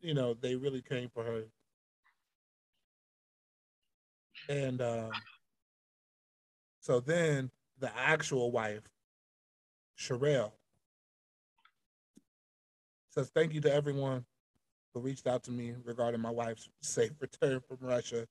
you 0.00 0.12
know, 0.12 0.34
they 0.34 0.54
really 0.54 0.82
came 0.82 1.08
for 1.08 1.24
her. 1.24 1.44
And 4.48 4.82
um 4.82 5.12
so 6.80 7.00
then 7.00 7.50
the 7.78 7.90
actual 7.96 8.50
wife, 8.50 8.82
Cherelle, 9.98 10.52
says 13.14 13.30
thank 13.32 13.54
you 13.54 13.60
to 13.60 13.72
everyone 13.72 14.24
who 14.92 15.00
reached 15.00 15.28
out 15.28 15.44
to 15.44 15.52
me 15.52 15.74
regarding 15.84 16.20
my 16.20 16.30
wife's 16.30 16.68
safe 16.82 17.12
return 17.20 17.60
from 17.60 17.78
Russia. 17.80 18.26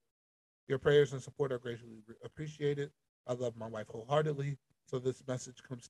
Your 0.67 0.77
prayers 0.77 1.13
and 1.13 1.21
support 1.21 1.51
are 1.53 1.57
greatly 1.57 2.03
appreciated. 2.23 2.91
I 3.25 3.33
love 3.33 3.55
my 3.55 3.67
wife 3.67 3.87
wholeheartedly. 3.89 4.57
So 4.85 4.99
this 4.99 5.23
message 5.25 5.63
comes 5.63 5.89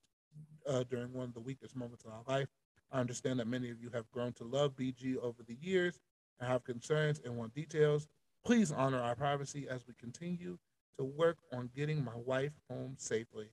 uh, 0.68 0.84
during 0.90 1.12
one 1.12 1.26
of 1.30 1.34
the 1.34 1.40
weakest 1.40 1.76
moments 1.76 2.06
in 2.06 2.12
our 2.12 2.24
life. 2.28 2.48
I 2.92 3.00
understand 3.00 3.40
that 3.40 3.48
many 3.48 3.72
of 3.72 3.82
you 3.82 3.90
have 3.90 4.10
grown 4.12 4.34
to 4.34 4.44
love 4.44 4.76
BG 4.76 5.18
over 5.18 5.42
the 5.48 5.58
years 5.60 6.00
and 6.40 6.48
have 6.48 6.64
concerns 6.64 7.20
and 7.26 7.36
want 7.36 7.56
details. 7.56 8.08
Please 8.46 8.72
honor 8.72 9.02
our 9.02 9.16
privacy 9.16 9.68
as 9.68 9.88
we 9.88 9.96
continue 10.00 10.58
to 10.98 11.04
work 11.04 11.38
on 11.52 11.72
getting 11.76 12.04
my 12.04 12.16
wife 12.16 12.52
home 12.70 12.94
safely. 13.00 13.48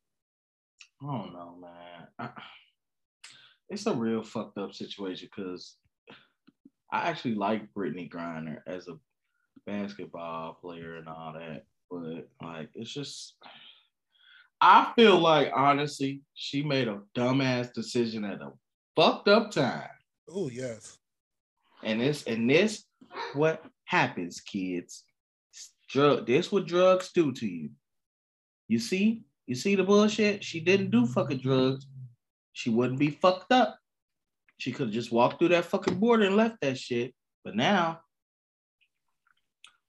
Oh 1.03 1.29
don't 1.33 1.61
man. 1.63 2.09
I, 2.19 2.29
it's 3.71 3.87
a 3.87 3.95
real 3.95 4.23
fucked 4.23 4.59
up 4.59 4.75
situation 4.75 5.29
because 5.35 5.77
I 6.93 7.09
actually 7.09 7.37
like 7.37 7.73
Brittney 7.73 8.11
Griner 8.11 8.59
as 8.67 8.89
a 8.89 8.99
basketball 9.67 10.55
player 10.55 10.97
and 10.97 11.09
all 11.09 11.33
that, 11.35 11.65
but 11.91 12.29
like 12.43 12.71
it's 12.75 12.93
just 12.93 13.35
I 14.61 14.93
feel 14.97 15.19
like 15.19 15.53
honestly 15.55 16.23
she 16.35 16.63
made 16.63 16.89
a 16.89 17.01
dumbass 17.17 17.73
decision 17.73 18.25
at 18.25 18.43
a 18.43 18.51
fucked 18.97 19.29
up 19.29 19.51
time, 19.51 19.89
Oh 20.29 20.49
yes. 20.51 20.99
and 21.83 22.01
this 22.01 22.25
and 22.25 22.51
this 22.51 22.85
what 23.35 23.65
happens, 23.85 24.41
kids. 24.41 25.05
Drug. 25.89 26.25
This 26.27 26.53
what 26.53 26.67
drugs 26.67 27.11
do 27.13 27.33
to 27.33 27.47
you. 27.47 27.71
You 28.69 28.79
see, 28.79 29.25
you 29.47 29.57
see 29.57 29.75
the 29.75 29.83
bullshit. 29.83 30.45
She 30.45 30.61
didn't 30.61 30.91
do 30.93 31.05
fucking 31.05 31.39
drugs. 31.39 31.87
She 32.53 32.71
wouldn't 32.71 32.99
be 32.99 33.11
fucked 33.11 33.53
up. 33.53 33.79
She 34.59 34.73
could 34.73 34.87
have 34.89 34.95
just 34.95 35.13
walked 35.13 35.39
through 35.39 35.49
that 35.49 35.65
fucking 35.65 35.99
border 35.99 36.25
and 36.25 36.37
left 36.37 36.61
that 36.61 36.79
shit. 36.79 37.15
But 37.45 37.57
now 37.57 38.01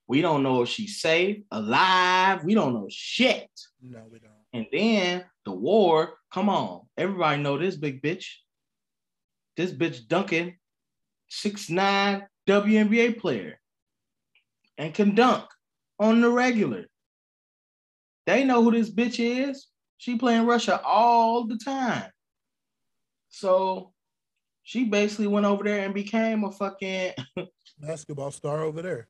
we 0.06 0.20
don't 0.20 0.42
know 0.42 0.62
if 0.62 0.68
she's 0.68 1.00
safe, 1.00 1.42
alive. 1.50 2.44
We 2.44 2.54
don't 2.54 2.74
know 2.74 2.86
shit. 2.90 3.50
No, 3.82 4.02
we 4.10 4.18
don't. 4.18 4.32
And 4.52 4.66
then 4.72 5.24
the 5.44 5.52
war, 5.52 6.14
come 6.32 6.48
on. 6.48 6.82
Everybody 6.96 7.42
know 7.42 7.58
this 7.58 7.76
big 7.76 8.02
bitch. 8.02 8.26
This 9.56 9.70
bitch 9.70 10.08
Duncan, 10.08 10.56
six 11.28 11.68
nine 11.68 12.26
WNBA 12.48 13.18
player, 13.18 13.60
and 14.78 14.94
can 14.94 15.14
dunk 15.14 15.44
on 15.98 16.20
the 16.20 16.30
regular. 16.30 16.86
They 18.26 18.44
know 18.44 18.62
who 18.62 18.70
this 18.70 18.90
bitch 18.90 19.18
is. 19.18 19.66
She 19.98 20.16
playing 20.16 20.46
Russia 20.46 20.80
all 20.84 21.46
the 21.46 21.58
time. 21.58 22.10
So 23.32 23.92
she 24.62 24.84
basically 24.84 25.26
went 25.26 25.46
over 25.46 25.64
there 25.64 25.84
and 25.84 25.94
became 25.94 26.44
a 26.44 26.52
fucking 26.52 27.14
Basketball 27.80 28.30
star 28.30 28.62
over 28.62 28.82
there. 28.82 29.08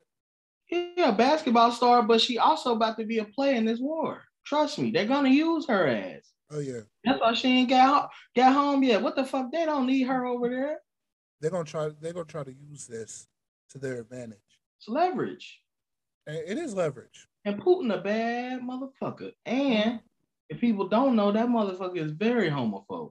yeah, 0.71 1.11
basketball 1.11 1.73
star, 1.73 2.03
but 2.03 2.21
she 2.21 2.39
also 2.39 2.75
about 2.75 2.97
to 2.99 3.05
be 3.05 3.19
a 3.19 3.25
player 3.25 3.55
in 3.55 3.67
this 3.67 3.81
war. 3.81 4.23
Trust 4.47 4.79
me, 4.79 4.91
they're 4.91 5.07
gonna 5.07 5.29
use 5.29 5.67
her 5.69 5.87
ass. 5.87 6.33
Oh 6.51 6.61
yeah. 6.61 6.81
That's 7.05 7.21
why 7.21 7.35
she 7.35 7.49
ain't 7.49 7.69
got 7.69 8.11
got 8.35 8.55
home 8.55 8.83
yet. 8.83 9.03
What 9.03 9.17
the 9.17 9.25
fuck? 9.25 9.51
They 9.53 9.67
don't 9.67 9.87
need 9.87 10.05
her 10.05 10.25
over 10.25 10.49
there. 10.49 10.81
They're 11.41 11.51
gonna 11.51 11.65
try 11.65 11.91
they're 12.01 12.13
gonna 12.13 12.25
try 12.25 12.45
to 12.45 12.55
use 12.55 12.87
this 12.87 13.27
to 13.71 13.79
their 13.79 14.01
advantage. 14.01 14.39
It's 14.79 14.89
leverage. 14.89 15.61
It 16.27 16.57
is 16.57 16.75
leverage. 16.75 17.27
And 17.45 17.61
Putin 17.61 17.93
a 17.93 18.01
bad 18.01 18.61
motherfucker. 18.63 19.33
And 19.45 19.95
mm-hmm. 19.95 19.97
if 20.49 20.61
people 20.61 20.89
don't 20.89 21.17
know, 21.17 21.33
that 21.33 21.49
motherfucker 21.49 21.99
is 21.99 22.13
very 22.13 22.49
homophobic. 22.49 23.11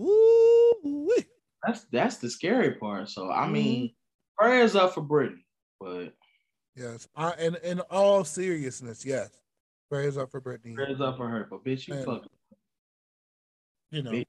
Ooh, 0.00 1.08
That's 1.62 1.86
that's 1.92 2.16
the 2.16 2.30
scary 2.30 2.74
part. 2.74 3.08
So 3.10 3.30
I 3.30 3.48
mean, 3.48 3.86
mm-hmm. 3.86 4.44
prayers 4.44 4.74
up 4.74 4.94
for 4.94 5.02
Brittney, 5.02 5.44
but 5.80 6.12
yes, 6.74 7.08
I, 7.16 7.30
and 7.32 7.56
in 7.62 7.80
all 7.90 8.24
seriousness, 8.24 9.04
yes, 9.04 9.30
prayers 9.88 10.16
up 10.16 10.30
for 10.30 10.40
Brittney. 10.40 10.74
prayers 10.74 11.00
up 11.00 11.16
for 11.16 11.28
her. 11.28 11.46
But 11.48 11.64
bitch, 11.64 11.88
you 11.88 11.94
Man. 11.94 12.04
fucking. 12.04 12.28
You 13.90 14.02
know, 14.02 14.10
Bitch. 14.10 14.26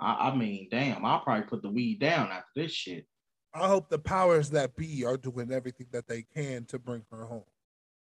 I, 0.00 0.30
I 0.30 0.34
mean, 0.34 0.68
damn, 0.70 1.04
I'll 1.04 1.20
probably 1.20 1.44
put 1.44 1.62
the 1.62 1.70
weed 1.70 2.00
down 2.00 2.32
after 2.32 2.50
this 2.56 2.72
shit. 2.72 3.06
I 3.54 3.68
hope 3.68 3.88
the 3.88 3.98
powers 3.98 4.50
that 4.50 4.76
be 4.76 5.04
are 5.04 5.16
doing 5.16 5.52
everything 5.52 5.86
that 5.92 6.08
they 6.08 6.22
can 6.34 6.64
to 6.66 6.78
bring 6.78 7.02
her 7.10 7.24
home. 7.24 7.44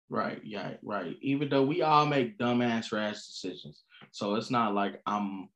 Right, 0.09 0.41
yeah, 0.43 0.73
right. 0.83 1.17
Even 1.21 1.49
though 1.49 1.63
we 1.63 1.81
all 1.81 2.05
make 2.05 2.37
dumbass 2.37 2.91
rash 2.91 3.25
decisions. 3.25 3.83
So 4.11 4.35
it's 4.35 4.51
not 4.51 4.75
like 4.75 5.01
I'm 5.05 5.49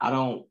I 0.00 0.10
don't 0.10 0.46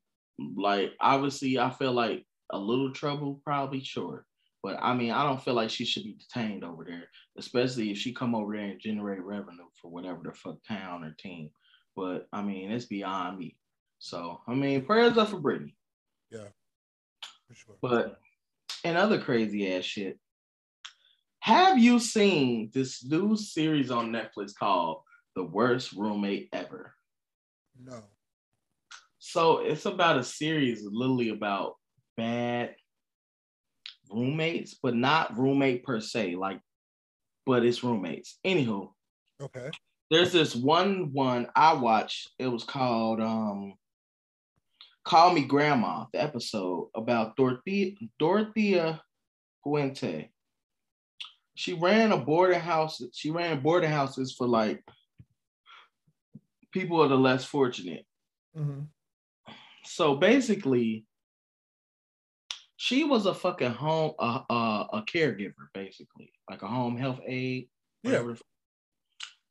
like 0.55 0.93
obviously 0.99 1.59
I 1.59 1.69
feel 1.69 1.93
like 1.93 2.25
a 2.51 2.57
little 2.57 2.91
trouble, 2.91 3.41
probably 3.43 3.83
sure. 3.83 4.25
But 4.61 4.77
I 4.81 4.93
mean, 4.93 5.11
I 5.11 5.23
don't 5.23 5.41
feel 5.41 5.53
like 5.53 5.69
she 5.69 5.85
should 5.85 6.03
be 6.03 6.17
detained 6.19 6.63
over 6.63 6.83
there, 6.83 7.05
especially 7.37 7.91
if 7.91 7.97
she 7.97 8.13
come 8.13 8.35
over 8.35 8.53
there 8.53 8.65
and 8.65 8.79
generate 8.79 9.23
revenue 9.23 9.67
for 9.81 9.89
whatever 9.89 10.21
the 10.23 10.33
fuck 10.33 10.57
town 10.67 11.03
or 11.03 11.15
team. 11.17 11.49
But 11.95 12.27
I 12.33 12.41
mean, 12.41 12.71
it's 12.71 12.85
beyond 12.85 13.37
me. 13.37 13.57
So 13.99 14.41
I 14.47 14.53
mean, 14.53 14.85
prayers 14.85 15.17
up 15.17 15.29
for 15.29 15.39
Brittney. 15.39 15.75
Yeah, 16.29 16.47
for 17.47 17.53
sure. 17.53 17.75
But 17.81 18.19
and 18.83 18.97
other 18.97 19.19
crazy 19.19 19.73
ass 19.73 19.85
shit. 19.85 20.19
Have 21.41 21.79
you 21.79 21.99
seen 21.99 22.69
this 22.73 23.03
new 23.03 23.37
series 23.37 23.91
on 23.91 24.11
Netflix 24.11 24.53
called 24.53 25.01
The 25.35 25.43
Worst 25.43 25.93
Roommate 25.93 26.49
Ever? 26.51 26.93
no. 27.81 28.03
So 29.20 29.59
it's 29.59 29.86
about 29.86 30.17
a 30.17 30.24
series 30.24 30.82
literally 30.84 31.30
about 31.30 31.76
bad 32.15 32.76
roommates, 34.11 34.78
but 34.82 34.95
not 34.95 35.38
roommate 35.38 35.84
per 35.84 35.99
se, 35.99 36.36
like, 36.36 36.61
but 37.45 37.65
it's 37.65 37.84
roommates. 37.84 38.39
Anywho, 38.45 38.91
Okay. 39.41 39.70
there's 40.09 40.32
this 40.32 40.55
one 40.55 41.11
one 41.13 41.47
I 41.55 41.74
watched. 41.74 42.32
It 42.39 42.47
was 42.47 42.63
called 42.63 43.22
um 43.22 43.76
Call 45.03 45.34
Me 45.34 45.43
Grandma, 45.43 46.05
the 46.13 46.22
episode 46.22 46.89
about 46.95 47.36
Dorothea 47.36 47.95
Dorothea 48.20 49.01
Puente. 49.65 50.30
She 51.55 51.74
ran 51.74 52.13
a 52.13 52.17
boarding 52.17 52.59
house, 52.59 53.01
she 53.13 53.32
ran 53.32 53.61
boarding 53.61 53.91
houses 53.91 54.34
for 54.34 54.47
like 54.47 54.82
people 56.72 57.01
of 57.01 57.09
the 57.09 57.17
less 57.17 57.43
fortunate. 57.43 58.05
hmm 58.55 58.84
So 59.91 60.13
basically, 60.15 61.03
she 62.77 63.05
was 63.05 63.25
a 63.25 63.33
fucking 63.33 63.71
home 63.71 64.13
a 64.19 64.41
a, 64.47 64.87
a 64.93 65.03
caregiver, 65.11 65.65
basically, 65.73 66.31
like 66.47 66.61
a 66.61 66.67
home 66.67 66.95
health 66.95 67.19
aide. 67.25 67.69
Yeah. 68.03 68.11
whatever. 68.11 68.37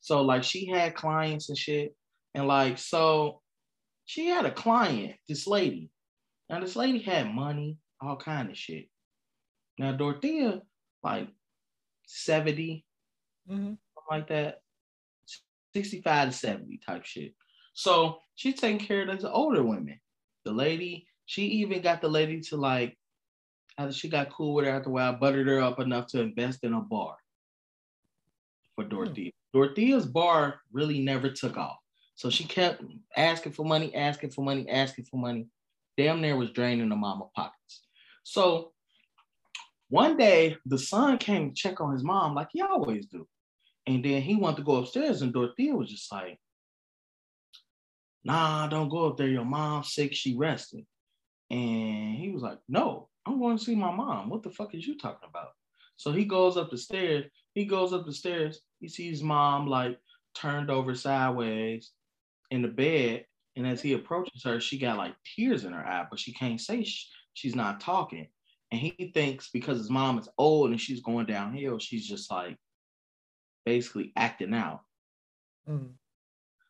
So 0.01 0.22
like 0.22 0.45
she 0.45 0.66
had 0.68 0.95
clients 0.95 1.49
and 1.49 1.59
shit, 1.59 1.97
and 2.36 2.47
like 2.47 2.78
so, 2.78 3.43
she 4.07 4.28
had 4.28 4.47
a 4.47 4.53
client, 4.53 5.16
this 5.28 5.49
lady. 5.49 5.91
Now 6.49 6.61
this 6.61 6.76
lady 6.76 7.01
had 7.01 7.34
money, 7.34 7.76
all 8.01 8.16
kind 8.16 8.49
of 8.49 8.57
shit. 8.57 8.86
Now 9.76 9.91
Dorothea, 9.97 10.62
like 11.03 11.28
seventy, 12.07 12.86
hmm 13.49 13.74
something 13.74 14.09
like 14.09 14.28
that, 14.28 14.61
sixty-five 15.74 16.30
to 16.30 16.32
seventy 16.32 16.78
type 16.78 17.05
shit. 17.05 17.34
So 17.74 18.18
she's 18.36 18.61
taking 18.61 18.86
care 18.86 19.03
of 19.03 19.09
those 19.09 19.28
older 19.28 19.64
women. 19.64 19.99
The 20.49 20.55
lady, 20.55 21.07
she 21.27 21.43
even 21.43 21.83
got 21.83 22.01
the 22.01 22.09
lady 22.09 22.41
to 22.41 22.57
like, 22.57 22.97
she 23.91 24.09
got 24.09 24.33
cool 24.33 24.55
with 24.55 24.65
her 24.65 24.71
after 24.71 24.89
a 24.89 24.93
while, 24.93 25.13
buttered 25.13 25.47
her 25.47 25.61
up 25.61 25.79
enough 25.79 26.07
to 26.07 26.23
invest 26.23 26.65
in 26.65 26.73
a 26.73 26.81
bar 26.81 27.17
for 28.75 28.85
hmm. 28.85 28.89
Dorothea. 28.89 29.31
Dorothea's 29.53 30.07
bar 30.07 30.63
really 30.73 31.01
never 31.01 31.29
took 31.29 31.59
off. 31.59 31.77
So 32.15 32.31
she 32.31 32.45
kept 32.45 32.83
asking 33.15 33.53
for 33.53 33.67
money, 33.67 33.95
asking 33.95 34.31
for 34.31 34.43
money, 34.43 34.67
asking 34.71 35.05
for 35.05 35.19
money. 35.19 35.49
Damn 35.99 36.23
near 36.23 36.35
was 36.35 36.51
draining 36.53 36.89
the 36.89 36.97
mama 36.97 37.27
pockets. 37.37 37.83
So 38.23 38.73
one 39.91 40.17
day 40.17 40.57
the 40.65 40.79
son 40.79 41.19
came 41.19 41.51
to 41.51 41.55
check 41.55 41.79
on 41.83 41.93
his 41.93 42.03
mom 42.03 42.35
like 42.35 42.49
he 42.53 42.63
always 42.63 43.05
do. 43.05 43.29
And 43.87 44.03
then 44.03 44.23
he 44.23 44.35
wanted 44.35 44.57
to 44.57 44.63
go 44.63 44.77
upstairs, 44.77 45.21
and 45.21 45.31
Dorothea 45.31 45.77
was 45.77 45.91
just 45.91 46.11
like, 46.11 46.39
nah, 48.25 48.66
don't 48.69 48.89
go 48.89 49.09
up 49.09 49.16
there. 49.16 49.29
Your 49.29 49.45
mom's 49.45 49.93
sick, 49.93 50.14
she 50.14 50.37
rested. 50.37 50.87
And 51.51 52.16
he 52.16 52.31
was 52.31 52.43
like, 52.43 52.59
no, 52.69 53.09
I'm 53.27 53.39
going 53.41 53.59
to 53.59 53.64
see 53.64 53.75
my 53.75 53.91
mom. 53.91 54.29
What 54.29 54.43
the 54.43 54.51
fuck 54.51 54.75
is 54.75 54.87
you 54.87 54.99
talking 54.99 55.29
about? 55.29 55.51
So 55.97 56.12
he 56.12 56.25
goes 56.25 56.57
up 56.57 56.71
the 56.71 56.79
stairs. 56.79 57.25
He 57.55 57.64
goes 57.64 57.93
up 57.93 58.07
the 58.07 58.12
stairs. 58.12 58.61
He 58.81 58.89
sees 58.89 59.23
mom 59.23 59.66
like 59.66 59.99
turned 60.35 60.71
over 60.71 60.95
sideways 60.95 61.93
in 62.51 62.62
the 62.62 62.69
bed. 62.69 63.27
And 63.57 63.66
as 63.66 63.83
he 63.83 63.95
approaches 63.95 64.45
her, 64.45 64.61
she 64.61 64.79
got 64.79 64.99
like 64.99 65.14
tears 65.25 65.64
in 65.64 65.73
her 65.73 65.85
eye, 65.85 66.07
but 66.09 66.21
she 66.21 66.33
can't 66.33 66.61
say 66.61 66.85
sh- 66.85 67.09
she's 67.35 67.57
not 67.57 67.81
talking. 67.81 68.29
And 68.71 68.81
he 68.81 69.11
thinks 69.14 69.51
because 69.51 69.79
his 69.79 69.91
mom 69.91 70.19
is 70.19 70.29
old 70.39 70.71
and 70.71 70.81
she's 70.81 71.01
going 71.01 71.27
downhill, 71.27 71.79
she's 71.79 72.07
just 72.07 72.31
like 72.31 72.57
basically 73.64 74.12
acting 74.16 74.55
out. 74.55 74.83
hmm 75.66 75.98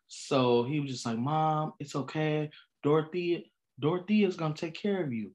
So 0.09 0.65
he 0.65 0.81
was 0.81 0.91
just 0.91 1.07
like, 1.07 1.19
Mom, 1.19 1.75
it's 1.79 1.95
okay. 1.95 2.51
Dorothy, 2.83 3.53
Dorothy 3.79 4.25
is 4.25 4.37
gonna 4.37 4.55
take 4.55 4.75
care 4.75 5.03
of 5.03 5.13
you. 5.13 5.33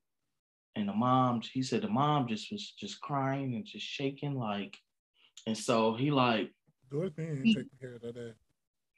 And 0.75 0.89
the 0.89 0.93
mom, 0.93 1.41
he 1.41 1.61
said 1.61 1.83
the 1.83 1.87
mom 1.87 2.27
just 2.27 2.51
was 2.51 2.71
just 2.71 2.99
crying 2.99 3.53
and 3.53 3.63
just 3.63 3.85
shaking, 3.85 4.33
like, 4.35 4.75
and 5.45 5.55
so 5.55 5.93
he 5.93 6.09
like, 6.09 6.51
Dorothy 6.89 7.23
ain't 7.23 7.45
He- 7.45 7.53
taking 7.53 7.69
care 7.79 7.95
of 7.95 8.01
that. 8.01 8.35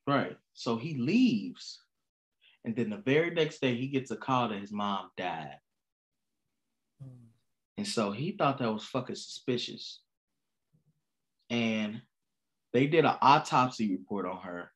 right. 0.08 0.38
So 0.54 0.78
he 0.78 0.94
leaves. 0.96 1.82
And 2.64 2.76
then 2.76 2.90
the 2.90 2.98
very 2.98 3.32
next 3.32 3.60
day 3.60 3.76
he 3.76 3.88
gets 3.88 4.10
a 4.12 4.16
call 4.16 4.50
that 4.50 4.60
his 4.60 4.72
mom 4.72 5.12
died. 5.18 5.60
Mm. 7.04 7.28
And 7.78 7.88
so 7.88 8.12
he 8.12 8.32
thought 8.32 8.58
that 8.60 8.72
was 8.72 8.86
fucking 8.86 9.16
suspicious. 9.16 10.02
And 11.50 12.02
they 12.74 12.88
did 12.88 13.06
an 13.06 13.18
autopsy 13.22 13.92
report 13.92 14.26
on 14.26 14.38
her. 14.42 14.72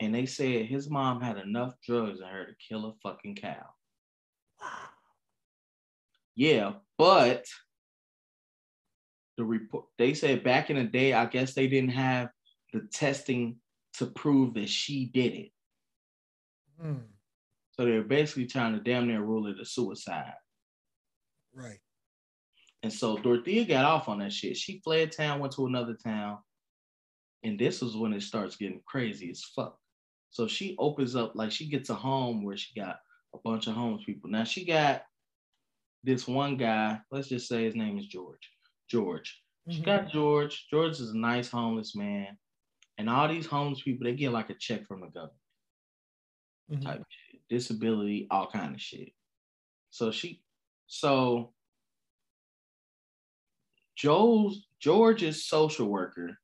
And 0.00 0.14
they 0.14 0.26
said 0.26 0.66
his 0.66 0.90
mom 0.90 1.20
had 1.20 1.38
enough 1.38 1.74
drugs 1.86 2.20
in 2.20 2.26
her 2.26 2.46
to 2.46 2.54
kill 2.68 2.86
a 2.86 2.94
fucking 3.02 3.36
cow. 3.36 3.66
Yeah, 6.34 6.72
but 6.98 7.44
the 9.36 9.44
report 9.44 9.86
they 9.98 10.14
said 10.14 10.42
back 10.42 10.70
in 10.70 10.76
the 10.76 10.84
day, 10.84 11.12
I 11.12 11.26
guess 11.26 11.54
they 11.54 11.68
didn't 11.68 11.90
have 11.90 12.28
the 12.72 12.88
testing 12.92 13.56
to 13.98 14.06
prove 14.06 14.54
that 14.54 14.68
she 14.68 15.06
did 15.06 15.34
it. 15.34 15.52
Mm. 16.82 17.02
So 17.72 17.84
they 17.84 17.92
were 17.92 18.02
basically 18.02 18.46
trying 18.46 18.74
to 18.74 18.80
damn 18.80 19.06
near 19.06 19.22
rule 19.22 19.46
it 19.46 19.60
a 19.60 19.64
suicide. 19.64 20.34
Right. 21.54 21.78
And 22.82 22.92
so 22.92 23.16
Dorothea 23.16 23.64
got 23.64 23.84
off 23.84 24.08
on 24.08 24.18
that 24.18 24.32
shit. 24.32 24.56
She 24.56 24.80
fled 24.84 25.12
town, 25.12 25.40
went 25.40 25.54
to 25.54 25.66
another 25.66 25.94
town. 25.94 26.38
And 27.42 27.58
this 27.58 27.80
was 27.80 27.96
when 27.96 28.12
it 28.12 28.22
starts 28.22 28.56
getting 28.56 28.80
crazy 28.86 29.30
as 29.30 29.42
fuck. 29.42 29.78
So 30.34 30.48
she 30.48 30.74
opens 30.80 31.14
up, 31.14 31.36
like 31.36 31.52
she 31.52 31.68
gets 31.68 31.90
a 31.90 31.94
home 31.94 32.42
where 32.42 32.56
she 32.56 32.74
got 32.74 32.96
a 33.34 33.38
bunch 33.44 33.68
of 33.68 33.74
homeless 33.74 34.02
people. 34.04 34.28
Now 34.28 34.42
she 34.42 34.64
got 34.64 35.04
this 36.02 36.26
one 36.26 36.56
guy, 36.56 36.98
let's 37.12 37.28
just 37.28 37.46
say 37.46 37.62
his 37.62 37.76
name 37.76 37.96
is 37.98 38.08
George. 38.08 38.50
George. 38.88 39.40
She 39.70 39.80
Mhm. 39.80 39.84
got 39.84 40.10
George. 40.10 40.66
George 40.68 40.98
is 40.98 41.10
a 41.10 41.16
nice 41.16 41.48
homeless 41.48 41.94
man. 41.94 42.36
And 42.98 43.08
all 43.08 43.28
these 43.28 43.46
homeless 43.46 43.80
people, 43.82 44.02
they 44.06 44.16
get 44.16 44.32
like 44.32 44.50
a 44.50 44.54
check 44.54 44.88
from 44.88 45.02
the 45.02 45.06
government 45.06 45.40
Mhm. 46.68 46.82
type 46.82 47.06
shit, 47.08 47.46
disability, 47.48 48.26
all 48.28 48.50
kind 48.50 48.74
of 48.74 48.82
shit. 48.82 49.14
So 49.90 50.10
she, 50.10 50.42
so 50.88 51.54
Joe's 53.94 54.66
George's 54.80 55.44
social 55.44 55.86
worker 55.86 56.40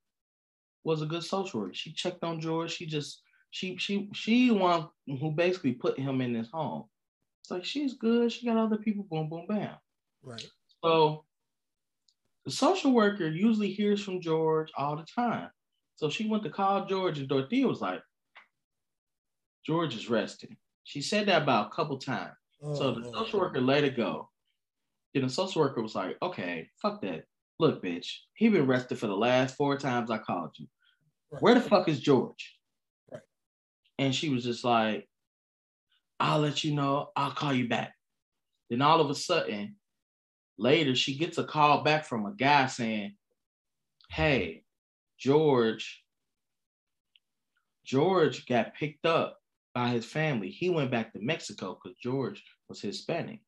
was 0.84 1.02
a 1.02 1.06
good 1.06 1.24
social 1.24 1.62
worker. 1.62 1.74
She 1.74 1.92
checked 1.92 2.22
on 2.22 2.40
George. 2.40 2.70
She 2.70 2.86
just 2.86 3.24
she 3.50 3.76
she 3.76 4.08
she 4.14 4.50
one 4.50 4.88
who 5.06 5.30
basically 5.32 5.72
put 5.72 5.98
him 5.98 6.20
in 6.20 6.32
this 6.32 6.48
home. 6.52 6.84
It's 7.42 7.50
like 7.50 7.64
she's 7.64 7.94
good. 7.94 8.32
She 8.32 8.46
got 8.46 8.56
other 8.56 8.76
people. 8.76 9.06
Boom 9.10 9.28
boom 9.28 9.46
bam. 9.48 9.74
Right. 10.22 10.46
So 10.82 11.24
the 12.44 12.50
social 12.50 12.92
worker 12.92 13.28
usually 13.28 13.72
hears 13.72 14.02
from 14.02 14.20
George 14.20 14.70
all 14.76 14.96
the 14.96 15.04
time. 15.04 15.50
So 15.96 16.08
she 16.08 16.28
went 16.28 16.42
to 16.44 16.50
call 16.50 16.86
George, 16.86 17.18
and 17.18 17.28
Dorothea 17.28 17.66
was 17.66 17.80
like, 17.80 18.00
George 19.66 19.94
is 19.94 20.08
resting. 20.08 20.56
She 20.84 21.02
said 21.02 21.26
that 21.26 21.42
about 21.42 21.66
a 21.66 21.74
couple 21.74 21.98
times. 21.98 22.32
Oh, 22.62 22.74
So 22.74 22.92
the 22.92 23.00
Lord. 23.00 23.14
social 23.14 23.40
oh. 23.40 23.42
worker 23.42 23.60
let 23.60 23.84
it 23.84 23.96
go. 23.96 24.30
Then 25.12 25.24
the 25.24 25.28
social 25.28 25.60
worker 25.60 25.82
was 25.82 25.94
like, 25.94 26.16
okay, 26.22 26.68
fuck 26.80 27.02
that. 27.02 27.24
look, 27.58 27.82
bitch, 27.82 28.08
he 28.32 28.48
been 28.48 28.62
arrested 28.62 28.98
for 28.98 29.06
the 29.08 29.16
last 29.16 29.56
four 29.56 29.76
times 29.76 30.10
I 30.10 30.18
called 30.18 30.52
you. 30.56 30.66
Right. 31.30 31.42
Where 31.42 31.54
the 31.54 31.60
fuck 31.60 31.88
is 31.88 32.00
George? 32.00 32.56
And 34.00 34.14
she 34.14 34.30
was 34.30 34.44
just 34.44 34.64
like, 34.64 35.06
I'll 36.18 36.40
let 36.40 36.64
you 36.64 36.74
know. 36.74 37.10
I'll 37.14 37.32
call 37.32 37.52
you 37.52 37.68
back. 37.68 37.92
Then 38.70 38.80
all 38.80 38.98
of 38.98 39.10
a 39.10 39.14
sudden, 39.14 39.76
later, 40.56 40.94
she 40.94 41.18
gets 41.18 41.36
a 41.36 41.44
call 41.44 41.84
back 41.84 42.06
from 42.06 42.24
a 42.24 42.32
guy 42.32 42.66
saying, 42.66 43.16
Hey, 44.08 44.64
George, 45.18 46.02
George 47.84 48.46
got 48.46 48.74
picked 48.74 49.04
up 49.04 49.36
by 49.74 49.88
his 49.88 50.06
family. 50.06 50.48
He 50.48 50.70
went 50.70 50.90
back 50.90 51.12
to 51.12 51.20
Mexico 51.20 51.78
because 51.80 51.98
George 52.02 52.42
was 52.70 52.80
Hispanic. 52.80 53.40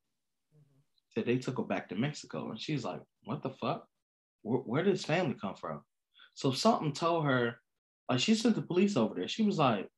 Mm-hmm. 0.55 1.15
Said 1.15 1.25
they 1.25 1.39
took 1.39 1.57
her 1.57 1.65
back 1.65 1.89
to 1.89 1.95
Mexico. 1.95 2.51
And 2.51 2.61
she's 2.61 2.85
like, 2.85 3.01
What 3.25 3.43
the 3.43 3.51
fuck? 3.51 3.87
Where, 4.43 4.61
where 4.61 4.83
did 4.83 4.93
his 4.93 5.05
family 5.07 5.35
come 5.41 5.55
from? 5.55 5.81
So 6.35 6.53
something 6.53 6.93
told 6.93 7.25
her, 7.25 7.57
like 8.11 8.21
she 8.21 8.35
sent 8.35 8.55
the 8.55 8.61
police 8.61 8.99
over 8.99 9.15
there. 9.15 9.29
She 9.29 9.45
was 9.45 9.57
like, 9.57 9.89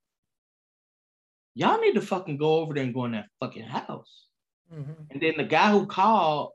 Y'all 1.54 1.80
need 1.80 1.94
to 1.94 2.00
fucking 2.00 2.36
go 2.36 2.56
over 2.56 2.74
there 2.74 2.82
and 2.82 2.94
go 2.94 3.04
in 3.04 3.12
that 3.12 3.28
fucking 3.40 3.64
house. 3.64 4.26
Mhm. 4.72 5.06
And 5.10 5.20
then 5.20 5.34
the 5.36 5.44
guy 5.44 5.70
who 5.70 5.86
called, 5.86 6.52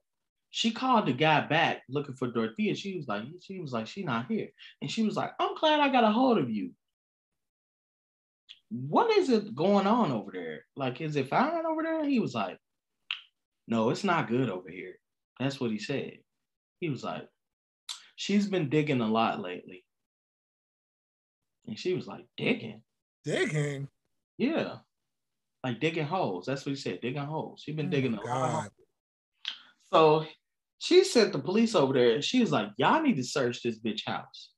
she 0.50 0.72
called 0.72 1.06
the 1.06 1.14
guy 1.14 1.42
back 1.42 1.84
looking 1.88 2.16
for 2.16 2.28
Dorothea. 2.28 2.76
She 2.76 2.98
was 2.98 3.08
like, 3.08 3.24
she 3.42 3.60
was 3.60 3.72
like, 3.72 3.88
she 3.88 4.04
not 4.04 4.28
here. 4.28 4.50
And 4.82 4.92
she 4.92 5.04
was 5.04 5.16
like, 5.16 5.32
I'm 5.40 5.56
glad 5.56 5.80
I 5.80 5.90
got 5.90 6.04
a 6.04 6.12
hold 6.12 6.38
of 6.38 6.50
you. 6.50 6.72
What 8.70 9.16
is 9.18 9.30
it 9.30 9.56
going 9.56 9.88
on 9.88 10.12
over 10.12 10.32
there? 10.32 10.66
Like, 10.76 11.02
is 11.02 11.16
it 11.16 11.30
fine 11.30 11.66
over 11.66 11.82
there? 11.82 12.06
He 12.06 12.20
was 12.20 12.36
like, 12.36 12.58
No, 13.68 13.90
it's 13.90 14.04
not 14.04 14.28
good 14.28 14.50
over 14.50 14.70
here. 14.70 14.96
That's 15.40 15.60
what 15.60 15.72
he 15.72 15.80
said. 15.80 16.20
He 16.80 16.90
was 16.90 17.04
like, 17.04 17.28
She's 18.16 18.48
been 18.48 18.70
digging 18.70 19.02
a 19.02 19.08
lot 19.08 19.40
lately. 19.42 19.86
And 21.68 21.80
she 21.80 21.94
was 21.94 22.06
like, 22.06 22.26
Digging? 22.38 22.82
Digging. 23.24 23.88
Yeah. 24.38 24.78
Like 25.64 25.80
digging 25.80 26.06
holes. 26.06 26.46
That's 26.46 26.66
what 26.66 26.70
he 26.72 26.76
said, 26.76 27.02
digging 27.02 27.22
holes. 27.26 27.62
She's 27.64 27.76
been 27.76 27.88
Oh 27.88 27.90
digging 27.90 28.14
a 28.14 28.22
lot 28.24 28.62
holes. 28.62 28.70
So 29.92 30.26
she 30.78 31.04
sent 31.04 31.34
the 31.34 31.40
police 31.40 31.76
over 31.76 31.94
there. 31.94 32.16
and 32.16 32.24
She 32.24 32.40
was 32.40 32.52
like, 32.52 32.70
Y'all 32.78 33.02
need 33.02 33.18
to 33.18 33.24
search 33.24 33.62
this 33.62 33.80
bitch 33.80 34.06
house. 34.06 34.52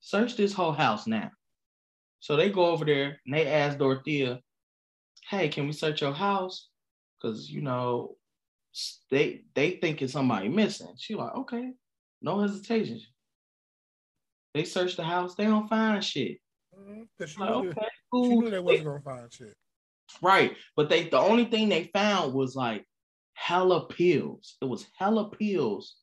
Search 0.00 0.36
this 0.36 0.52
whole 0.52 0.72
house 0.72 1.06
now. 1.06 1.30
So 2.20 2.36
they 2.36 2.50
go 2.50 2.66
over 2.66 2.84
there 2.84 3.20
and 3.24 3.34
they 3.34 3.46
ask 3.46 3.78
Dorothea, 3.78 4.40
Hey, 5.28 5.48
can 5.48 5.66
we 5.66 5.72
search 5.72 6.00
your 6.00 6.12
house? 6.12 6.68
Because 7.20 7.48
you 7.50 7.60
know, 7.62 8.16
they 9.10 9.44
they 9.54 9.72
thinking 9.78 10.08
somebody 10.08 10.48
missing. 10.48 10.92
She 10.98 11.14
like, 11.14 11.34
okay, 11.34 11.72
no 12.20 12.40
hesitation. 12.40 13.00
They 14.54 14.64
search 14.64 14.96
the 14.96 15.04
house, 15.04 15.34
they 15.34 15.44
don't 15.44 15.68
find 15.68 16.02
shit. 16.02 16.38
Mhm. 16.76 17.08
'Cause 17.18 17.30
she, 17.30 17.40
Like, 17.40 17.50
knew, 17.50 17.70
okay, 17.70 17.88
she 17.88 18.00
cool. 18.12 18.40
knew 18.42 18.50
they 18.50 18.58
wasn't 18.58 18.86
gonna 18.86 19.00
find 19.02 19.32
shit. 19.32 19.56
Right. 20.22 20.56
But 20.76 20.88
they 20.88 21.08
the 21.08 21.18
only 21.18 21.44
thing 21.44 21.68
they 21.68 21.90
found 21.92 22.34
was 22.34 22.54
like 22.54 22.84
hella 23.34 23.86
pills. 23.86 24.56
It 24.60 24.66
was 24.66 24.86
hella 24.98 25.30
pills 25.30 25.96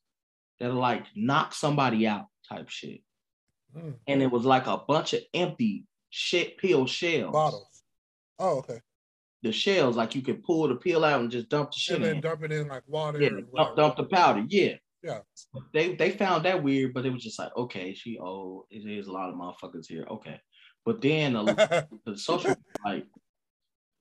that 0.59 0.69
are 0.69 0.73
like 0.73 1.05
knock 1.15 1.53
somebody 1.53 2.07
out 2.07 2.25
type 2.47 2.69
shit. 2.69 3.01
Mm. 3.75 3.95
And 4.07 4.21
it 4.21 4.31
was 4.31 4.45
like 4.45 4.67
a 4.67 4.77
bunch 4.77 5.13
of 5.13 5.21
empty 5.33 5.85
shit 6.09 6.57
pill 6.57 6.85
shells. 6.85 7.33
Bottles. 7.33 7.83
Oh, 8.39 8.57
okay. 8.59 8.79
The 9.41 9.51
shells, 9.51 9.97
like 9.97 10.15
you 10.15 10.21
could 10.21 10.43
pull 10.43 10.67
the 10.67 10.75
pill 10.75 11.03
out 11.03 11.19
and 11.19 11.31
just 11.31 11.49
dump 11.49 11.71
the 11.71 11.79
shit 11.79 11.97
And 11.97 12.05
then 12.05 12.15
in. 12.15 12.21
dump 12.21 12.43
it 12.43 12.51
in 12.51 12.67
like 12.67 12.83
water. 12.87 13.21
Yeah, 13.21 13.29
dump, 13.55 13.75
dump 13.75 13.97
the 13.97 14.05
powder. 14.05 14.45
Yeah. 14.47 14.75
Yeah. 15.01 15.19
They 15.73 15.95
they 15.95 16.11
found 16.11 16.45
that 16.45 16.63
weird, 16.63 16.93
but 16.93 17.05
it 17.05 17.11
was 17.11 17.23
just 17.23 17.37
like, 17.37 17.55
okay, 17.57 17.93
she 17.93 18.17
old. 18.19 18.65
There's 18.71 19.07
a 19.07 19.11
lot 19.11 19.29
of 19.29 19.35
motherfuckers 19.35 19.85
here. 19.87 20.05
Okay. 20.09 20.39
But 20.85 21.01
then 21.01 21.33
the, 21.33 21.87
the 22.05 22.17
social 22.17 22.55
like 22.85 23.05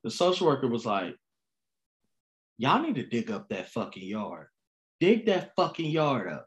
the 0.04 0.10
social 0.10 0.46
worker 0.46 0.68
was 0.68 0.86
like, 0.86 1.16
y'all 2.58 2.82
need 2.82 2.96
to 2.96 3.06
dig 3.06 3.30
up 3.30 3.48
that 3.48 3.70
fucking 3.70 4.06
yard. 4.06 4.46
Dig 5.00 5.26
that 5.26 5.52
fucking 5.56 5.90
yard 5.90 6.32
up. 6.32 6.46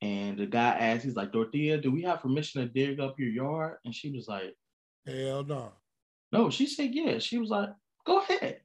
And 0.00 0.36
the 0.36 0.46
guy 0.46 0.70
asked, 0.70 1.04
he's 1.04 1.16
like, 1.16 1.32
Dorothea, 1.32 1.78
do 1.78 1.90
we 1.90 2.02
have 2.02 2.22
permission 2.22 2.60
to 2.60 2.68
dig 2.68 2.98
up 3.00 3.18
your 3.18 3.28
yard? 3.28 3.76
And 3.84 3.94
she 3.94 4.10
was 4.10 4.26
like, 4.28 4.54
Hell 5.06 5.44
no. 5.44 5.72
no. 6.32 6.50
She 6.50 6.66
said, 6.66 6.90
yeah. 6.92 7.18
She 7.18 7.38
was 7.38 7.50
like, 7.50 7.70
go 8.06 8.20
ahead. 8.20 8.60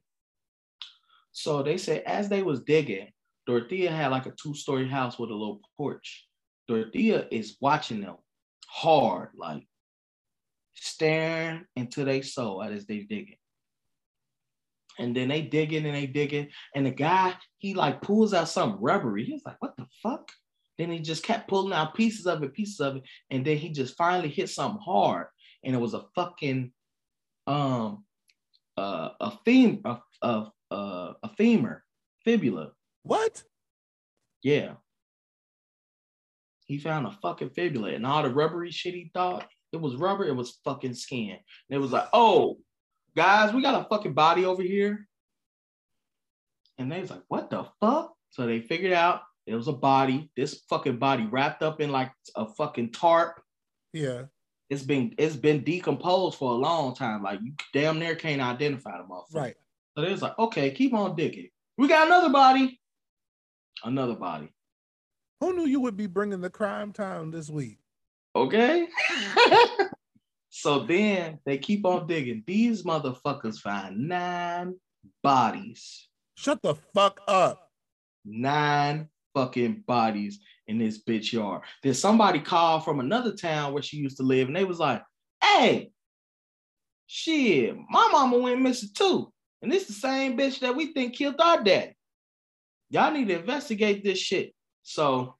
So 1.32 1.62
they 1.62 1.76
said 1.78 2.02
as 2.06 2.28
they 2.28 2.42
was 2.42 2.60
digging, 2.60 3.08
Dorothea 3.46 3.90
had 3.90 4.08
like 4.08 4.26
a 4.26 4.32
two-story 4.32 4.88
house 4.88 5.18
with 5.18 5.30
a 5.30 5.34
little 5.34 5.60
porch. 5.76 6.26
Dorothea 6.66 7.26
is 7.30 7.56
watching 7.60 8.00
them 8.00 8.16
hard, 8.66 9.30
like 9.36 9.66
staring 10.74 11.64
into 11.76 12.04
their 12.04 12.22
soul 12.22 12.62
as 12.62 12.86
they 12.86 13.00
digging. 13.00 13.36
And 14.98 15.14
then 15.14 15.28
they 15.28 15.42
digging 15.42 15.86
and 15.86 15.94
they 15.94 16.06
digging. 16.06 16.48
And 16.74 16.86
the 16.86 16.90
guy, 16.90 17.34
he 17.58 17.74
like 17.74 18.02
pulls 18.02 18.34
out 18.34 18.48
some 18.48 18.78
rubbery. 18.80 19.24
He's 19.24 19.44
like, 19.44 19.56
what 19.60 19.76
the 19.76 19.86
fuck? 20.02 20.30
Then 20.76 20.90
he 20.90 21.00
just 21.00 21.24
kept 21.24 21.48
pulling 21.48 21.72
out 21.72 21.94
pieces 21.94 22.26
of 22.26 22.42
it, 22.42 22.54
pieces 22.54 22.80
of 22.80 22.96
it. 22.96 23.02
And 23.30 23.44
then 23.44 23.56
he 23.56 23.70
just 23.70 23.96
finally 23.96 24.28
hit 24.28 24.48
something 24.48 24.80
hard. 24.84 25.26
And 25.64 25.74
it 25.74 25.78
was 25.78 25.94
a 25.94 26.04
fucking 26.14 26.72
um 27.46 28.04
uh 28.76 29.10
a 29.20 29.32
fem 29.44 29.80
a, 29.84 29.98
a, 30.22 30.46
a, 30.70 31.14
a 31.22 31.28
femur, 31.36 31.84
fibula. 32.24 32.72
What? 33.02 33.42
Yeah. 34.42 34.74
He 36.66 36.78
found 36.78 37.06
a 37.06 37.12
fucking 37.22 37.50
fibula 37.50 37.90
and 37.90 38.06
all 38.06 38.22
the 38.22 38.30
rubbery 38.30 38.70
shit 38.70 38.94
he 38.94 39.10
thought 39.14 39.48
it 39.72 39.80
was 39.80 39.96
rubber, 39.96 40.24
it 40.24 40.36
was 40.36 40.58
fucking 40.64 40.94
skin. 40.94 41.30
And 41.30 41.76
it 41.76 41.78
was 41.78 41.92
like, 41.92 42.08
oh, 42.12 42.58
guys, 43.18 43.52
we 43.52 43.60
got 43.60 43.84
a 43.84 43.88
fucking 43.88 44.12
body 44.12 44.44
over 44.44 44.62
here. 44.62 45.08
And 46.78 46.90
they 46.90 47.00
was 47.00 47.10
like, 47.10 47.24
what 47.26 47.50
the 47.50 47.66
fuck? 47.80 48.14
So 48.30 48.46
they 48.46 48.60
figured 48.60 48.92
out 48.92 49.22
it 49.44 49.56
was 49.56 49.66
a 49.66 49.72
body, 49.72 50.30
this 50.36 50.62
fucking 50.70 50.98
body 50.98 51.26
wrapped 51.26 51.64
up 51.64 51.80
in 51.80 51.90
like 51.90 52.12
a 52.36 52.46
fucking 52.46 52.92
tarp. 52.92 53.42
Yeah. 53.92 54.24
It's 54.70 54.84
been 54.84 55.14
it's 55.18 55.34
been 55.34 55.64
decomposed 55.64 56.38
for 56.38 56.52
a 56.52 56.54
long 56.54 56.94
time. 56.94 57.24
Like 57.24 57.40
you 57.42 57.54
damn 57.72 57.98
near 57.98 58.14
can't 58.14 58.40
identify 58.40 58.98
the 58.98 59.04
motherfucker. 59.04 59.34
Right. 59.34 59.56
So 59.96 60.04
they 60.04 60.12
was 60.12 60.22
like, 60.22 60.38
okay, 60.38 60.70
keep 60.70 60.94
on 60.94 61.16
digging. 61.16 61.48
We 61.76 61.88
got 61.88 62.06
another 62.06 62.30
body. 62.30 62.78
Another 63.82 64.14
body. 64.14 64.52
Who 65.40 65.56
knew 65.56 65.66
you 65.66 65.80
would 65.80 65.96
be 65.96 66.06
bringing 66.06 66.40
the 66.40 66.50
crime 66.50 66.92
town 66.92 67.32
this 67.32 67.50
week? 67.50 67.78
Okay. 68.36 68.86
so 70.60 70.80
then 70.80 71.38
they 71.46 71.56
keep 71.56 71.86
on 71.86 72.08
digging. 72.08 72.42
These 72.44 72.82
motherfuckers 72.82 73.60
find 73.60 74.08
nine 74.08 74.74
bodies. 75.22 76.08
Shut 76.36 76.60
the 76.62 76.74
fuck 76.92 77.20
up. 77.28 77.70
Nine 78.24 79.08
fucking 79.34 79.84
bodies 79.86 80.40
in 80.66 80.78
this 80.78 81.00
bitch 81.04 81.32
yard. 81.32 81.62
Then 81.84 81.94
somebody 81.94 82.40
called 82.40 82.84
from 82.84 82.98
another 82.98 83.36
town 83.36 83.72
where 83.72 83.84
she 83.84 83.98
used 83.98 84.16
to 84.16 84.24
live, 84.24 84.48
and 84.48 84.56
they 84.56 84.64
was 84.64 84.80
like, 84.80 85.00
hey, 85.40 85.92
shit, 87.06 87.76
my 87.88 88.08
mama 88.10 88.38
went 88.38 88.60
missing 88.60 88.90
too. 88.92 89.32
And 89.62 89.70
this 89.70 89.86
the 89.86 89.92
same 89.92 90.36
bitch 90.36 90.58
that 90.58 90.74
we 90.74 90.92
think 90.92 91.14
killed 91.14 91.40
our 91.40 91.62
daddy. 91.62 91.94
Y'all 92.90 93.12
need 93.12 93.28
to 93.28 93.38
investigate 93.38 94.02
this 94.02 94.18
shit. 94.18 94.52
So 94.82 95.36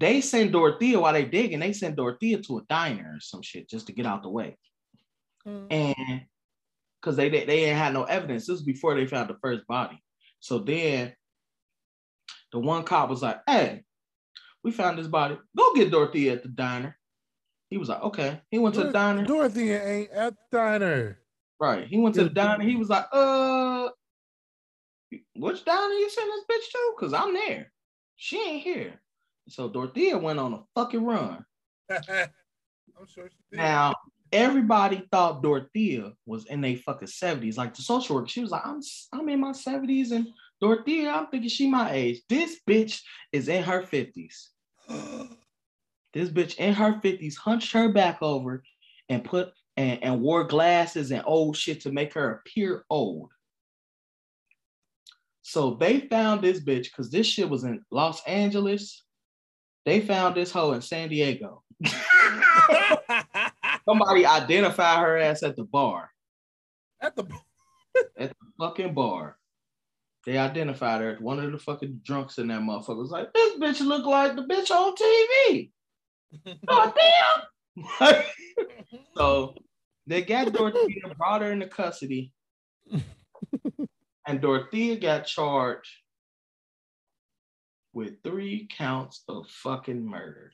they 0.00 0.22
send 0.22 0.52
Dorothea 0.52 0.98
while 0.98 1.12
they 1.12 1.26
digging, 1.26 1.60
they 1.60 1.74
send 1.74 1.96
Dorothea 1.96 2.38
to 2.38 2.58
a 2.58 2.62
diner 2.68 3.12
or 3.16 3.20
some 3.20 3.42
shit 3.42 3.68
just 3.68 3.86
to 3.86 3.92
get 3.92 4.06
out 4.06 4.22
the 4.22 4.30
way. 4.30 4.56
Mm. 5.46 5.66
And 5.70 6.22
because 7.00 7.16
they, 7.16 7.28
they 7.28 7.44
they 7.44 7.64
ain't 7.64 7.78
had 7.78 7.92
no 7.92 8.04
evidence. 8.04 8.46
This 8.46 8.54
was 8.54 8.62
before 8.62 8.94
they 8.94 9.06
found 9.06 9.28
the 9.28 9.36
first 9.42 9.66
body. 9.66 10.02
So 10.40 10.58
then 10.58 11.12
the 12.52 12.58
one 12.58 12.84
cop 12.84 13.10
was 13.10 13.22
like, 13.22 13.40
hey, 13.46 13.84
we 14.64 14.70
found 14.70 14.98
this 14.98 15.06
body. 15.06 15.38
Go 15.56 15.74
get 15.74 15.90
Dorothea 15.90 16.32
at 16.32 16.42
the 16.42 16.48
diner. 16.48 16.96
He 17.68 17.76
was 17.76 17.88
like, 17.88 18.02
okay. 18.02 18.40
He 18.50 18.58
went 18.58 18.74
to 18.76 18.84
the 18.84 18.92
diner. 18.92 19.24
Dorothea 19.24 19.86
ain't 19.86 20.10
at 20.10 20.34
the 20.34 20.56
diner. 20.56 21.18
Right. 21.60 21.86
He 21.86 21.98
went 21.98 22.14
to 22.16 22.24
the 22.24 22.30
diner. 22.30 22.64
He 22.64 22.76
was 22.76 22.88
like, 22.88 23.06
uh, 23.12 23.90
which 25.36 25.64
diner 25.64 25.94
you 25.94 26.10
send 26.10 26.30
this 26.30 26.44
bitch 26.50 26.70
to? 26.72 26.92
Because 26.96 27.12
I'm 27.12 27.34
there. 27.34 27.70
She 28.16 28.40
ain't 28.40 28.62
here. 28.62 29.00
So 29.50 29.68
Dorothea 29.68 30.16
went 30.16 30.38
on 30.38 30.54
a 30.54 30.62
fucking 30.74 31.04
run. 31.04 31.44
I'm 31.90 33.06
sure 33.06 33.28
she 33.28 33.38
did. 33.50 33.58
Now, 33.58 33.94
everybody 34.32 35.06
thought 35.10 35.42
Dorothea 35.42 36.12
was 36.26 36.46
in 36.46 36.60
their 36.60 36.76
fucking 36.76 37.08
70s. 37.08 37.56
Like 37.56 37.74
the 37.74 37.82
social 37.82 38.16
worker, 38.16 38.28
she 38.28 38.42
was 38.42 38.50
like, 38.50 38.66
I'm, 38.66 38.80
I'm 39.12 39.28
in 39.28 39.40
my 39.40 39.52
70s, 39.52 40.12
and 40.12 40.28
Dorothea, 40.60 41.10
I'm 41.10 41.26
thinking 41.28 41.48
she 41.48 41.68
my 41.68 41.90
age. 41.92 42.22
This 42.28 42.60
bitch 42.68 43.00
is 43.32 43.48
in 43.48 43.62
her 43.62 43.82
50s. 43.82 44.48
This 46.12 46.28
bitch 46.28 46.56
in 46.56 46.74
her 46.74 46.94
50s 46.94 47.36
hunched 47.36 47.70
her 47.70 47.92
back 47.92 48.18
over 48.20 48.64
and 49.08 49.22
put 49.22 49.52
and, 49.76 50.02
and 50.02 50.20
wore 50.20 50.42
glasses 50.42 51.12
and 51.12 51.22
old 51.24 51.56
shit 51.56 51.80
to 51.82 51.92
make 51.92 52.14
her 52.14 52.32
appear 52.32 52.84
old. 52.90 53.30
So 55.42 55.74
they 55.74 56.00
found 56.00 56.42
this 56.42 56.60
bitch 56.60 56.84
because 56.84 57.10
this 57.10 57.26
shit 57.26 57.48
was 57.48 57.64
in 57.64 57.84
Los 57.90 58.22
Angeles, 58.26 59.04
They 59.84 60.00
found 60.00 60.34
this 60.34 60.50
hoe 60.50 60.72
in 60.72 60.82
San 60.82 61.08
Diego. 61.08 61.62
Somebody 63.88 64.26
identified 64.26 65.00
her 65.00 65.16
ass 65.18 65.42
at 65.42 65.56
the 65.56 65.64
bar. 65.64 66.10
At 67.00 67.16
the 67.16 67.24
At 68.16 68.30
the 68.30 68.34
fucking 68.58 68.94
bar. 68.94 69.38
They 70.26 70.36
identified 70.36 71.00
her. 71.00 71.14
As 71.14 71.20
one 71.20 71.38
of 71.38 71.50
the 71.50 71.58
fucking 71.58 72.02
drunks 72.04 72.38
in 72.38 72.48
that 72.48 72.60
motherfucker 72.60 72.98
was 72.98 73.10
like, 73.10 73.32
this 73.32 73.56
bitch 73.58 73.80
look 73.80 74.04
like 74.04 74.36
the 74.36 74.42
bitch 74.42 74.70
on 74.70 74.94
TV. 74.94 75.70
God 76.68 76.92
damn. 76.94 78.22
so 79.16 79.54
they 80.06 80.22
got 80.22 80.52
Dorothea, 80.52 81.14
brought 81.16 81.40
her 81.40 81.52
into 81.52 81.66
custody. 81.66 82.32
and 84.26 84.40
Dorothea 84.40 84.96
got 84.96 85.26
charged 85.26 85.90
with 88.00 88.22
three 88.24 88.66
counts 88.74 89.24
of 89.28 89.46
fucking 89.48 90.02
murder. 90.04 90.52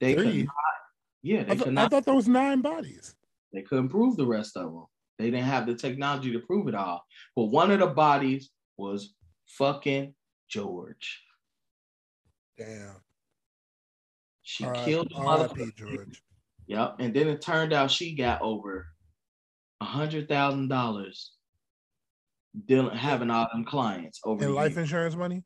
They 0.00 0.14
could 0.14 0.24
Three? 0.24 0.42
not, 0.44 0.54
yeah, 1.22 1.40
I, 1.40 1.42
they 1.44 1.54
th- 1.54 1.64
could 1.64 1.78
I 1.78 1.88
thought 1.88 2.04
there 2.06 2.14
was 2.14 2.28
nine 2.28 2.62
bodies. 2.62 3.14
they 3.52 3.60
couldn't 3.60 3.90
prove 3.90 4.16
the 4.16 4.26
rest 4.26 4.56
of 4.56 4.72
them. 4.72 4.86
They 5.18 5.26
didn't 5.30 5.44
have 5.44 5.66
the 5.66 5.74
technology 5.74 6.32
to 6.32 6.38
prove 6.38 6.66
it 6.68 6.74
all. 6.74 7.04
But 7.36 7.44
one 7.46 7.70
of 7.70 7.80
the 7.80 7.88
bodies 7.88 8.48
was 8.78 9.14
fucking 9.48 10.14
George. 10.48 11.20
Damn. 12.56 12.96
She 14.42 14.64
R- 14.64 14.74
killed 14.76 15.10
the 15.10 15.16
motherfucker. 15.16 15.74
George. 15.76 16.22
Yep. 16.68 16.96
And 17.00 17.12
then 17.12 17.28
it 17.28 17.42
turned 17.42 17.74
out 17.74 17.90
she 17.90 18.14
got 18.14 18.40
over 18.40 18.86
a 19.82 19.84
hundred 19.84 20.26
thousand 20.28 20.68
dollars 20.68 21.32
dealing 22.66 22.96
having 22.96 23.30
all 23.30 23.46
them 23.52 23.64
clients 23.64 24.20
over 24.24 24.42
And 24.44 24.54
life 24.54 24.70
years. 24.72 24.78
insurance 24.78 25.14
money? 25.16 25.42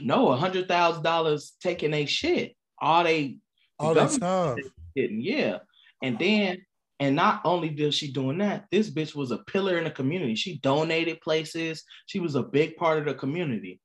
No, 0.00 0.28
a 0.28 0.36
hundred 0.36 0.68
thousand 0.68 1.02
dollars 1.02 1.54
taking 1.60 1.92
a 1.94 2.06
shit. 2.06 2.54
All 2.80 3.04
they 3.04 3.38
All 3.78 3.94
that 3.94 4.18
government- 4.20 4.64
stuff. 4.64 4.72
getting, 4.94 5.20
yeah. 5.20 5.58
And 6.02 6.18
then, 6.18 6.58
and 7.00 7.16
not 7.16 7.40
only 7.44 7.68
did 7.70 7.94
she 7.94 8.12
doing 8.12 8.38
that, 8.38 8.66
this 8.70 8.90
bitch 8.90 9.14
was 9.14 9.30
a 9.30 9.38
pillar 9.38 9.78
in 9.78 9.84
the 9.84 9.90
community. 9.90 10.34
She 10.34 10.58
donated 10.58 11.20
places. 11.20 11.84
She 12.06 12.20
was 12.20 12.34
a 12.34 12.42
big 12.42 12.76
part 12.76 12.98
of 12.98 13.04
the 13.06 13.14
community. 13.14 13.80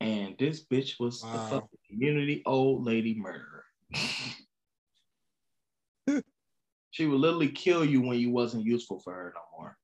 And 0.00 0.36
this 0.38 0.64
bitch 0.66 1.00
was 1.00 1.20
the 1.20 1.26
Wow. 1.26 1.48
fucking 1.50 1.78
community 1.90 2.42
old 2.46 2.84
lady 2.84 3.14
murderer. 3.18 3.64
she 6.90 7.06
would 7.06 7.20
literally 7.20 7.48
kill 7.50 7.84
you 7.84 8.00
when 8.02 8.18
you 8.18 8.30
wasn't 8.30 8.64
useful 8.64 9.00
for 9.00 9.12
her 9.14 9.34
no 9.34 9.40
more. 9.56 9.78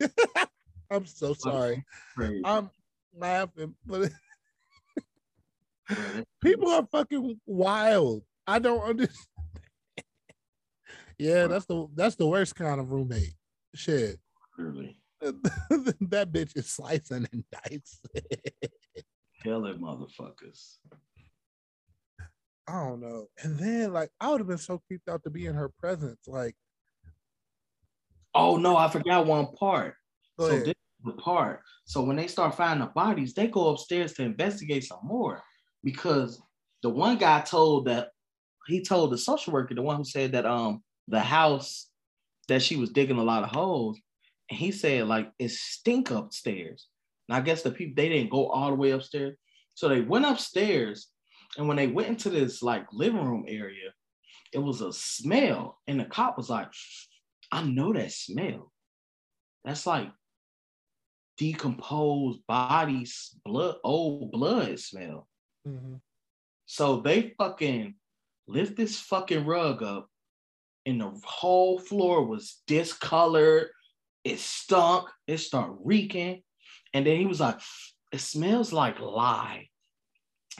I'm 0.92 1.06
so 1.06 1.32
sorry. 1.34 1.84
I'm 2.44 2.70
laughing, 3.16 3.74
but 3.86 4.10
people 6.42 6.68
are 6.68 6.86
fucking 6.92 7.40
wild. 7.46 8.22
I 8.46 8.58
don't 8.58 8.82
understand. 8.82 9.26
yeah, 11.18 11.46
that's 11.46 11.64
the 11.66 11.86
that's 11.94 12.16
the 12.16 12.26
worst 12.26 12.54
kind 12.54 12.80
of 12.80 12.92
roommate. 12.92 13.34
Shit. 13.74 14.18
Clearly, 14.56 14.98
that 15.20 16.30
bitch 16.30 16.56
is 16.56 16.68
slicing 16.68 17.26
and 17.32 17.44
dicing. 17.50 18.26
killing 19.42 19.78
motherfuckers. 19.78 20.76
I 22.68 22.84
don't 22.84 23.00
know. 23.00 23.26
And 23.42 23.58
then 23.58 23.92
like 23.92 24.10
I 24.20 24.30
would 24.30 24.40
have 24.40 24.48
been 24.48 24.58
so 24.58 24.80
creeped 24.86 25.08
out 25.08 25.22
to 25.24 25.30
be 25.30 25.46
in 25.46 25.54
her 25.54 25.70
presence. 25.80 26.20
Like, 26.26 26.54
Oh 28.34 28.56
no, 28.56 28.76
I 28.76 28.88
forgot 28.88 29.26
one 29.26 29.46
part. 29.58 29.94
go 30.38 30.48
so 30.48 30.54
ahead. 30.54 30.66
this 30.66 30.74
is 31.04 31.14
the 31.14 31.20
part. 31.20 31.60
So 31.84 32.02
when 32.02 32.16
they 32.16 32.26
start 32.26 32.54
finding 32.54 32.86
the 32.86 32.92
bodies, 32.92 33.34
they 33.34 33.48
go 33.48 33.68
upstairs 33.68 34.14
to 34.14 34.22
investigate 34.22 34.84
some 34.84 35.00
more 35.02 35.42
because 35.82 36.40
the 36.82 36.90
one 36.90 37.18
guy 37.18 37.40
told 37.40 37.86
that 37.86 38.08
he 38.66 38.82
told 38.82 39.10
the 39.10 39.18
social 39.18 39.52
worker, 39.52 39.74
the 39.74 39.82
one 39.82 39.96
who 39.96 40.04
said 40.04 40.32
that 40.32 40.46
um 40.46 40.82
the 41.08 41.20
house 41.20 41.88
that 42.48 42.62
she 42.62 42.76
was 42.76 42.90
digging 42.90 43.18
a 43.18 43.22
lot 43.22 43.42
of 43.42 43.50
holes, 43.50 43.98
and 44.50 44.58
he 44.58 44.70
said 44.70 45.06
like 45.06 45.30
it 45.38 45.50
stink 45.50 46.10
upstairs. 46.10 46.88
And 47.28 47.36
I 47.36 47.40
guess 47.40 47.62
the 47.62 47.70
people 47.70 47.94
they 47.96 48.08
didn't 48.08 48.30
go 48.30 48.48
all 48.48 48.70
the 48.70 48.76
way 48.76 48.90
upstairs, 48.90 49.36
so 49.74 49.88
they 49.88 50.00
went 50.00 50.26
upstairs, 50.26 51.08
and 51.56 51.66
when 51.68 51.76
they 51.76 51.88
went 51.88 52.08
into 52.08 52.30
this 52.30 52.62
like 52.62 52.86
living 52.92 53.24
room 53.24 53.44
area, 53.48 53.90
it 54.52 54.58
was 54.58 54.80
a 54.80 54.92
smell, 54.92 55.78
and 55.86 56.00
the 56.00 56.04
cop 56.04 56.36
was 56.36 56.50
like, 56.50 56.68
"I 57.50 57.62
know 57.64 57.92
that 57.92 58.12
smell. 58.12 58.72
That's 59.64 59.86
like 59.86 60.08
decomposed 61.42 62.46
bodies, 62.46 63.36
blood, 63.44 63.74
old 63.82 64.30
blood 64.30 64.78
smell. 64.78 65.26
Mhm. 65.66 66.00
So 66.66 67.00
they 67.00 67.34
fucking 67.36 67.96
lift 68.46 68.76
this 68.76 69.00
fucking 69.00 69.44
rug 69.44 69.82
up, 69.82 70.08
and 70.86 71.00
the 71.00 71.10
whole 71.24 71.80
floor 71.80 72.24
was 72.24 72.62
discolored. 72.68 73.70
It 74.22 74.38
stunk. 74.38 75.10
It 75.26 75.38
started 75.38 75.78
reeking. 75.82 76.44
And 76.94 77.04
then 77.04 77.18
he 77.18 77.26
was 77.26 77.40
like, 77.40 77.60
it 78.12 78.20
smells 78.20 78.72
like 78.72 79.00
lye. 79.00 79.68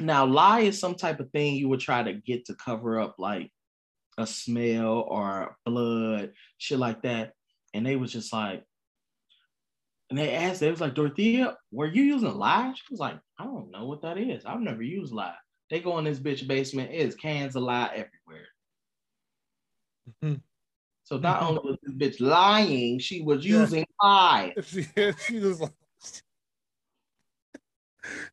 Now, 0.00 0.26
lye 0.26 0.62
is 0.62 0.80
some 0.80 0.96
type 0.96 1.20
of 1.20 1.30
thing 1.30 1.54
you 1.54 1.68
would 1.68 1.78
try 1.78 2.02
to 2.02 2.14
get 2.14 2.46
to 2.46 2.56
cover 2.56 2.98
up 2.98 3.20
like 3.20 3.52
a 4.18 4.26
smell 4.26 5.02
or 5.02 5.56
blood, 5.64 6.32
shit 6.58 6.80
like 6.80 7.02
that. 7.02 7.34
And 7.72 7.86
they 7.86 7.94
was 7.94 8.10
just 8.12 8.32
like, 8.32 8.64
and 10.12 10.18
they 10.18 10.34
asked, 10.34 10.60
they 10.60 10.70
was 10.70 10.82
like, 10.82 10.94
Dorothea, 10.94 11.56
were 11.70 11.86
you 11.86 12.02
using 12.02 12.34
lye? 12.34 12.74
She 12.76 12.82
was 12.90 13.00
like, 13.00 13.18
I 13.38 13.44
don't 13.44 13.70
know 13.70 13.86
what 13.86 14.02
that 14.02 14.18
is. 14.18 14.44
I've 14.44 14.60
never 14.60 14.82
used 14.82 15.10
lye. 15.10 15.32
They 15.70 15.80
go 15.80 15.96
in 15.96 16.04
this 16.04 16.20
bitch 16.20 16.46
basement, 16.46 16.90
it's 16.92 17.16
cans 17.16 17.56
of 17.56 17.62
lye 17.62 17.86
everywhere. 17.86 18.46
Mhm. 20.22 20.42
So 21.04 21.16
not 21.16 21.42
only 21.42 21.62
was 21.64 21.78
this 21.82 21.94
bitch 21.94 22.20
lying, 22.20 22.98
she 22.98 23.22
was 23.22 23.42
Yeah. 23.42 23.60
using 23.60 23.86
lye. 24.02 24.52
She, 24.62 24.86
she 25.26 25.38
was 25.38 25.62
like, 25.62 25.72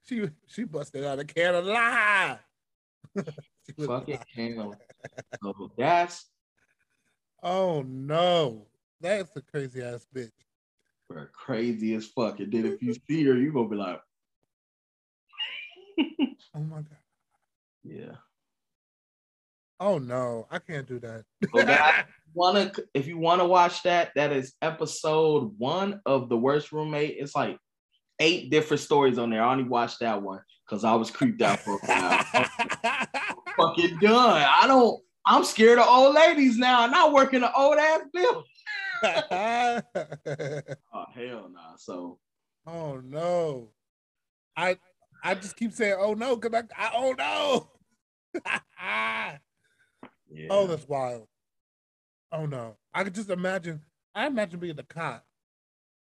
she 0.03 0.29
she 0.47 0.65
busted 0.65 1.05
out 1.05 1.19
a 1.19 1.23
can 1.23 1.55
of 1.55 1.63
lie. 1.63 2.39
Fucking 3.85 4.19
can 4.35 4.73
So 5.41 5.71
that's 5.77 6.25
oh 7.41 7.83
no, 7.83 8.67
that's 8.99 9.33
a 9.37 9.41
crazy 9.41 9.81
ass 9.81 10.05
bitch. 10.13 10.31
Bro, 11.09 11.25
crazy 11.33 11.93
as 11.95 12.05
fuck. 12.07 12.39
And 12.39 12.51
then 12.51 12.65
if 12.65 12.81
you 12.81 12.93
see 13.09 13.23
her, 13.25 13.35
you're 13.37 13.51
gonna 13.51 13.69
be 13.69 13.75
like, 13.75 13.99
Oh 16.55 16.59
my 16.59 16.77
god. 16.77 16.97
yeah. 17.83 18.15
Oh 19.79 19.97
no, 19.97 20.47
I 20.51 20.59
can't 20.59 20.87
do 20.87 20.99
that. 20.99 21.23
So 21.55 21.63
guys, 21.65 22.03
wanna 22.33 22.71
if 22.93 23.07
you 23.07 23.17
wanna 23.17 23.45
watch 23.47 23.83
that, 23.83 24.11
that 24.15 24.31
is 24.31 24.53
episode 24.61 25.53
one 25.57 26.01
of 26.05 26.29
the 26.29 26.37
worst 26.37 26.71
roommate. 26.71 27.15
It's 27.17 27.35
like 27.35 27.57
eight 28.19 28.49
different 28.51 28.81
stories 28.81 29.17
on 29.17 29.29
there. 29.29 29.41
I 29.43 29.51
only 29.51 29.63
watched 29.63 29.99
that 30.01 30.21
one 30.21 30.41
because 30.65 30.83
I 30.83 30.95
was 30.95 31.11
creeped 31.11 31.41
out 31.41 31.59
for 31.59 31.75
a 31.75 31.77
while. 31.77 32.25
I'm 32.83 33.07
fucking 33.57 33.99
done. 33.99 34.45
I 34.49 34.65
don't. 34.67 35.01
I'm 35.25 35.43
scared 35.43 35.79
of 35.79 35.87
old 35.87 36.15
ladies 36.15 36.57
now. 36.57 36.85
and 36.85 36.93
I 36.95 37.07
work 37.09 37.33
in 37.33 37.43
an 37.43 37.51
old 37.55 37.77
ass 37.77 38.01
building. 38.13 38.43
Oh 40.93 41.05
hell 41.13 41.49
no. 41.51 41.75
So 41.77 42.19
oh 42.67 43.01
no. 43.03 43.69
I 44.55 44.77
I 45.23 45.35
just 45.35 45.55
keep 45.55 45.73
saying 45.73 45.95
oh 45.97 46.13
no 46.13 46.35
because 46.35 46.63
I, 46.77 46.85
I 46.85 46.91
oh 46.95 47.15
no. 47.17 47.69
yeah. 50.29 50.47
Oh, 50.49 50.67
that's 50.67 50.87
wild. 50.87 51.27
Oh 52.31 52.45
no. 52.45 52.77
I 52.93 53.03
could 53.03 53.15
just 53.15 53.29
imagine 53.29 53.81
I 54.13 54.27
imagine 54.27 54.59
being 54.59 54.75
the 54.75 54.83
cop. 54.83 55.25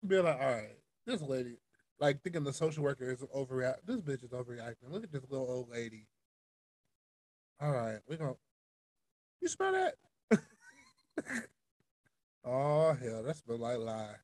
Being 0.06 0.24
like, 0.24 0.40
all 0.40 0.54
right, 0.54 0.78
this 1.06 1.22
lady, 1.22 1.58
like 2.00 2.24
thinking 2.24 2.46
the 2.46 2.54
social 2.54 2.84
worker 2.84 3.12
is 3.12 3.20
overreact. 3.36 3.80
This 3.86 4.00
bitch 4.00 4.24
is 4.24 4.32
overreacting. 4.32 4.90
Look 4.90 5.04
at 5.04 5.12
this 5.12 5.26
little 5.30 5.50
old 5.50 5.70
lady. 5.70 6.08
All 7.60 7.72
right, 7.72 8.00
we 8.08 8.16
gonna 8.16 8.36
you 9.42 9.48
smell 9.48 9.72
that? 9.74 9.96
oh 12.46 12.94
hell, 12.94 13.24
that 13.24 13.36
smells 13.38 13.60
like 13.60 13.78
lye. 13.80 14.16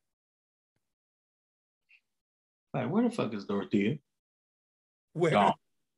like 2.73 2.89
where 2.89 3.03
the 3.03 3.09
fuck 3.09 3.33
is 3.33 3.45
Dorothea? 3.45 3.97
Where 5.13 5.31
Gone. 5.31 5.53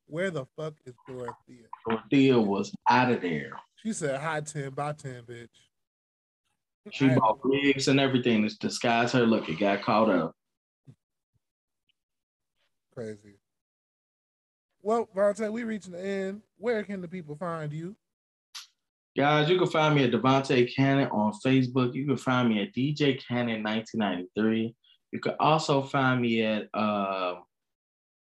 where 0.08 0.32
the 0.32 0.46
fuck 0.56 0.76
is 0.86 0.94
Dorothea? 1.08 1.66
Dorothea 1.88 2.40
was 2.40 2.72
out 2.90 3.12
of 3.12 3.22
there. 3.22 3.52
She 3.84 3.94
said 3.94 4.20
hi 4.20 4.42
ten 4.42 4.72
by 4.72 4.94
ten, 4.94 5.24
bitch. 5.24 5.48
She 6.92 7.10
I- 7.10 7.16
bought 7.16 7.40
wigs 7.44 7.88
and 7.88 8.00
everything 8.00 8.48
to 8.48 8.58
disguise 8.58 9.12
her 9.14 9.26
look. 9.26 9.50
It 9.50 9.60
got 9.60 9.82
caught 9.82 10.10
up. 10.10 10.36
Crazy. 12.94 13.40
Well, 14.82 15.08
Vonte, 15.16 15.52
we 15.52 15.64
reaching 15.64 15.92
the 15.94 16.02
end. 16.04 16.42
Where 16.58 16.84
can 16.84 17.02
the 17.02 17.08
people 17.08 17.36
find 17.36 17.72
you? 17.74 17.96
Guys, 19.18 19.50
you 19.50 19.58
can 19.58 19.68
find 19.68 19.96
me 19.96 20.04
at 20.04 20.12
Devontae 20.12 20.72
Cannon 20.76 21.08
on 21.08 21.34
Facebook. 21.44 21.96
You 21.96 22.06
can 22.06 22.18
find 22.18 22.50
me 22.50 22.62
at 22.62 22.72
DJ 22.76 23.20
Cannon 23.28 23.64
1993. 23.64 24.76
You 25.12 25.20
can 25.20 25.34
also 25.40 25.82
find 25.82 26.22
me 26.22 26.44
at 26.44 26.68
uh, 26.72 27.38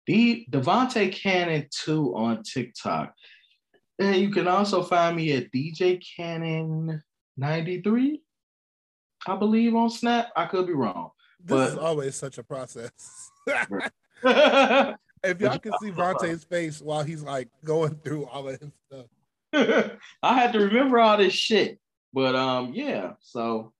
The 0.08 0.48
Devontae 0.50 1.12
Cannon 1.12 1.68
2 1.70 2.16
on 2.16 2.44
TikTok. 2.44 3.14
And 4.00 4.16
you 4.16 4.32
can 4.32 4.48
also 4.48 4.84
find 4.84 5.18
me 5.18 5.34
at 5.34 5.52
DJ 5.52 6.02
Cannon 6.16 7.04
93, 7.36 8.22
I 9.28 9.36
believe, 9.36 9.76
on 9.76 9.90
Snap. 9.90 10.30
I 10.34 10.46
could 10.46 10.66
be 10.66 10.74
wrong. 10.74 11.10
This 11.44 11.58
But- 11.58 11.70
is 11.74 11.78
always 11.78 12.16
such 12.16 12.38
a 12.38 12.44
process. 12.44 13.32
If 15.24 15.42
y'all 15.42 15.58
can 15.58 15.74
see 15.82 15.90
Vonte's 15.90 16.44
face 16.44 16.80
while 16.80 17.04
he's 17.04 17.24
like 17.24 17.50
going 17.64 17.96
through 18.04 18.28
all 18.28 18.48
of 18.48 18.60
his 18.60 18.70
stuff. 18.86 19.08
had 20.24 20.54
to 20.54 20.60
remember 20.60 21.00
all 21.00 21.18
this 21.18 21.34
shit. 21.34 21.80
But 22.14 22.36
um, 22.36 22.74
yeah. 22.74 23.14
So, 23.20 23.74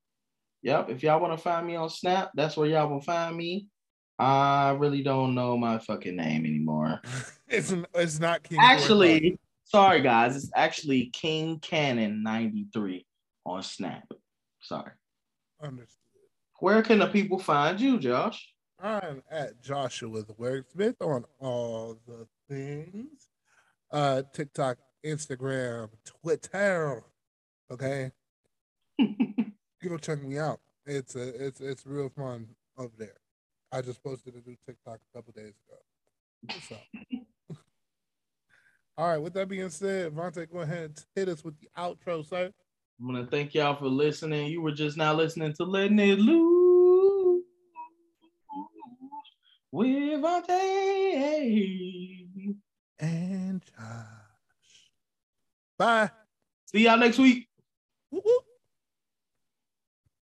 yep. 0.62 0.90
If 0.90 1.04
y'all 1.04 1.22
want 1.22 1.38
to 1.38 1.42
find 1.42 1.66
me 1.66 1.76
on 1.76 1.90
Snap, 1.90 2.32
that's 2.36 2.58
where 2.58 2.68
y'all 2.68 2.90
will 2.90 3.02
find 3.02 3.36
me. 3.36 3.68
I 4.18 4.72
really 4.72 5.04
don't 5.04 5.36
know 5.36 5.58
my 5.58 5.80
fucking 5.80 6.16
name 6.16 6.46
anymore. 6.46 7.02
It's 7.48 7.72
it's 7.94 8.20
not 8.20 8.42
King 8.42 8.58
Actually, 8.60 9.38
sorry 9.66 10.02
guys, 10.02 10.36
it's 10.36 10.50
actually 10.56 11.12
King 11.14 11.60
Cannon 11.60 12.24
93 12.24 13.06
on 13.46 13.62
Snap. 13.62 14.12
Sorry. 14.62 14.94
Understood. 15.62 16.00
Where 16.60 16.82
can 16.82 16.98
the 16.98 17.06
people 17.06 17.38
find 17.38 17.80
you, 17.80 18.00
Josh? 18.00 18.52
I'm 18.82 19.22
at 19.30 19.62
Joshua 19.62 20.24
the 20.24 20.34
Wordsmith 20.34 20.96
on 21.02 21.24
all 21.40 22.00
the 22.08 22.26
things. 22.50 23.30
Uh 23.92 24.24
TikTok, 24.34 24.80
Instagram, 25.06 25.90
Twitter. 26.04 27.04
Okay. 27.72 28.12
Go 29.84 29.98
check 29.98 30.24
me 30.24 30.40
out. 30.40 30.60
It's 30.86 31.16
a 31.16 31.46
it's 31.46 31.62
it's 31.62 31.86
real 31.86 32.10
fun 32.10 32.48
over 32.78 32.94
there. 32.98 33.18
I 33.72 33.82
just 33.82 34.04
posted 34.04 34.34
a 34.34 34.50
new 34.50 34.56
TikTok 34.66 35.00
a 35.00 35.18
couple 35.18 35.34
days 35.34 35.54
ago. 35.68 35.78
What's 36.42 36.72
up? 36.72 37.58
All 38.98 39.10
right, 39.10 39.18
with 39.18 39.34
that 39.34 39.50
being 39.50 39.70
said, 39.70 40.16
Vonte, 40.16 40.50
go 40.50 40.60
ahead 40.60 40.84
and 40.86 41.06
hit 41.16 41.28
us 41.28 41.44
with 41.44 41.56
the 41.60 41.68
outro, 41.78 42.26
sir. 42.26 42.50
I'm 43.00 43.06
gonna 43.06 43.28
thank 43.30 43.54
y'all 43.54 43.76
for 43.76 43.88
listening. 43.88 44.48
You 44.48 44.62
were 44.62 44.72
just 44.72 44.96
now 44.96 45.14
listening 45.14 45.54
to 45.56 45.66
Letting 45.66 46.00
It 46.00 46.18
Loose 46.20 47.44
with 49.72 50.22
Vonte. 50.22 50.56
And 53.00 53.62
Josh. 53.62 54.25
Bye. 55.78 56.10
See 56.66 56.84
y'all 56.84 56.98
next 56.98 57.18
week. 57.18 57.48
Woo-woo. 58.12 58.40